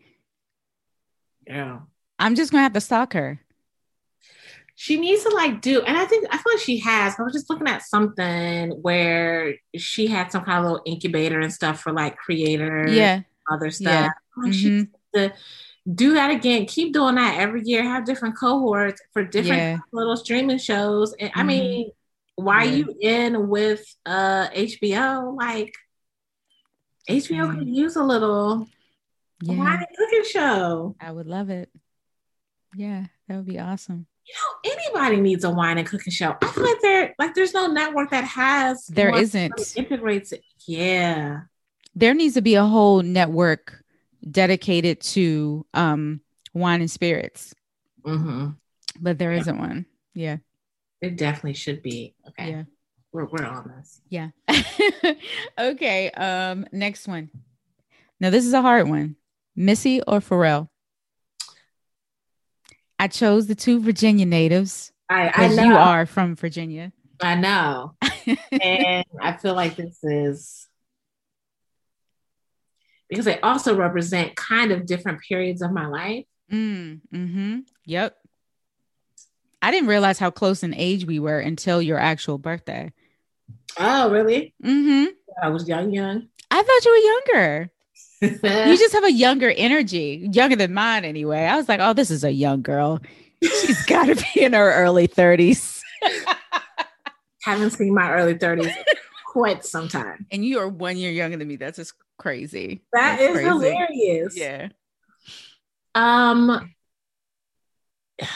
yeah 1.47 1.79
I'm 2.19 2.35
just 2.35 2.53
gonna 2.53 2.62
have 2.62 2.73
to 2.75 2.81
stalk 2.81 3.12
her. 3.12 3.41
She 4.75 4.99
needs 4.99 5.23
to 5.23 5.31
like 5.31 5.62
do, 5.62 5.81
and 5.81 5.97
I 5.97 6.05
think 6.05 6.27
I 6.31 6.37
feel 6.37 6.53
like 6.53 6.62
she 6.62 6.79
has. 6.81 7.14
I 7.19 7.23
was 7.23 7.33
just 7.33 7.49
looking 7.49 7.67
at 7.67 7.83
something 7.83 8.71
where 8.83 9.55
she 9.75 10.07
had 10.07 10.31
some 10.31 10.45
kind 10.45 10.59
of 10.59 10.64
little 10.64 10.83
incubator 10.85 11.41
and 11.41 11.53
stuff 11.53 11.81
for 11.81 11.93
like 11.93 12.17
creators, 12.17 12.93
yeah, 12.93 13.23
other 13.51 13.71
stuff. 13.71 13.93
Yeah. 13.93 14.11
Like 14.37 14.53
mm-hmm. 14.53 14.83
to 15.14 15.33
do 15.93 16.14
that 16.14 16.31
again. 16.31 16.67
Keep 16.67 16.93
doing 16.93 17.14
that 17.14 17.39
every 17.39 17.62
year. 17.64 17.83
Have 17.83 18.05
different 18.05 18.37
cohorts 18.37 19.01
for 19.12 19.25
different 19.25 19.62
yeah. 19.62 19.79
little 19.93 20.17
streaming 20.17 20.59
shows. 20.59 21.14
And 21.19 21.31
mm-hmm. 21.31 21.41
I 21.41 21.43
mean, 21.43 21.91
why 22.35 22.64
yeah. 22.64 22.77
you 22.77 22.95
in 23.01 23.49
with 23.49 23.83
uh 24.05 24.49
HBO? 24.49 25.37
Like 25.37 25.75
HBO 27.09 27.57
could 27.57 27.69
use 27.69 27.97
a 27.97 28.05
little 28.05 28.69
yeah. 29.41 29.57
wine 29.57 29.85
cooking 29.97 30.25
show. 30.25 30.97
I 31.01 31.12
would 31.12 31.27
love 31.27 31.51
it. 31.51 31.71
Yeah, 32.77 33.07
that 33.27 33.37
would 33.37 33.47
be 33.47 33.59
awesome. 33.59 34.07
You 34.27 34.35
know, 34.35 34.72
anybody 34.72 35.20
needs 35.20 35.45
a 35.45 35.51
wine 35.51 35.79
and 35.79 35.87
cooking 35.87 36.12
show. 36.12 36.37
I 36.43 36.47
feel 36.49 36.64
like 36.64 36.81
there, 36.83 37.14
like, 37.18 37.35
there's 37.35 37.55
no 37.55 37.68
network 37.68 38.11
that 38.11 38.24
has. 38.24 38.85
There 38.87 39.16
isn't. 39.16 39.77
Integrates 39.77 40.33
it. 40.33 40.43
Yeah. 40.66 41.43
There 41.95 42.12
needs 42.12 42.35
to 42.35 42.43
be 42.43 42.57
a 42.57 42.64
whole 42.64 43.03
network 43.03 43.83
dedicated 44.29 45.01
to 45.01 45.64
um 45.72 46.20
wine 46.53 46.81
and 46.81 46.91
spirits. 46.91 47.55
Mm-hmm. 48.05 48.51
But 49.01 49.18
there 49.18 49.33
yeah. 49.33 49.43
not 49.43 49.59
one. 49.59 49.87
Yeah. 50.12 50.39
It 51.01 51.16
definitely 51.16 51.55
should 51.55 51.83
be. 51.83 52.14
Okay. 52.29 52.51
Yeah. 52.51 52.62
We're, 53.12 53.27
we're 53.27 53.47
on 53.47 53.72
this. 53.77 54.01
Yeah. 54.09 54.31
okay. 55.59 56.11
Um, 56.11 56.66
next 56.72 57.09
one. 57.09 57.31
Now 58.20 58.31
this 58.31 58.45
is 58.45 58.53
a 58.53 58.62
hard 58.62 58.89
one. 58.89 59.16
Missy 59.55 60.03
or 60.03 60.20
Pharrell? 60.20 60.68
I 62.99 63.09
chose 63.09 63.47
the 63.47 63.55
two 63.55 63.80
Virginia 63.80 64.26
natives. 64.26 64.92
I, 65.09 65.30
I 65.34 65.49
know. 65.49 65.62
you 65.64 65.74
are 65.74 66.07
from 66.07 66.34
Virginia. 66.34 66.92
I 67.20 67.34
know. 67.36 67.94
and 68.51 69.05
I 69.22 69.32
feel 69.36 69.55
like 69.55 69.76
this 69.76 69.99
is 70.03 70.66
because 73.09 73.24
they 73.24 73.40
also 73.40 73.76
represent 73.76 74.34
kind 74.34 74.72
of 74.72 74.86
different 74.86 75.20
periods 75.20 75.62
of 75.62 75.72
my 75.72 75.86
life. 75.86 76.24
Mm, 76.51 77.01
hmm 77.12 77.59
Yep. 77.84 78.16
I 79.62 79.70
didn't 79.70 79.88
realize 79.88 80.18
how 80.18 80.30
close 80.30 80.62
in 80.62 80.74
age 80.74 81.07
we 81.07 81.18
were 81.18 81.40
until 81.40 81.80
your 81.82 81.99
actual 81.99 82.38
birthday. 82.38 82.92
Oh, 83.78 84.11
really? 84.11 84.55
Mm-hmm. 84.64 85.07
I 85.42 85.49
was 85.49 85.68
young, 85.68 85.92
young. 85.92 86.28
I 86.51 86.62
thought 86.62 86.84
you 86.84 86.90
were 86.92 87.40
younger. 87.42 87.70
you 88.23 88.77
just 88.79 88.95
have 88.95 89.05
a 89.05 89.12
younger 89.12 89.51
energy, 89.51 90.29
younger 90.33 90.57
than 90.57 90.73
mine 90.73 91.05
anyway. 91.05 91.45
I 91.45 91.57
was 91.57 91.69
like, 91.69 91.81
oh, 91.81 91.93
this 91.93 92.11
is 92.11 92.25
a 92.25 92.31
young 92.31 92.62
girl. 92.62 93.01
She's 93.43 93.85
got 93.87 94.07
to 94.07 94.14
be 94.14 94.43
in 94.43 94.55
her 94.55 94.73
early 94.73 95.07
30s. 95.07 95.83
Haven't 97.43 97.71
seen 97.71 97.95
my 97.95 98.11
early 98.12 98.35
30s 98.35 98.73
quite 99.27 99.64
some 99.64 99.87
time. 99.87 100.27
And 100.33 100.45
you 100.45 100.59
are 100.59 100.69
one 100.69 100.97
year 100.97 101.12
younger 101.12 101.37
than 101.37 101.47
me. 101.47 101.57
That's 101.57 101.77
just 101.77 101.93
crazy. 102.17 102.83
That 102.93 103.19
That's 103.19 103.23
is 103.23 103.31
crazy. 103.33 103.49
hilarious. 103.49 104.37
Yeah. 104.37 104.69
Um, 105.95 106.75
damn 108.19 108.29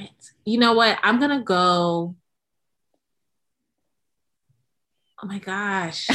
it. 0.00 0.10
You 0.44 0.58
know 0.58 0.74
what? 0.74 0.98
I'm 1.02 1.18
gonna 1.18 1.42
go. 1.42 2.14
Oh 5.22 5.26
my 5.26 5.38
gosh. 5.38 6.08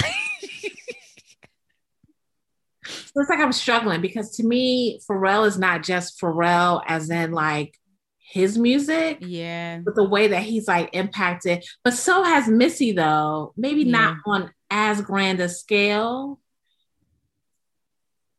It's 3.21 3.29
like 3.29 3.39
I'm 3.39 3.51
struggling 3.51 4.01
because 4.01 4.35
to 4.37 4.43
me, 4.43 4.99
Pharrell 5.09 5.47
is 5.47 5.57
not 5.57 5.83
just 5.83 6.19
Pharrell 6.19 6.83
as 6.87 7.09
in 7.09 7.31
like 7.31 7.77
his 8.19 8.57
music. 8.57 9.19
Yeah. 9.21 9.79
But 9.83 9.95
the 9.95 10.03
way 10.03 10.27
that 10.27 10.43
he's 10.43 10.67
like 10.67 10.89
impacted. 10.93 11.63
But 11.83 11.93
so 11.93 12.23
has 12.23 12.47
Missy 12.47 12.91
though. 12.91 13.53
Maybe 13.57 13.83
yeah. 13.83 13.91
not 13.91 14.17
on 14.25 14.51
as 14.69 15.01
grand 15.01 15.39
a 15.39 15.49
scale. 15.49 16.39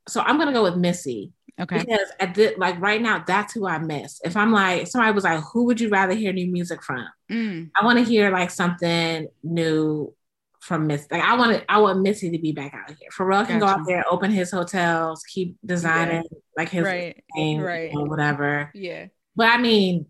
So 0.08 0.20
I'm 0.20 0.38
gonna 0.38 0.52
go 0.52 0.62
with 0.62 0.76
Missy. 0.76 1.32
Okay. 1.60 1.78
Because 1.78 2.12
I 2.20 2.26
did 2.26 2.56
like 2.58 2.80
right 2.80 3.02
now, 3.02 3.24
that's 3.26 3.52
who 3.52 3.66
I 3.66 3.78
miss. 3.78 4.20
If 4.22 4.36
I'm 4.36 4.52
like, 4.52 4.86
somebody 4.86 5.12
was 5.12 5.24
like, 5.24 5.42
who 5.52 5.64
would 5.64 5.80
you 5.80 5.88
rather 5.88 6.14
hear 6.14 6.32
new 6.32 6.46
music 6.46 6.84
from? 6.84 7.04
Mm. 7.30 7.70
I 7.80 7.84
want 7.84 7.98
to 7.98 8.04
hear 8.04 8.30
like 8.30 8.50
something 8.50 9.26
new 9.42 10.14
from 10.68 10.86
Miss. 10.86 11.06
Like 11.10 11.22
I 11.22 11.34
want 11.34 11.64
I 11.68 11.80
want 11.80 12.02
Missy 12.02 12.30
to 12.30 12.38
be 12.38 12.52
back 12.52 12.74
out 12.74 12.90
here. 12.90 13.08
Pharrell 13.10 13.46
can 13.46 13.58
gotcha. 13.58 13.74
go 13.74 13.80
out 13.80 13.86
there, 13.86 14.04
open 14.08 14.30
his 14.30 14.52
hotels, 14.52 15.22
keep 15.24 15.56
designing 15.64 16.24
yeah. 16.30 16.38
like 16.56 16.68
his 16.68 16.84
right, 16.84 17.24
name, 17.34 17.60
right, 17.60 17.90
or 17.94 18.04
whatever. 18.04 18.70
Yeah. 18.74 19.06
But 19.34 19.48
I 19.48 19.56
mean, 19.56 20.06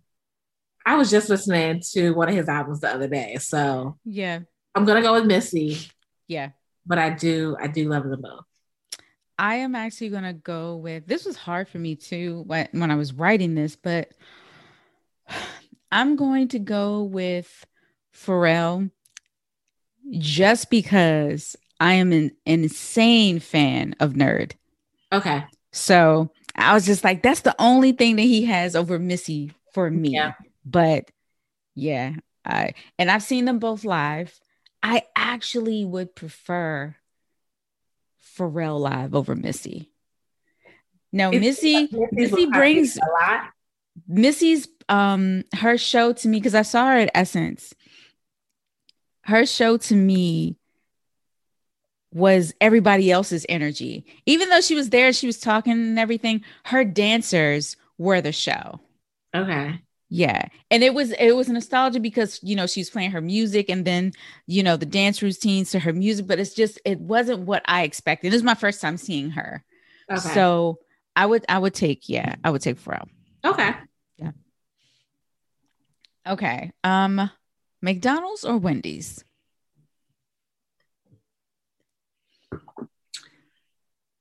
I 0.85 0.97
was 0.97 1.11
just 1.11 1.31
listening 1.31 1.83
to 1.93 2.11
one 2.11 2.29
of 2.29 2.35
his 2.35 2.49
albums 2.49 2.81
the 2.81 2.93
other 2.93 3.09
day, 3.09 3.37
so 3.41 3.97
yeah, 4.05 4.41
I'm 4.75 4.85
gonna 4.85 5.01
go 5.01 5.15
with 5.15 5.25
Missy. 5.25 5.79
Yeah. 6.27 6.51
But 6.85 6.99
I 6.99 7.11
do, 7.11 7.57
I 7.61 7.67
do 7.67 7.89
love 7.89 8.05
them 8.05 8.23
both. 8.23 8.45
I 9.39 9.57
am 9.57 9.75
actually 9.75 10.11
to 10.11 10.33
go 10.33 10.77
with 10.77 11.07
this 11.07 11.25
was 11.25 11.37
hard 11.37 11.69
for 11.69 11.79
me 11.79 11.95
too 11.95 12.43
when, 12.47 12.69
when 12.73 12.91
I 12.91 12.97
was 12.97 13.13
writing 13.13 13.55
this, 13.55 13.77
but 13.77 14.11
I'm 15.93 16.17
going 16.17 16.49
to 16.49 16.59
go 16.59 17.03
with 17.03 17.67
Pharrell 18.15 18.91
just 20.11 20.71
because 20.71 21.57
I 21.81 21.95
am 21.95 22.13
an 22.13 22.33
insane 22.47 23.41
fan 23.41 23.95
of 24.01 24.15
N.E.R.D. 24.15 24.57
Okay. 25.13 25.45
So 25.73 26.31
I 26.55 26.75
was 26.75 26.87
just 26.87 27.05
like, 27.05 27.23
that's 27.23 27.41
the 27.41 27.55
only 27.59 27.93
thing 27.93 28.17
that 28.17 28.23
he 28.23 28.45
has 28.47 28.75
over 28.75 28.99
Missy 28.99 29.53
for 29.73 29.91
me. 29.91 30.11
Yeah. 30.11 30.33
But 30.65 31.11
yeah, 31.75 32.15
I 32.45 32.75
and 32.99 33.11
I've 33.11 33.23
seen 33.23 33.45
them 33.45 33.59
both 33.59 33.85
live. 33.85 34.39
I 34.83 35.05
actually 35.17 35.85
would 35.85 36.15
prefer 36.15 36.97
Pharrell 38.37 38.81
live 38.81 39.15
over 39.15 39.35
Missy. 39.37 39.91
Now 41.13 41.31
Missy 41.31 41.89
Missy 42.13 42.47
brings 42.47 42.97
a 42.97 43.01
lot. 43.01 43.45
Missy's 44.07 44.69
um 44.89 45.45
her 45.55 45.79
show 45.79 46.13
to 46.13 46.29
me 46.29 46.39
because 46.39 46.55
I 46.55 46.63
saw 46.63 46.87
her 46.87 46.99
at 46.99 47.11
Essence. 47.15 47.75
Her 49.29 49.45
show 49.45 49.77
to 49.77 49.95
me 49.95 50.57
was 52.15 52.55
everybody 52.63 53.11
else's 53.11 53.45
energy. 53.47 54.07
Even 54.25 54.49
though 54.49 54.63
she 54.63 54.75
was 54.75 54.89
there, 54.89 55.13
she 55.13 55.27
was 55.27 55.39
talking 55.39 55.73
and 55.73 55.99
everything, 55.99 56.43
her 56.65 56.83
dancers 56.83 57.77
were 57.99 58.23
the 58.23 58.33
show. 58.33 58.81
Okay. 59.37 59.81
Yeah. 60.09 60.49
And 60.71 60.83
it 60.83 60.95
was 60.95 61.13
it 61.13 61.37
was 61.37 61.51
nostalgia 61.51 62.01
because 62.01 62.41
you 62.43 62.57
know 62.57 62.67
she's 62.67 62.89
playing 62.89 63.11
her 63.11 63.21
music 63.21 63.69
and 63.69 63.85
then 63.85 64.13
you 64.47 64.63
know 64.63 64.79
the 64.79 64.87
dance 64.87 65.21
routines 65.21 65.73
to 65.73 65.79
her 65.79 65.93
music, 65.93 66.27
but 66.27 66.39
it's 66.39 66.55
just 66.55 66.81
it 66.87 66.99
wasn't 66.99 67.41
what 67.41 67.63
I 67.67 67.83
expected. 67.83 68.33
This 68.33 68.39
is 68.39 68.45
my 68.45 68.55
first 68.55 68.81
time 68.81 68.97
seeing 68.97 69.29
her. 69.33 69.63
Okay. 70.11 70.21
So 70.21 70.79
I 71.15 71.27
would 71.27 71.45
I 71.51 71.59
would 71.59 71.75
take, 71.75 72.09
yeah, 72.09 72.37
I 72.43 72.51
would 72.51 72.63
take 72.63 72.81
Pharrell. 72.81 73.11
Okay. 73.45 73.73
Yeah. 74.17 74.31
Okay. 76.27 76.73
Um 76.83 77.31
McDonald's 77.81 78.45
or 78.45 78.59
Wendy's? 78.59 79.25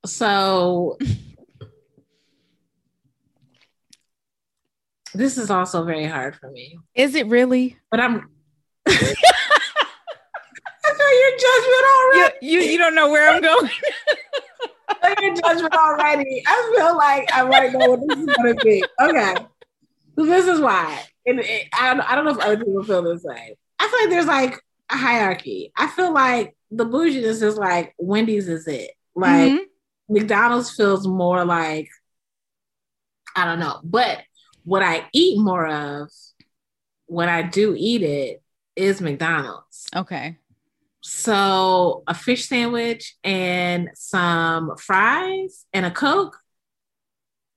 So 0.06 0.96
This 5.14 5.36
is 5.36 5.50
also 5.50 5.84
very 5.84 6.06
hard 6.06 6.36
for 6.36 6.50
me. 6.50 6.78
Is 6.94 7.16
it 7.16 7.26
really? 7.26 7.76
But 7.90 7.98
I'm. 7.98 8.28
I 8.86 8.92
know 10.86 11.10
your 11.20 11.32
judgment 11.38 11.84
already. 11.96 12.46
You, 12.46 12.60
you, 12.60 12.70
you 12.70 12.78
don't 12.78 12.94
know 12.94 13.10
where 13.10 13.28
I'm 13.28 13.42
going. 13.42 13.70
I 15.02 15.14
know 15.14 15.26
your 15.26 15.34
judgment 15.34 15.74
already. 15.74 16.42
I 16.46 16.74
feel 16.76 16.96
like 16.96 17.28
I 17.32 17.42
might 17.42 17.72
know 17.72 17.90
what 17.90 18.00
this 18.06 18.18
is 18.18 18.26
going 18.26 18.56
to 18.56 18.64
be. 18.64 18.84
Okay. 19.00 19.34
So 20.16 20.24
this 20.24 20.46
is 20.46 20.60
why. 20.60 21.02
And 21.28 21.40
it, 21.40 21.68
I, 21.72 21.94
don't, 21.94 22.00
I 22.00 22.14
don't 22.14 22.24
know 22.24 22.32
if 22.32 22.38
other 22.38 22.56
people 22.56 22.82
feel 22.84 23.02
the 23.02 23.18
same. 23.18 23.54
I 23.78 23.88
feel 23.88 24.00
like 24.00 24.10
there's 24.10 24.26
like 24.26 24.60
a 24.90 24.96
hierarchy. 24.96 25.72
I 25.76 25.88
feel 25.88 26.12
like 26.12 26.56
the 26.70 26.84
bouginess 26.84 27.42
is 27.42 27.56
like 27.56 27.94
Wendy's 27.98 28.48
is 28.48 28.66
it. 28.66 28.90
Like 29.14 29.52
mm-hmm. 29.52 30.14
McDonald's 30.14 30.74
feels 30.74 31.06
more 31.06 31.44
like 31.44 31.88
I 33.36 33.44
don't 33.44 33.60
know. 33.60 33.80
But 33.84 34.22
what 34.64 34.82
I 34.82 35.06
eat 35.12 35.38
more 35.38 35.66
of 35.66 36.10
when 37.06 37.28
I 37.28 37.42
do 37.42 37.74
eat 37.76 38.02
it 38.02 38.42
is 38.76 39.00
McDonald's. 39.00 39.86
Okay. 39.94 40.38
So 41.00 42.02
a 42.06 42.14
fish 42.14 42.48
sandwich 42.48 43.16
and 43.22 43.90
some 43.94 44.76
fries 44.76 45.64
and 45.72 45.86
a 45.86 45.90
Coke, 45.90 46.38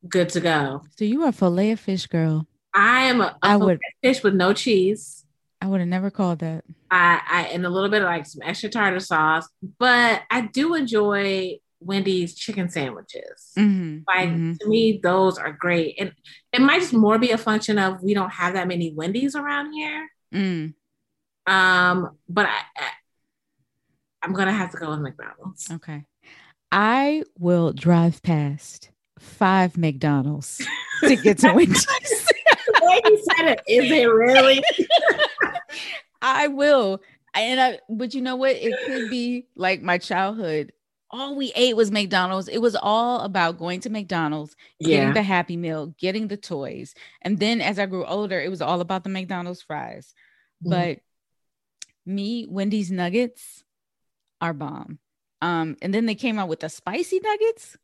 good 0.07 0.29
to 0.29 0.39
go. 0.39 0.83
So 0.97 1.05
you 1.05 1.23
are 1.23 1.29
a 1.29 1.33
fillet 1.33 1.71
of 1.71 1.79
fish 1.79 2.05
girl. 2.07 2.47
I 2.73 3.03
am 3.03 3.21
a, 3.21 3.25
a 3.25 3.37
I 3.43 3.55
would, 3.57 3.79
fish 4.01 4.23
with 4.23 4.33
no 4.33 4.53
cheese. 4.53 5.25
I 5.61 5.67
would 5.67 5.79
have 5.79 5.89
never 5.89 6.09
called 6.09 6.39
that. 6.39 6.63
I, 6.89 7.21
I 7.29 7.41
and 7.53 7.65
a 7.65 7.69
little 7.69 7.89
bit 7.89 8.01
of 8.01 8.07
like 8.07 8.25
some 8.25 8.41
extra 8.43 8.69
tartar 8.69 8.99
sauce, 8.99 9.47
but 9.77 10.21
I 10.29 10.41
do 10.41 10.73
enjoy 10.73 11.59
Wendy's 11.79 12.35
chicken 12.35 12.69
sandwiches. 12.69 13.51
Mm-hmm, 13.57 13.99
like 14.07 14.29
mm-hmm. 14.29 14.53
to 14.59 14.67
me, 14.67 14.99
those 15.03 15.37
are 15.37 15.51
great. 15.51 15.95
And 15.99 16.13
it 16.51 16.61
might 16.61 16.79
just 16.79 16.93
more 16.93 17.19
be 17.19 17.31
a 17.31 17.37
function 17.37 17.77
of 17.77 18.01
we 18.01 18.13
don't 18.13 18.31
have 18.31 18.53
that 18.53 18.67
many 18.67 18.91
Wendy's 18.93 19.35
around 19.35 19.73
here. 19.73 20.07
Mm. 20.33 20.73
Um, 21.47 22.17
but 22.29 22.45
I, 22.45 22.61
I 22.77 22.89
I'm 24.23 24.33
gonna 24.33 24.53
have 24.53 24.71
to 24.71 24.77
go 24.77 24.89
with 24.91 24.99
McDonald's. 24.99 25.69
Okay. 25.71 26.05
I 26.71 27.23
will 27.37 27.73
drive 27.73 28.21
past 28.23 28.91
five 29.19 29.77
McDonald's 29.77 30.65
to 31.01 31.15
get 31.15 31.39
to 31.39 31.53
Wendy's. 31.53 31.85
way 32.91 33.01
you 33.05 33.23
said 33.37 33.47
it, 33.47 33.61
is 33.67 33.91
it 33.91 34.05
really? 34.05 34.63
I 36.21 36.47
will. 36.47 37.01
And 37.33 37.59
I, 37.61 37.79
but 37.89 38.13
you 38.13 38.21
know 38.21 38.35
what? 38.35 38.55
It 38.55 38.73
could 38.85 39.09
be 39.09 39.45
like 39.55 39.81
my 39.81 39.97
childhood. 39.97 40.73
All 41.09 41.35
we 41.35 41.51
ate 41.55 41.75
was 41.75 41.91
McDonald's. 41.91 42.47
It 42.47 42.59
was 42.59 42.75
all 42.75 43.21
about 43.21 43.57
going 43.57 43.81
to 43.81 43.89
McDonald's, 43.89 44.55
getting 44.79 45.07
Yeah. 45.07 45.13
the 45.13 45.21
Happy 45.23 45.57
Meal, 45.57 45.87
getting 45.97 46.27
the 46.27 46.37
toys. 46.37 46.93
And 47.21 47.37
then 47.39 47.59
as 47.61 47.79
I 47.79 47.85
grew 47.85 48.05
older, 48.05 48.39
it 48.39 48.49
was 48.49 48.61
all 48.61 48.79
about 48.81 49.03
the 49.03 49.09
McDonald's 49.09 49.61
fries. 49.61 50.13
Mhm. 50.65 50.69
But 50.69 50.99
me, 52.05 52.47
Wendy's 52.49 52.91
nuggets 52.91 53.63
are 54.39 54.53
bomb. 54.53 54.99
Um, 55.41 55.75
and 55.81 55.93
then 55.93 56.05
they 56.05 56.15
came 56.15 56.37
out 56.39 56.47
with 56.49 56.59
the 56.61 56.69
spicy 56.69 57.19
nuggets. 57.21 57.77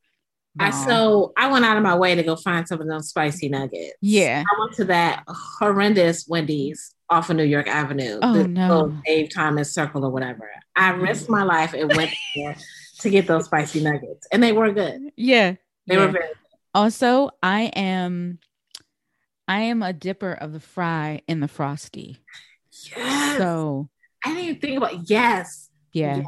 I 0.60 0.72
so 0.72 1.34
I 1.38 1.52
went 1.52 1.66
out 1.66 1.78
of 1.78 1.84
my 1.84 1.96
way 1.96 2.16
to 2.16 2.24
go 2.24 2.36
find 2.36 2.68
some 2.68 2.82
of 2.82 2.88
those 2.88 3.10
spicy 3.10 3.50
nuggets. 3.50 3.94
Yeah. 4.02 4.44
I 4.46 4.60
went 4.60 4.74
to 4.74 4.86
that 4.86 5.24
horrendous 5.28 6.28
Wendy's 6.28 6.94
off 7.10 7.30
of 7.30 7.38
New 7.38 7.44
York 7.44 7.68
Avenue. 7.68 8.20
Oh, 8.22 8.34
the 8.34 8.48
no. 8.48 8.98
Dave 9.06 9.30
Thomas 9.34 9.74
Circle 9.74 10.06
or 10.06 10.10
whatever. 10.10 10.50
I 10.76 10.90
risked 10.92 11.30
my 11.30 11.44
life 11.44 11.74
and 11.74 11.96
went 11.96 12.12
there 12.36 12.56
to 13.00 13.10
get 13.10 13.28
those 13.28 13.46
spicy 13.46 13.82
nuggets, 13.82 14.28
and 14.32 14.42
they 14.42 14.52
were 14.52 14.72
good. 14.72 15.12
Yeah. 15.16 15.56
They 15.88 15.96
yeah. 15.96 16.06
were 16.06 16.12
very. 16.12 16.28
Good. 16.28 16.36
Also, 16.74 17.32
I 17.42 17.64
am 17.76 18.40
I 19.48 19.62
am 19.62 19.82
a 19.82 19.94
dipper 19.94 20.34
of 20.34 20.54
the 20.54 20.60
fry 20.60 21.22
in 21.28 21.40
the 21.40 21.48
frosty. 21.48 22.20
Yes. 22.96 23.38
So 23.38 23.90
I 24.24 24.30
didn't 24.30 24.44
even 24.44 24.62
think 24.62 24.78
about 24.78 25.10
yes. 25.10 25.70
yeah. 25.94 26.18
Yeah. 26.18 26.24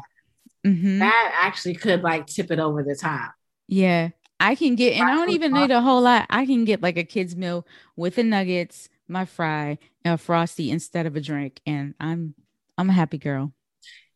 Mhm. 0.66 0.98
That 0.98 1.32
actually 1.42 1.74
could 1.74 2.02
like 2.02 2.26
tip 2.26 2.50
it 2.50 2.58
over 2.58 2.82
the 2.82 2.94
top. 2.94 3.32
Yeah. 3.68 4.10
I 4.40 4.54
can 4.54 4.74
get 4.74 4.94
and 4.94 5.08
I 5.08 5.14
don't 5.14 5.30
even 5.30 5.52
need 5.52 5.70
a 5.70 5.82
whole 5.82 6.00
lot. 6.00 6.26
I 6.30 6.46
can 6.46 6.64
get 6.64 6.82
like 6.82 6.96
a 6.96 7.04
kid's 7.04 7.36
meal 7.36 7.66
with 7.94 8.16
the 8.16 8.24
nuggets, 8.24 8.88
my 9.06 9.26
fry, 9.26 9.78
and 10.04 10.14
a 10.14 10.18
frosty 10.18 10.70
instead 10.70 11.04
of 11.06 11.14
a 11.14 11.20
drink. 11.20 11.60
And 11.66 11.94
I'm 12.00 12.34
I'm 12.78 12.88
a 12.88 12.94
happy 12.94 13.18
girl. 13.18 13.52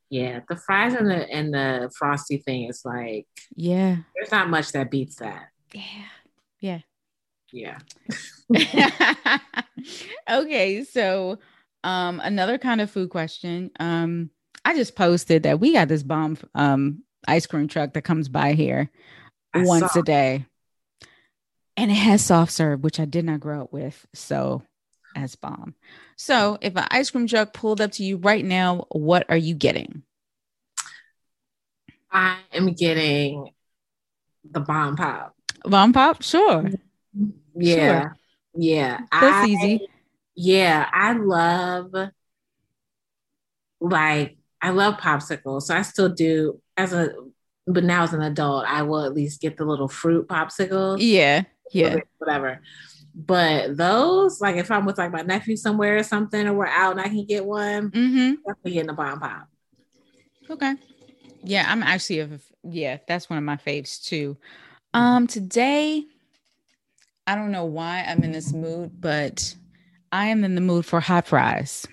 Yeah, 0.09 0.41
the 0.49 0.57
fries 0.57 0.95
and 0.95 1.11
the 1.11 1.31
and 1.31 1.53
the 1.53 1.93
frosty 1.97 2.39
thing 2.39 2.65
is 2.71 2.83
like 2.85 3.27
Yeah. 3.55 3.99
there's 4.17 4.33
not 4.33 4.49
much 4.49 4.73
that 4.73 4.91
beats 4.91 5.17
that. 5.17 5.49
Yeah. 5.73 6.09
Yeah. 6.61 6.81
Yeah. 7.53 7.79
okay, 10.31 10.85
so 10.85 11.39
um 11.85 12.21
another 12.25 12.57
kind 12.57 12.81
of 12.81 12.91
food 12.91 13.11
question. 13.11 13.71
Um 13.79 14.31
I 14.65 14.75
just 14.75 14.97
posted 14.97 15.43
that 15.43 15.61
we 15.61 15.75
got 15.75 15.89
this 15.89 16.03
bomb 16.03 16.39
um 16.55 17.03
ice 17.29 17.47
cream 17.47 17.69
truck 17.69 17.93
that 17.93 18.03
comes 18.03 18.29
by 18.29 18.55
here 18.55 18.91
I 19.55 19.65
once 19.65 19.93
saw. 19.93 20.01
a 20.01 20.03
day. 20.03 20.47
And 21.77 21.91
it 21.91 21.95
has 21.95 22.25
soft 22.25 22.53
serve, 22.53 22.83
which 22.83 23.01
I 23.01 23.05
did 23.05 23.25
not 23.25 23.41
grow 23.41 23.63
up 23.63 23.73
with. 23.73 24.07
So 24.15 24.63
as 25.17 25.35
bomb. 25.37 25.75
So 26.17 26.59
if 26.61 26.77
an 26.77 26.87
ice 26.91 27.11
cream 27.11 27.27
truck 27.27 27.53
pulled 27.53 27.81
up 27.81 27.93
to 27.93 28.05
you 28.05 28.17
right 28.17 28.45
now, 28.45 28.87
what 28.91 29.27
are 29.29 29.37
you 29.37 29.55
getting? 29.55 30.03
I 32.11 32.39
am 32.53 32.73
getting 32.73 33.51
the 34.49 34.61
bomb 34.61 34.97
pop. 34.97 35.35
Bomb 35.65 35.93
pop? 35.93 36.23
Sure. 36.23 36.71
Yeah. 37.57 38.11
Yeah. 38.55 39.01
That's 39.11 39.45
I- 39.45 39.47
easy. 39.47 39.89
Yeah, 40.37 40.89
I 40.93 41.13
love 41.13 41.95
like 43.81 44.37
I 44.61 44.71
love 44.71 44.95
popsicles. 44.95 45.63
So 45.63 45.77
I 45.77 45.83
still 45.83 46.09
do 46.09 46.61
as 46.77 46.93
a 46.93 47.15
but 47.67 47.85
now 47.85 48.03
as 48.03 48.13
an 48.13 48.23
adult, 48.23 48.65
I 48.67 48.83
will 48.83 49.01
at 49.05 49.15
least 49.15 49.41
get 49.41 49.57
the 49.57 49.65
little 49.65 49.89
fruit 49.89 50.29
popsicles. 50.29 50.99
Yeah. 51.01 51.43
Yeah. 51.73 51.97
Whatever. 52.19 52.61
But 53.15 53.77
those, 53.77 54.41
like 54.41 54.57
if 54.57 54.71
I'm 54.71 54.85
with 54.87 54.99
like 54.99 55.13
my 55.13 55.23
nephew 55.23 55.57
somewhere 55.57 55.97
or 55.97 56.03
something, 56.03 56.47
or 56.47 56.53
we're 56.55 56.67
out 56.67 56.93
and 56.93 57.01
I 57.01 57.09
can 57.09 57.25
get 57.27 57.45
one, 57.45 57.91
Mm-hmm. 57.91 58.35
definitely 58.47 58.73
getting 58.73 58.91
a 58.91 58.95
bomb 58.95 59.21
pop. 59.21 59.49
Okay. 60.51 60.75
Yeah, 61.43 61.65
I'm 61.69 61.83
actually 61.83 62.21
a 62.21 62.29
yeah, 62.65 62.99
that's 63.07 63.29
one 63.31 63.39
of 63.39 63.45
my 63.45 63.57
faves 63.57 64.03
too. 64.03 64.37
Um 64.95 65.27
today 65.27 66.05
I 67.27 67.35
don't 67.35 67.53
know 67.53 67.65
why 67.65 68.05
I'm 68.07 68.23
in 68.25 68.33
this 68.33 68.53
mood, 68.53 69.01
but 69.01 69.55
I 70.13 70.27
am 70.27 70.45
in 70.45 70.55
the 70.55 70.61
mood 70.61 70.85
for 70.85 71.01
hot 71.01 71.27
fries. 71.27 71.87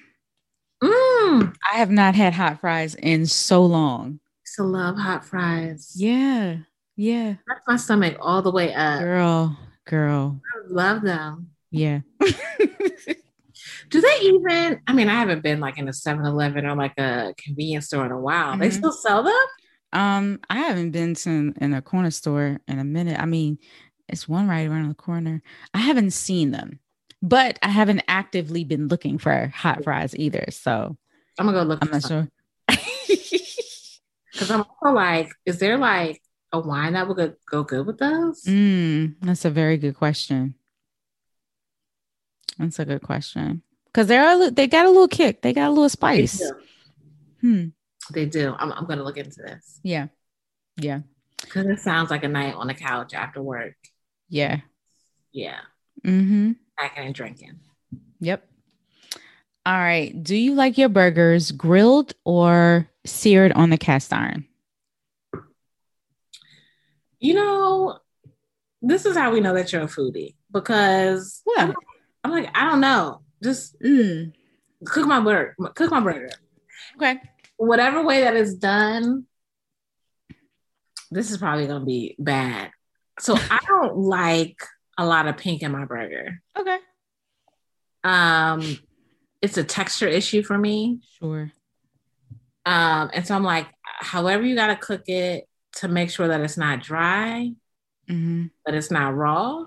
Mmm. 0.84 1.56
I 1.72 1.78
have 1.78 1.92
not 1.92 2.16
had 2.16 2.34
hot 2.34 2.60
fries 2.62 2.96
in 2.96 3.26
so 3.26 3.64
long. 3.66 4.20
To 4.56 4.64
love 4.64 4.98
hot 4.98 5.24
fries. 5.24 5.94
Yeah. 5.96 6.58
Yeah. 6.98 7.36
That's 7.48 7.62
my 7.68 7.76
stomach 7.78 8.18
all 8.20 8.42
the 8.42 8.52
way 8.52 8.74
up. 8.74 9.00
Girl, 9.00 9.58
girl. 9.86 10.42
I 10.44 10.68
love 10.68 11.02
them. 11.04 11.52
Yeah. 11.72 12.02
Do 13.90 14.02
they 14.02 14.18
even? 14.22 14.82
I 14.88 14.94
mean, 14.94 15.08
I 15.10 15.14
haven't 15.14 15.42
been 15.44 15.60
like 15.60 15.78
in 15.78 15.88
a 15.88 15.94
7 15.94 16.26
Eleven 16.26 16.66
or 16.66 16.76
like 16.76 16.98
a 16.98 17.34
convenience 17.38 17.88
store 17.88 18.06
in 18.06 18.12
a 18.12 18.20
while. 18.20 18.58
They 18.58 18.70
Mhm. 18.70 18.74
still 18.74 18.92
sell 18.92 19.24
them? 19.24 19.46
um, 19.94 20.40
I 20.50 20.56
haven't 20.60 20.92
been 20.92 21.16
to 21.16 21.54
in 21.60 21.74
a 21.74 21.82
corner 21.82 22.12
store 22.12 22.60
in 22.68 22.80
a 22.80 22.84
minute. 22.84 23.20
I 23.20 23.26
mean, 23.26 23.58
it's 24.08 24.28
one 24.28 24.48
right 24.48 24.68
around 24.68 24.88
the 24.90 24.96
corner. 24.96 25.42
I 25.74 25.80
haven't 25.80 26.12
seen 26.12 26.52
them, 26.52 26.80
but 27.22 27.60
I 27.62 27.68
haven't 27.70 28.04
actively 28.08 28.64
been 28.64 28.88
looking 28.88 29.18
for 29.18 29.48
hot 29.54 29.84
fries 29.84 30.16
either. 30.16 30.46
So 30.52 30.98
I'm 31.40 31.46
gonna 31.46 31.58
go 31.60 31.64
look. 31.64 31.80
I'm 31.82 31.92
not 31.92 32.06
sure. 32.08 32.28
Because 34.32 34.52
I'm 34.52 34.64
also 34.64 34.96
like, 34.96 35.30
is 35.46 35.60
there 35.60 35.78
like 35.78 36.22
a 36.54 36.60
wine 36.60 36.94
that 36.94 37.08
would 37.08 37.18
go, 37.18 37.34
go 37.50 37.64
good 37.64 37.86
with 37.86 37.98
those? 37.98 38.44
Mm, 38.44 39.16
that's 39.22 39.46
a 39.46 39.50
very 39.50 39.78
good 39.78 39.96
question. 39.96 40.56
That's 42.58 42.80
a 42.80 42.86
good 42.86 43.02
question 43.02 43.64
because 43.86 44.08
they're 44.08 44.48
a, 44.48 44.52
they 44.52 44.68
got 44.68 44.86
a 44.86 44.90
little 44.90 45.08
kick. 45.08 45.42
They 45.42 45.54
got 45.54 45.68
a 45.68 45.72
little 45.72 45.90
spice. 45.90 46.38
do. 46.40 46.52
Hmm. 47.42 47.66
They 48.14 48.26
do. 48.26 48.54
I'm, 48.58 48.72
I'm 48.74 48.86
gonna 48.86 49.04
look 49.04 49.18
into 49.18 49.42
this 49.42 49.80
Yeah. 49.84 50.08
Yeah. 50.78 51.02
because 51.42 51.66
it 51.68 51.80
sounds 51.80 52.12
like 52.12 52.24
a 52.24 52.28
night 52.28 52.54
on 52.56 52.68
the 52.68 52.74
couch 52.74 53.14
after 53.14 53.42
work. 53.42 53.76
Yeah. 54.30 54.62
Yeah, 55.34 55.60
Mm-hmm. 56.06 56.52
snacking 56.80 57.06
and 57.06 57.16
drinking. 57.16 57.60
Yep. 58.20 58.46
All 59.66 59.78
right. 59.78 60.12
Do 60.24 60.36
you 60.36 60.56
like 60.56 60.78
your 60.78 60.90
burgers 60.90 61.52
grilled 61.52 62.14
or 62.26 62.90
seared 63.06 63.52
on 63.54 63.70
the 63.70 63.78
cast 63.78 64.12
iron? 64.12 64.48
You 67.20 67.36
know, 67.36 68.00
this 68.82 69.06
is 69.06 69.16
how 69.16 69.32
we 69.32 69.42
know 69.42 69.54
that 69.54 69.72
you're 69.72 69.84
a 69.84 69.88
foodie 69.88 70.36
because 70.52 71.42
What? 71.44 71.60
I'm, 71.60 71.76
I'm 72.24 72.32
like, 72.32 72.50
I 72.58 72.70
don't 72.70 72.82
know, 72.82 73.22
just 73.44 73.80
Mm. 73.82 74.34
cook 74.86 75.06
my 75.06 75.20
burger, 75.20 75.56
cook 75.76 75.92
my 75.92 76.00
burger. 76.00 76.30
Okay. 76.96 77.22
whatever 77.58 78.02
way 78.04 78.22
that 78.22 78.36
is 78.36 78.56
done, 78.56 79.26
this 81.12 81.30
is 81.30 81.38
probably 81.38 81.68
gonna 81.68 81.86
be 81.86 82.16
bad. 82.18 82.72
So 83.20 83.36
I 83.36 83.60
don't 83.68 83.98
like 83.98 84.58
a 84.98 85.06
lot 85.06 85.28
of 85.28 85.38
pink 85.38 85.62
in 85.62 85.72
my 85.72 85.86
burger. 85.86 86.42
Okay. 86.58 86.78
Um, 88.04 88.78
it's 89.42 89.58
a 89.58 89.64
texture 89.64 90.08
issue 90.08 90.44
for 90.44 90.58
me. 90.58 91.00
Sure. 91.20 91.52
Um, 92.66 93.10
and 93.14 93.26
so 93.26 93.36
I'm 93.36 93.44
like, 93.44 93.68
however 93.84 94.44
you 94.44 94.56
gotta 94.56 94.76
cook 94.76 95.08
it 95.08 95.48
to 95.78 95.88
make 95.88 96.10
sure 96.12 96.28
that 96.28 96.42
it's 96.42 96.58
not 96.58 96.82
dry, 96.82 97.52
Mm-hmm. 98.10 98.48
but 98.66 98.74
it's 98.76 98.92
not 98.92 99.16
raw. 99.16 99.66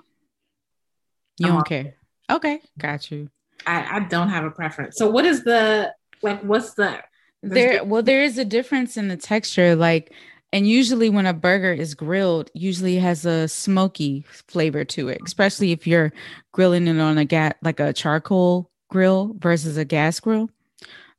You 1.38 1.46
don't 1.46 1.66
care. 1.66 1.94
Okay. 2.30 2.60
Got 2.78 3.10
you. 3.10 3.30
I, 3.66 3.96
I 3.96 4.00
don't 4.00 4.28
have 4.28 4.44
a 4.44 4.50
preference. 4.50 4.96
So 4.98 5.10
what 5.10 5.24
is 5.24 5.44
the 5.44 5.92
like? 6.22 6.42
What's 6.42 6.74
the 6.74 6.98
There, 7.42 7.82
well, 7.84 8.02
there 8.02 8.22
is 8.22 8.36
a 8.38 8.44
difference 8.44 8.96
in 8.96 9.08
the 9.08 9.16
texture. 9.16 9.74
Like, 9.74 10.12
and 10.52 10.68
usually 10.68 11.08
when 11.10 11.26
a 11.26 11.32
burger 11.32 11.72
is 11.72 11.94
grilled, 11.94 12.50
usually 12.54 12.98
it 12.98 13.00
has 13.02 13.24
a 13.24 13.48
smoky 13.48 14.24
flavor 14.28 14.84
to 14.84 15.08
it, 15.08 15.20
especially 15.24 15.72
if 15.72 15.86
you're 15.86 16.12
grilling 16.52 16.86
it 16.86 16.98
on 17.00 17.16
a 17.18 17.24
gas, 17.24 17.54
like 17.62 17.80
a 17.80 17.92
charcoal 17.92 18.70
grill 18.94 19.34
versus 19.40 19.76
a 19.76 19.84
gas 19.84 20.20
grill. 20.20 20.48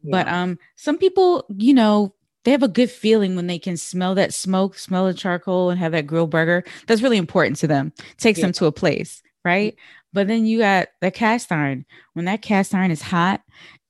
But 0.02 0.30
um, 0.30 0.58
some 0.78 0.98
people, 0.98 1.46
you 1.58 1.74
know, 1.74 2.14
they 2.46 2.52
have 2.52 2.64
a 2.64 2.70
good 2.70 2.90
feeling 2.90 3.36
when 3.36 3.48
they 3.48 3.60
can 3.60 3.76
smell 3.76 4.16
that 4.16 4.34
smoke, 4.34 4.78
smell 4.78 5.08
the 5.08 5.14
charcoal, 5.14 5.72
and 5.72 5.80
have 5.80 5.92
that 5.92 6.08
grilled 6.08 6.30
burger. 6.30 6.64
That's 6.88 7.02
really 7.02 7.18
important 7.18 7.58
to 7.58 7.68
them. 7.68 7.92
Takes 8.18 8.40
them 8.40 8.54
to 8.54 8.66
a 8.66 8.72
place, 8.72 9.22
right? 9.44 9.76
But 10.14 10.28
then 10.28 10.46
you 10.46 10.60
got 10.60 10.88
the 11.02 11.12
cast 11.12 11.52
iron. 11.52 11.86
When 12.14 12.24
that 12.26 12.42
cast 12.42 12.74
iron 12.74 12.92
is 12.92 13.02
hot 13.02 13.42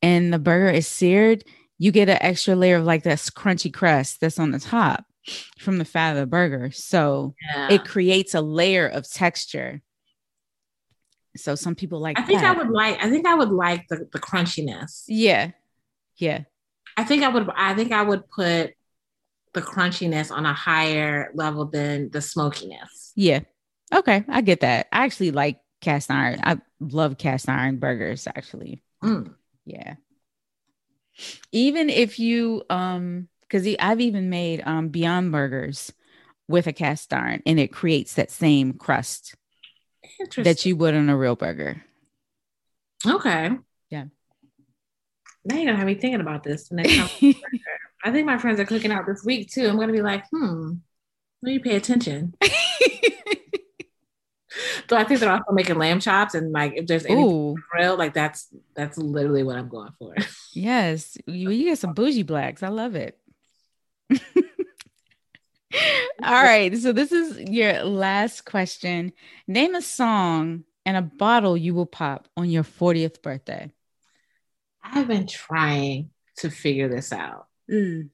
and 0.02 0.34
the 0.34 0.40
burger 0.40 0.70
is 0.70 0.88
seared, 0.88 1.44
you 1.78 1.92
get 1.92 2.10
an 2.10 2.18
extra 2.22 2.56
layer 2.56 2.78
of 2.78 2.86
like 2.86 3.04
that 3.04 3.20
crunchy 3.20 3.72
crust 3.72 4.20
that's 4.20 4.40
on 4.40 4.50
the 4.50 4.60
top 4.60 5.06
from 5.60 5.78
the 5.78 5.86
fat 5.86 6.14
of 6.14 6.18
the 6.18 6.26
burger. 6.26 6.72
So 6.72 7.36
yeah. 7.54 7.70
it 7.70 7.86
creates 7.86 8.34
a 8.34 8.42
layer 8.42 8.88
of 8.88 9.08
texture. 9.08 9.82
So 11.38 11.56
some 11.56 11.76
people 11.76 12.00
like 12.00 12.20
I 12.20 12.24
think 12.24 12.42
that. 12.42 12.56
I 12.56 12.58
would 12.58 12.72
like. 12.72 13.04
I 13.04 13.10
think 13.10 13.26
I 13.26 13.36
would 13.36 13.52
like 13.52 13.88
the 13.90 14.08
the 14.12 14.20
crunchiness. 14.20 15.04
yeah. 15.08 15.52
Yeah. 16.18 16.44
I 16.98 17.04
think 17.04 17.24
I 17.24 17.28
would. 17.28 17.50
I 17.56 17.74
think 17.74 17.92
I 17.92 18.02
would 18.02 18.30
put 18.30 18.74
the 19.54 19.62
crunchiness 19.62 20.32
on 20.32 20.46
a 20.46 20.54
higher 20.54 21.32
level 21.34 21.66
than 21.66 22.10
the 22.12 22.22
smokiness. 22.22 23.12
Yeah. 23.16 23.42
Okay. 23.94 24.24
I 24.28 24.42
get 24.42 24.62
that. 24.62 24.88
I 24.92 25.06
actually 25.06 25.32
like 25.32 25.60
cast 25.82 26.12
iron. 26.12 26.40
I 26.44 26.58
love 26.80 27.18
cast 27.18 27.50
iron 27.50 27.78
burgers, 27.78 28.28
actually. 28.28 28.84
Mm. 29.04 29.34
Yeah. 29.66 29.96
Even 31.52 31.90
if 31.90 32.20
you 32.20 32.64
um 32.70 33.30
because 33.42 33.68
I've 33.80 34.02
even 34.02 34.30
made 34.30 34.62
um 34.66 34.90
Beyond 34.90 35.32
Burgers 35.32 35.92
with 36.48 36.68
a 36.68 36.74
cast 36.74 37.14
iron 37.14 37.42
and 37.46 37.60
it 37.60 37.72
creates 37.72 38.16
that 38.16 38.32
same 38.32 38.74
crust 38.74 39.36
that 40.38 40.66
you 40.66 40.76
would 40.76 40.94
on 40.94 41.10
a 41.10 41.18
real 41.18 41.36
burger. 41.36 41.84
Okay. 43.06 43.52
Yeah. 43.90 44.06
Now 45.44 45.56
you're 45.56 45.66
gonna 45.66 45.78
have 45.78 45.88
me 45.88 45.96
thinking 45.96 46.22
about 46.22 46.44
this 46.44 46.72
next 46.72 46.96
time. 46.96 47.36
I 48.04 48.12
think 48.12 48.26
my 48.26 48.38
friends 48.38 48.60
are 48.60 48.66
cooking 48.66 48.92
out 48.92 49.06
this 49.08 49.24
week 49.24 49.52
too. 49.52 49.68
I'm 49.68 49.80
gonna 49.80 49.94
be 49.94 50.02
like, 50.02 50.24
hmm, 50.32 50.74
let 51.42 51.52
me 51.52 51.60
pay 51.60 51.76
attention. 51.76 52.34
so 54.90 54.98
I 54.98 55.04
think 55.04 55.20
they're 55.20 55.32
also 55.32 55.52
making 55.52 55.78
lamb 55.78 56.00
chops 56.00 56.36
and 56.36 56.52
like 56.52 56.74
if 56.76 56.88
there's 56.88 57.06
any 57.06 57.56
grill, 57.72 57.98
like 57.98 58.14
that's 58.14 58.48
that's 58.76 58.98
literally 58.98 59.44
what 59.44 59.58
I'm 59.58 59.70
going 59.70 59.92
for. 60.00 60.16
Yes, 60.58 61.18
you, 61.28 61.50
you 61.50 61.66
get 61.66 61.80
some 61.80 61.94
bougie 61.94 62.24
blacks. 62.24 62.64
I 62.64 62.70
love 62.70 62.96
it. 62.96 63.20
All 66.24 66.44
right. 66.44 66.76
So 66.78 66.92
this 66.92 67.12
is 67.12 67.40
your 67.50 67.84
last 67.84 68.46
question. 68.46 69.14
Name 69.48 69.76
a 69.76 69.82
song 69.82 70.64
and 70.86 70.98
a 70.98 71.02
bottle 71.02 71.58
you 71.58 71.74
will 71.74 71.86
pop 71.86 72.28
on 72.38 72.50
your 72.50 72.64
40th 72.64 73.22
birthday. 73.22 73.72
I've 74.84 75.08
been 75.08 75.28
trying 75.28 76.12
to 76.38 76.50
figure 76.50 76.88
this 76.88 77.12
out. 77.12 77.48
Mm. 77.72 78.10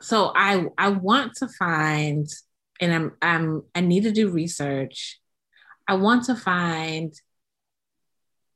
So 0.00 0.32
I 0.34 0.66
I 0.78 0.88
want 0.88 1.34
to 1.36 1.48
find 1.48 2.28
and 2.80 2.94
I'm 2.94 3.12
I'm 3.22 3.62
I 3.74 3.80
need 3.80 4.04
to 4.04 4.12
do 4.12 4.30
research. 4.30 5.20
I 5.86 5.94
want 5.94 6.24
to 6.24 6.34
find 6.34 7.12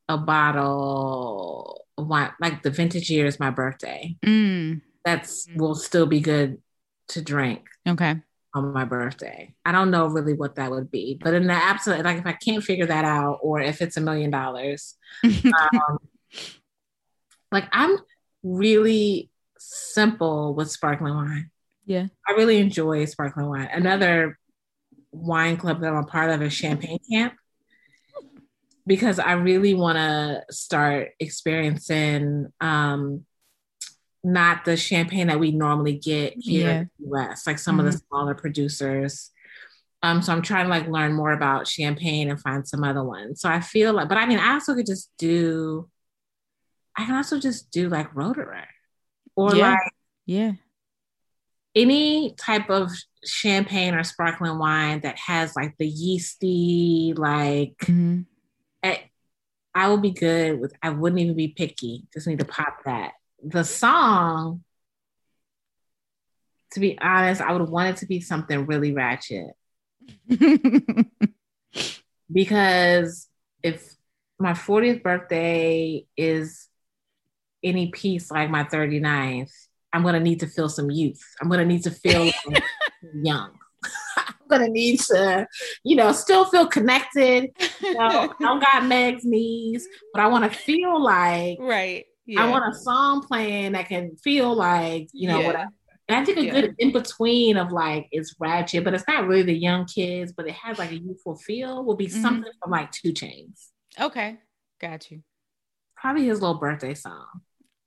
a 0.09 0.18
bottle 0.18 1.84
wine 1.97 2.32
like 2.40 2.62
the 2.62 2.70
vintage 2.70 3.11
year 3.11 3.26
is 3.26 3.40
my 3.40 3.51
birthday. 3.51 4.16
Mm. 4.24 4.82
That's 5.05 5.47
will 5.55 5.74
still 5.74 6.07
be 6.07 6.20
good 6.20 6.61
to 7.09 7.22
drink. 7.22 7.66
Okay 7.86 8.16
on 8.55 8.72
my 8.72 8.84
birthday. 8.84 9.55
I 9.64 9.72
don't 9.72 9.90
know 9.90 10.07
really 10.07 10.32
what 10.32 10.55
that 10.57 10.70
would 10.70 10.90
be, 10.90 11.18
but 11.20 11.34
in 11.34 11.47
the 11.47 11.53
absolute, 11.53 12.05
like 12.05 12.18
if 12.18 12.26
I 12.26 12.32
can't 12.32 12.62
figure 12.62 12.86
that 12.86 13.05
out, 13.05 13.40
or 13.42 13.61
if 13.61 13.82
it's 13.82 13.97
a 13.97 14.01
million 14.01 14.30
dollars, 14.30 14.95
um, 15.24 15.99
like 17.51 17.64
I'm 17.72 17.99
really 18.42 19.30
simple 19.59 20.55
with 20.55 20.70
sparkling 20.70 21.14
wine. 21.14 21.51
Yeah, 21.84 22.07
I 22.26 22.32
really 22.32 22.59
enjoy 22.59 23.05
sparkling 23.07 23.49
wine. 23.49 23.68
Another 23.72 24.38
wine 25.11 25.57
club 25.57 25.80
that 25.80 25.90
I'm 25.90 26.05
a 26.05 26.07
part 26.07 26.30
of 26.30 26.40
is 26.42 26.53
Champagne 26.53 26.99
Camp 27.11 27.34
because 28.87 29.18
I 29.18 29.32
really 29.32 29.74
want 29.74 29.97
to 29.97 30.45
start 30.51 31.12
experiencing 31.18 32.53
um, 32.61 33.24
not 34.22 34.64
the 34.64 34.76
champagne 34.76 35.28
that 35.28 35.39
we 35.39 35.53
normally 35.53 35.95
get 35.95 36.35
here 36.39 36.66
yeah. 36.66 36.80
in 36.80 36.91
the 36.99 37.18
US, 37.18 37.47
like 37.47 37.59
some 37.59 37.78
mm-hmm. 37.78 37.87
of 37.87 37.93
the 37.93 37.99
mm-hmm. 37.99 38.07
smaller 38.09 38.35
producers. 38.35 39.30
Um, 40.03 40.20
so 40.20 40.32
I'm 40.32 40.43
trying 40.43 40.66
to 40.66 40.70
like 40.70 40.87
learn 40.87 41.14
more 41.14 41.32
about 41.32 41.66
champagne 41.66 42.30
and 42.30 42.41
find 42.41 42.66
some 42.66 42.85
other 42.85 43.03
ones. 43.03 43.41
So 43.41 43.49
I 43.49 43.61
feel 43.61 43.95
like, 43.95 44.09
but 44.09 44.18
I 44.18 44.26
mean, 44.26 44.39
I 44.39 44.53
also 44.53 44.74
could 44.74 44.87
just 44.87 45.11
do, 45.18 45.89
I 46.97 47.07
can 47.07 47.14
also 47.14 47.39
just 47.39 47.70
do 47.70 47.89
like 47.89 48.12
Roederer 48.12 48.66
or 49.35 49.55
yeah. 49.55 49.70
like, 49.70 49.93
yeah, 50.26 50.53
any 51.74 52.35
type 52.35 52.70
of 52.70 52.91
champagne 53.24 53.95
or 53.95 54.05
sparkling 54.05 54.59
wine 54.59 55.01
that 55.01 55.18
has 55.18 55.57
like 55.57 55.74
the 55.78 55.87
yeasty, 55.87 57.14
like, 57.16 57.76
mm-hmm. 57.82 58.22
I, 59.74 59.88
will 59.88 59.98
be 59.98 60.12
good 60.12 60.60
with, 60.60 60.72
I 60.82 60.90
wouldn't 60.90 61.20
even 61.20 61.36
be 61.36 61.48
picky. 61.48 62.04
Just 62.12 62.26
need 62.26 62.38
to 62.38 62.44
pop 62.44 62.84
that 62.84 63.12
the 63.44 63.64
song, 63.64 64.64
to 66.72 66.80
be 66.80 66.98
honest, 66.98 67.40
I 67.40 67.52
would 67.52 67.68
want 67.68 67.90
it 67.90 67.96
to 67.98 68.06
be 68.06 68.20
something 68.20 68.66
really 68.66 68.92
ratchet. 68.92 69.52
because 72.32 73.28
if 73.62 73.94
my 74.38 74.52
40th 74.52 75.02
birthday 75.02 76.06
is 76.16 76.68
any 77.62 77.90
piece 77.90 78.30
like 78.30 78.50
my 78.50 78.64
39th, 78.64 79.52
I'm 79.92 80.02
gonna 80.02 80.20
need 80.20 80.40
to 80.40 80.46
feel 80.46 80.68
some 80.68 80.90
youth. 80.90 81.22
I'm 81.40 81.48
gonna 81.48 81.64
need 81.64 81.84
to 81.84 81.90
feel 81.90 82.30
young. 83.14 83.52
Gonna 84.59 84.68
need 84.68 85.00
to, 85.00 85.46
you 85.84 85.96
know, 85.96 86.12
still 86.12 86.44
feel 86.46 86.66
connected. 86.66 87.50
You 87.80 87.94
know, 87.94 88.00
I 88.09 88.28
don't 88.38 88.61
got 88.61 88.86
Meg's 88.86 89.24
knees, 89.24 89.86
but 90.12 90.22
I 90.22 90.28
want 90.28 90.50
to 90.50 90.59
feel 90.59 91.02
like 91.02 91.59
right 91.61 92.05
yeah. 92.26 92.44
I 92.44 92.50
want 92.50 92.72
a 92.72 92.78
song 92.78 93.22
playing 93.22 93.72
that 93.72 93.88
can 93.88 94.16
feel 94.16 94.55
like, 94.55 95.09
you 95.12 95.28
know, 95.28 95.40
yeah. 95.40 95.46
what 95.46 95.57
I, 95.57 95.66
and 96.09 96.18
I 96.18 96.24
think 96.24 96.38
a 96.38 96.44
yeah. 96.44 96.52
good 96.52 96.74
in 96.78 96.92
between 96.92 97.57
of 97.57 97.72
like 97.72 98.09
it's 98.11 98.34
ratchet, 98.38 98.84
but 98.84 98.94
it's 98.94 99.05
not 99.09 99.26
really 99.26 99.42
the 99.42 99.55
young 99.55 99.86
kids, 99.86 100.32
but 100.32 100.46
it 100.46 100.55
has 100.55 100.78
like 100.78 100.90
a 100.90 100.98
youthful 100.98 101.36
feel 101.36 101.84
will 101.84 101.96
be 101.96 102.07
mm-hmm. 102.07 102.22
something 102.22 102.52
from 102.62 102.70
like 102.70 102.90
2 102.92 103.12
Chainz. 103.12 103.68
Okay. 104.00 104.38
Got 104.80 105.11
you. 105.11 105.22
Probably 105.96 106.26
his 106.26 106.40
little 106.40 106.59
birthday 106.59 106.94
song. 106.94 107.26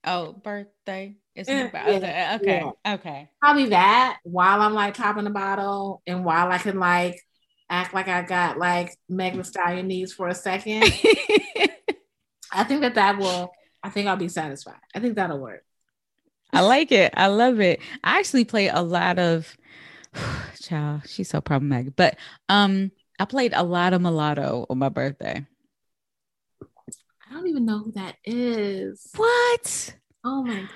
Oh, 0.04 0.34
birthday. 0.34 1.16
It's 1.36 1.50
yeah, 1.50 1.66
okay. 1.66 2.36
Okay. 2.36 2.72
Yeah. 2.86 2.94
okay. 2.94 3.30
Probably 3.40 3.70
that 3.70 4.18
while 4.24 4.62
I'm 4.62 4.74
like 4.74 4.98
popping 4.98 5.26
the 5.26 5.30
bottle 5.30 6.02
and 6.08 6.26
while 6.26 6.52
I 6.52 6.58
can 6.58 6.80
like 6.80 7.22
act 7.70 7.94
like 7.94 8.08
I 8.08 8.24
got 8.24 8.58
like 8.58 8.98
Meg 9.10 9.36
Thee 9.36 9.44
Stallion 9.44 9.88
needs 9.88 10.14
for 10.14 10.28
a 10.28 10.36
second. 10.36 10.84
I 12.52 12.64
think 12.64 12.82
that 12.82 12.96
that 12.96 13.18
will 13.18 13.52
I 13.84 13.90
think 13.90 14.08
I'll 14.08 14.18
be 14.18 14.30
satisfied. 14.30 14.80
I 14.96 15.00
think 15.00 15.16
that'll 15.16 15.40
work. 15.40 15.64
I 16.52 16.62
like 16.62 16.92
it. 16.92 17.14
I 17.16 17.28
love 17.28 17.60
it. 17.60 17.80
I 18.04 18.20
actually 18.20 18.46
play 18.46 18.70
a 18.70 18.82
lot 18.82 19.20
of 19.20 19.56
child, 20.62 21.02
she's 21.08 21.30
so 21.30 21.42
problematic. 21.42 21.96
But 21.96 22.18
um 22.50 22.92
I 23.20 23.26
played 23.26 23.54
a 23.54 23.64
lot 23.64 23.94
of 23.94 24.02
mulatto 24.02 24.66
on 24.70 24.78
my 24.80 24.90
birthday. 24.90 25.46
I 27.30 27.34
don't 27.34 27.48
even 27.48 27.66
know 27.66 27.80
who 27.80 27.92
that 27.94 28.16
is. 28.24 29.10
What? 29.16 29.96
Oh 30.24 30.44
my 30.44 30.62
God. 30.62 30.70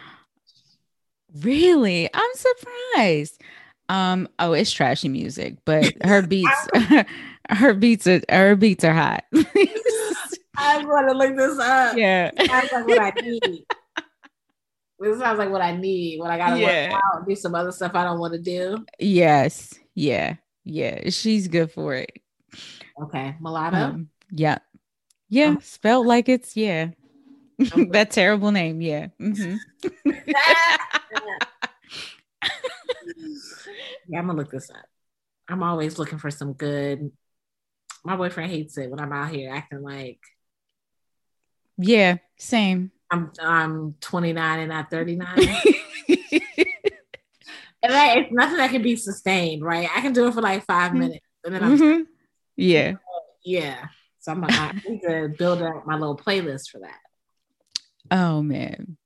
Really? 1.43 2.09
I'm 2.13 2.29
surprised. 2.33 3.41
Um, 3.87 4.27
oh, 4.39 4.53
it's 4.53 4.71
trashy 4.71 5.09
music, 5.09 5.57
but 5.65 5.93
her 6.03 6.21
beats 6.21 6.67
her 7.49 7.73
beats 7.73 8.07
are 8.07 8.21
her 8.29 8.55
beats 8.55 8.83
are 8.83 8.93
hot. 8.93 9.23
I'm 10.57 10.87
gonna 10.87 11.13
look 11.13 11.35
this 11.35 11.57
up. 11.59 11.97
Yeah. 11.97 12.31
Sounds 12.45 12.71
like 12.71 12.87
what 12.87 12.99
I 12.99 13.13
need. 13.21 13.65
this 14.99 15.19
sounds 15.19 15.39
like 15.39 15.49
what 15.49 15.61
I 15.61 15.75
need 15.75 16.19
when 16.19 16.31
I 16.31 16.37
gotta 16.37 16.59
yeah. 16.59 16.91
work 16.91 17.01
out 17.03 17.27
do 17.27 17.35
some 17.35 17.55
other 17.55 17.71
stuff 17.71 17.93
I 17.95 18.03
don't 18.03 18.19
want 18.19 18.33
to 18.33 18.39
do. 18.39 18.85
Yes. 18.99 19.73
Yeah. 19.95 20.35
Yeah. 20.63 21.09
She's 21.09 21.47
good 21.47 21.71
for 21.71 21.95
it. 21.95 22.11
Okay. 23.01 23.35
Mulatto. 23.39 23.77
Um, 23.77 24.09
yeah. 24.31 24.59
Yeah. 25.31 25.55
Oh. 25.57 25.61
Spelled 25.61 26.05
like 26.05 26.29
it's 26.29 26.55
yeah. 26.55 26.91
That 27.91 28.11
terrible 28.11 28.51
name. 28.51 28.81
Yeah. 28.81 29.07
Mm-hmm. 29.19 29.55
yeah, 34.07 34.19
I'm 34.19 34.27
gonna 34.27 34.33
look 34.33 34.51
this 34.51 34.69
up. 34.69 34.85
I'm 35.47 35.63
always 35.63 35.97
looking 35.97 36.19
for 36.19 36.29
some 36.29 36.53
good. 36.53 37.11
My 38.03 38.15
boyfriend 38.15 38.51
hates 38.51 38.77
it 38.77 38.89
when 38.89 38.99
I'm 38.99 39.13
out 39.13 39.31
here 39.31 39.53
acting 39.53 39.81
like 39.81 40.19
yeah, 41.77 42.17
same. 42.37 42.91
I'm 43.09 43.31
I'm 43.39 43.95
29 44.01 44.59
and 44.59 44.69
not 44.69 44.91
39. 44.91 45.27
and 45.37 45.47
like, 47.83 48.17
it's 48.17 48.31
nothing 48.31 48.57
that 48.57 48.71
can 48.71 48.81
be 48.81 48.95
sustained, 48.97 49.63
right? 49.63 49.87
I 49.95 50.01
can 50.01 50.13
do 50.13 50.27
it 50.27 50.33
for 50.33 50.41
like 50.41 50.65
5 50.65 50.89
mm-hmm. 50.89 50.99
minutes, 50.99 51.25
and 51.45 51.55
then 51.55 51.63
I'm 51.63 51.77
mm-hmm. 51.77 52.01
yeah, 52.57 52.93
yeah. 53.43 53.87
So 54.21 54.31
I'm 54.31 54.41
like, 54.41 54.53
I 54.53 54.71
need 54.87 55.01
to 55.01 55.33
build 55.37 55.61
up 55.61 55.85
my 55.85 55.95
little 55.95 56.17
playlist 56.17 56.69
for 56.69 56.79
that. 56.79 56.99
Oh 58.09 58.41
man. 58.41 58.97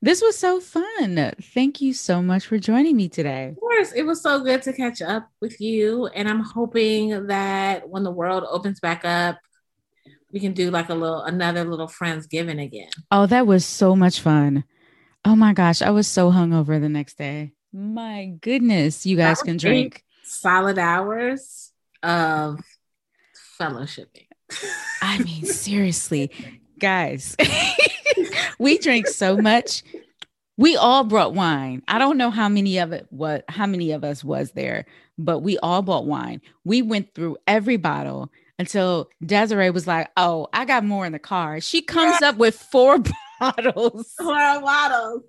This 0.00 0.22
was 0.22 0.38
so 0.38 0.60
fun. 0.60 1.32
Thank 1.40 1.80
you 1.80 1.92
so 1.92 2.22
much 2.22 2.46
for 2.46 2.58
joining 2.58 2.96
me 2.96 3.08
today. 3.08 3.48
Of 3.48 3.60
course, 3.60 3.92
it 3.92 4.04
was 4.04 4.22
so 4.22 4.42
good 4.42 4.62
to 4.62 4.72
catch 4.72 5.02
up 5.02 5.28
with 5.40 5.60
you. 5.60 6.06
And 6.06 6.28
I'm 6.28 6.40
hoping 6.40 7.26
that 7.26 7.88
when 7.88 8.04
the 8.04 8.10
world 8.10 8.44
opens 8.48 8.80
back 8.80 9.04
up, 9.04 9.38
we 10.32 10.40
can 10.40 10.52
do 10.52 10.70
like 10.70 10.88
a 10.88 10.94
little 10.94 11.22
another 11.22 11.64
little 11.64 11.88
friendsgiving 11.88 12.62
again. 12.62 12.90
Oh, 13.10 13.26
that 13.26 13.46
was 13.46 13.64
so 13.64 13.96
much 13.96 14.20
fun. 14.20 14.64
Oh 15.24 15.34
my 15.36 15.52
gosh, 15.52 15.82
I 15.82 15.90
was 15.90 16.06
so 16.06 16.30
hungover 16.30 16.80
the 16.80 16.88
next 16.88 17.18
day. 17.18 17.52
My 17.72 18.26
goodness, 18.40 19.04
you 19.06 19.16
guys 19.16 19.42
can 19.42 19.56
drink 19.56 20.04
solid 20.22 20.78
hours 20.78 21.72
of 22.02 22.60
fellowshipping. 23.60 24.28
I 25.02 25.18
mean, 25.18 25.44
seriously, 25.44 26.30
guys, 26.78 27.36
we 28.58 28.78
drank 28.78 29.06
so 29.06 29.36
much. 29.36 29.82
We 30.56 30.76
all 30.76 31.04
brought 31.04 31.34
wine. 31.34 31.82
I 31.88 31.98
don't 31.98 32.16
know 32.16 32.30
how 32.30 32.48
many 32.48 32.78
of 32.78 32.92
it 32.92 33.06
what 33.10 33.44
how 33.48 33.66
many 33.66 33.90
of 33.92 34.04
us 34.04 34.22
was 34.22 34.52
there, 34.52 34.86
but 35.18 35.40
we 35.40 35.58
all 35.58 35.82
bought 35.82 36.06
wine. 36.06 36.40
We 36.64 36.82
went 36.82 37.14
through 37.14 37.38
every 37.46 37.76
bottle 37.76 38.30
until 38.58 39.10
Desiree 39.24 39.70
was 39.70 39.86
like, 39.86 40.10
"Oh, 40.16 40.48
I 40.52 40.64
got 40.64 40.84
more 40.84 41.06
in 41.06 41.12
the 41.12 41.18
car." 41.18 41.60
She 41.60 41.82
comes 41.82 42.22
up 42.22 42.36
with 42.36 42.54
four 42.56 42.98
bottles. 43.40 44.14
Four 44.16 44.60
bottles. 44.60 45.22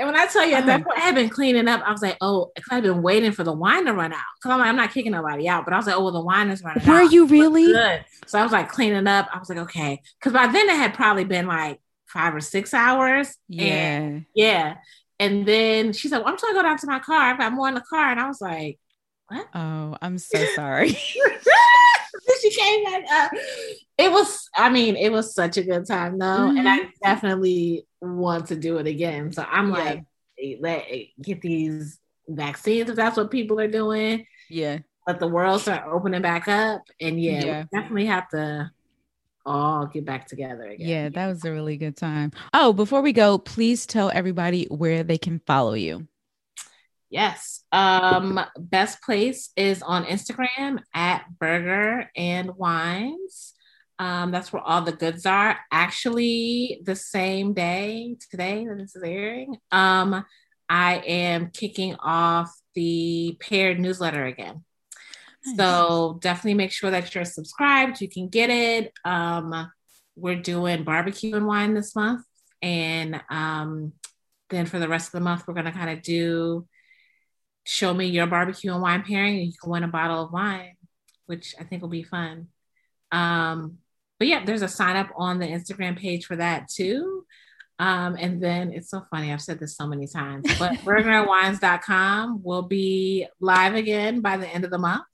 And 0.00 0.08
when 0.08 0.16
I 0.16 0.24
tell 0.24 0.46
you 0.46 0.54
at 0.54 0.64
that 0.64 0.82
point, 0.82 0.96
I 0.96 1.02
had 1.02 1.14
been 1.14 1.28
cleaning 1.28 1.68
up. 1.68 1.82
I 1.84 1.92
was 1.92 2.00
like, 2.00 2.16
oh, 2.22 2.50
because 2.54 2.72
I've 2.72 2.82
been 2.82 3.02
waiting 3.02 3.32
for 3.32 3.44
the 3.44 3.52
wine 3.52 3.84
to 3.84 3.92
run 3.92 4.14
out. 4.14 4.18
Because 4.38 4.52
I'm 4.52 4.58
like, 4.58 4.68
I'm 4.68 4.76
not 4.76 4.92
kicking 4.92 5.12
nobody 5.12 5.46
out. 5.46 5.66
But 5.66 5.74
I 5.74 5.76
was 5.76 5.86
like, 5.86 5.94
oh, 5.94 6.02
well, 6.04 6.12
the 6.12 6.22
wine 6.22 6.48
is 6.48 6.64
running 6.64 6.82
Were 6.86 6.94
out. 6.94 7.04
Were 7.04 7.10
you 7.10 7.26
really? 7.26 7.66
Good. 7.66 8.06
So 8.24 8.38
I 8.38 8.42
was 8.42 8.50
like 8.50 8.70
cleaning 8.70 9.06
up. 9.06 9.28
I 9.30 9.38
was 9.38 9.50
like, 9.50 9.58
okay. 9.58 10.00
Because 10.18 10.32
by 10.32 10.46
then 10.46 10.70
it 10.70 10.76
had 10.76 10.94
probably 10.94 11.24
been 11.24 11.46
like 11.46 11.80
five 12.06 12.34
or 12.34 12.40
six 12.40 12.72
hours. 12.72 13.36
Yeah. 13.46 13.64
And, 13.64 14.26
yeah. 14.34 14.76
And 15.18 15.44
then 15.44 15.92
she 15.92 16.08
said, 16.08 16.20
well, 16.20 16.28
I'm 16.28 16.38
trying 16.38 16.54
to 16.54 16.58
go 16.58 16.62
down 16.62 16.78
to 16.78 16.86
my 16.86 16.98
car. 17.00 17.20
I've 17.20 17.38
got 17.38 17.52
more 17.52 17.68
in 17.68 17.74
the 17.74 17.82
car. 17.82 18.10
And 18.10 18.18
I 18.18 18.26
was 18.26 18.40
like, 18.40 18.78
what? 19.30 19.46
Oh, 19.54 19.96
I'm 20.02 20.18
so 20.18 20.44
sorry. 20.56 20.96
she 22.40 22.50
came 22.50 22.84
back 22.84 23.04
up. 23.12 23.32
It 23.98 24.10
was, 24.10 24.48
I 24.56 24.70
mean, 24.70 24.96
it 24.96 25.12
was 25.12 25.34
such 25.34 25.56
a 25.56 25.62
good 25.62 25.86
time 25.86 26.18
though. 26.18 26.26
Mm-hmm. 26.26 26.58
And 26.58 26.68
I 26.68 26.78
mm-hmm. 26.80 26.88
definitely 27.02 27.86
want 28.00 28.48
to 28.48 28.56
do 28.56 28.78
it 28.78 28.86
again. 28.86 29.32
So 29.32 29.44
I'm 29.48 29.70
yeah. 29.70 29.78
like, 29.78 30.04
let 30.60 30.86
get 31.20 31.40
these 31.42 31.98
vaccines 32.28 32.90
if 32.90 32.96
that's 32.96 33.16
what 33.16 33.30
people 33.30 33.60
are 33.60 33.68
doing. 33.68 34.26
Yeah. 34.48 34.78
Let 35.06 35.20
the 35.20 35.28
world 35.28 35.60
start 35.60 35.84
opening 35.86 36.22
back 36.22 36.48
up. 36.48 36.82
And 37.00 37.20
yeah, 37.20 37.44
yeah. 37.44 37.64
definitely 37.72 38.06
have 38.06 38.28
to 38.30 38.70
all 39.46 39.86
get 39.86 40.04
back 40.04 40.26
together 40.26 40.64
again. 40.64 40.88
Yeah, 40.88 41.08
that 41.08 41.26
was 41.26 41.44
a 41.44 41.50
really 41.50 41.76
good 41.76 41.96
time. 41.96 42.32
Oh, 42.52 42.72
before 42.72 43.00
we 43.00 43.12
go, 43.12 43.38
please 43.38 43.86
tell 43.86 44.10
everybody 44.12 44.64
where 44.64 45.02
they 45.02 45.18
can 45.18 45.40
follow 45.46 45.74
you. 45.74 46.06
Yes. 47.08 47.59
Um, 47.72 48.40
best 48.58 49.02
place 49.02 49.50
is 49.56 49.82
on 49.82 50.04
Instagram 50.04 50.80
at 50.94 51.24
Burger 51.38 52.10
and 52.16 52.56
Wines. 52.56 53.54
Um, 53.98 54.30
that's 54.30 54.52
where 54.52 54.62
all 54.62 54.82
the 54.82 54.92
goods 54.92 55.26
are. 55.26 55.58
Actually, 55.70 56.80
the 56.84 56.96
same 56.96 57.52
day 57.52 58.16
today 58.30 58.66
that 58.66 58.78
this 58.78 58.96
is 58.96 59.02
airing, 59.02 59.56
um, 59.70 60.24
I 60.68 60.96
am 61.06 61.50
kicking 61.50 61.96
off 61.96 62.50
the 62.74 63.36
paired 63.40 63.78
newsletter 63.78 64.24
again. 64.24 64.64
Nice. 65.44 65.56
So 65.56 66.18
definitely 66.22 66.54
make 66.54 66.72
sure 66.72 66.90
that 66.90 67.14
you're 67.14 67.24
subscribed. 67.24 68.00
You 68.00 68.08
can 68.08 68.28
get 68.28 68.50
it. 68.50 68.92
Um, 69.04 69.70
we're 70.16 70.36
doing 70.36 70.84
barbecue 70.84 71.36
and 71.36 71.46
wine 71.46 71.74
this 71.74 71.94
month, 71.94 72.24
and 72.62 73.20
um, 73.30 73.92
then 74.48 74.66
for 74.66 74.78
the 74.78 74.88
rest 74.88 75.08
of 75.08 75.12
the 75.12 75.20
month, 75.20 75.44
we're 75.46 75.54
gonna 75.54 75.72
kind 75.72 75.90
of 75.90 76.02
do 76.02 76.66
show 77.64 77.92
me 77.94 78.06
your 78.06 78.26
barbecue 78.26 78.72
and 78.72 78.82
wine 78.82 79.02
pairing, 79.02 79.36
and 79.38 79.46
you 79.46 79.52
can 79.60 79.70
win 79.70 79.84
a 79.84 79.88
bottle 79.88 80.24
of 80.24 80.32
wine, 80.32 80.74
which 81.26 81.54
I 81.58 81.64
think 81.64 81.82
will 81.82 81.88
be 81.88 82.02
fun. 82.02 82.48
Um, 83.12 83.78
but 84.18 84.28
yeah, 84.28 84.44
there's 84.44 84.62
a 84.62 84.68
sign 84.68 84.96
up 84.96 85.10
on 85.16 85.38
the 85.38 85.46
Instagram 85.46 85.98
page 85.98 86.26
for 86.26 86.36
that 86.36 86.68
too. 86.68 87.24
Um, 87.78 88.16
and 88.20 88.42
then 88.42 88.72
it's 88.72 88.90
so 88.90 89.02
funny, 89.10 89.32
I've 89.32 89.40
said 89.40 89.58
this 89.58 89.74
so 89.76 89.86
many 89.86 90.06
times, 90.06 90.44
but 90.58 90.72
burgerandwines.com 90.84 92.42
will 92.42 92.62
be 92.62 93.26
live 93.40 93.74
again 93.74 94.20
by 94.20 94.36
the 94.36 94.46
end 94.46 94.66
of 94.66 94.70
the 94.70 94.78
month. 94.78 95.04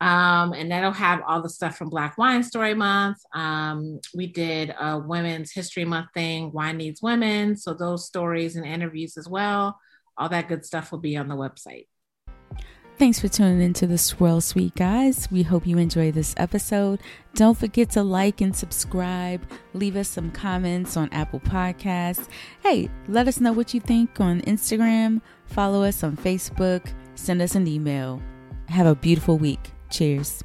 Um, 0.00 0.52
and 0.52 0.70
that'll 0.70 0.92
have 0.92 1.22
all 1.26 1.42
the 1.42 1.48
stuff 1.48 1.76
from 1.76 1.90
Black 1.90 2.18
Wine 2.18 2.42
Story 2.42 2.74
Month. 2.74 3.18
Um, 3.32 4.00
we 4.14 4.26
did 4.26 4.74
a 4.78 4.98
Women's 4.98 5.52
History 5.52 5.84
Month 5.84 6.08
thing, 6.14 6.52
Wine 6.52 6.76
Needs 6.76 7.02
Women. 7.02 7.56
So 7.56 7.74
those 7.74 8.06
stories 8.06 8.56
and 8.56 8.66
interviews 8.66 9.16
as 9.16 9.28
well. 9.28 9.78
All 10.18 10.28
that 10.28 10.48
good 10.48 10.66
stuff 10.66 10.90
will 10.92 10.98
be 10.98 11.16
on 11.16 11.28
the 11.28 11.36
website. 11.36 11.86
Thanks 12.98 13.20
for 13.20 13.28
tuning 13.28 13.62
into 13.62 13.86
the 13.86 13.96
Swirl 13.96 14.40
Suite, 14.40 14.74
guys. 14.74 15.28
We 15.30 15.44
hope 15.44 15.68
you 15.68 15.78
enjoy 15.78 16.10
this 16.10 16.34
episode. 16.36 16.98
Don't 17.34 17.56
forget 17.56 17.90
to 17.90 18.02
like 18.02 18.40
and 18.40 18.56
subscribe. 18.56 19.48
Leave 19.72 19.94
us 19.94 20.08
some 20.08 20.32
comments 20.32 20.96
on 20.96 21.08
Apple 21.12 21.38
Podcasts. 21.38 22.26
Hey, 22.60 22.90
let 23.06 23.28
us 23.28 23.40
know 23.40 23.52
what 23.52 23.72
you 23.72 23.78
think 23.78 24.20
on 24.20 24.40
Instagram. 24.40 25.20
Follow 25.46 25.84
us 25.84 26.02
on 26.02 26.16
Facebook. 26.16 26.92
Send 27.14 27.40
us 27.40 27.54
an 27.54 27.68
email. 27.68 28.20
Have 28.68 28.88
a 28.88 28.96
beautiful 28.96 29.38
week. 29.38 29.70
Cheers. 29.90 30.42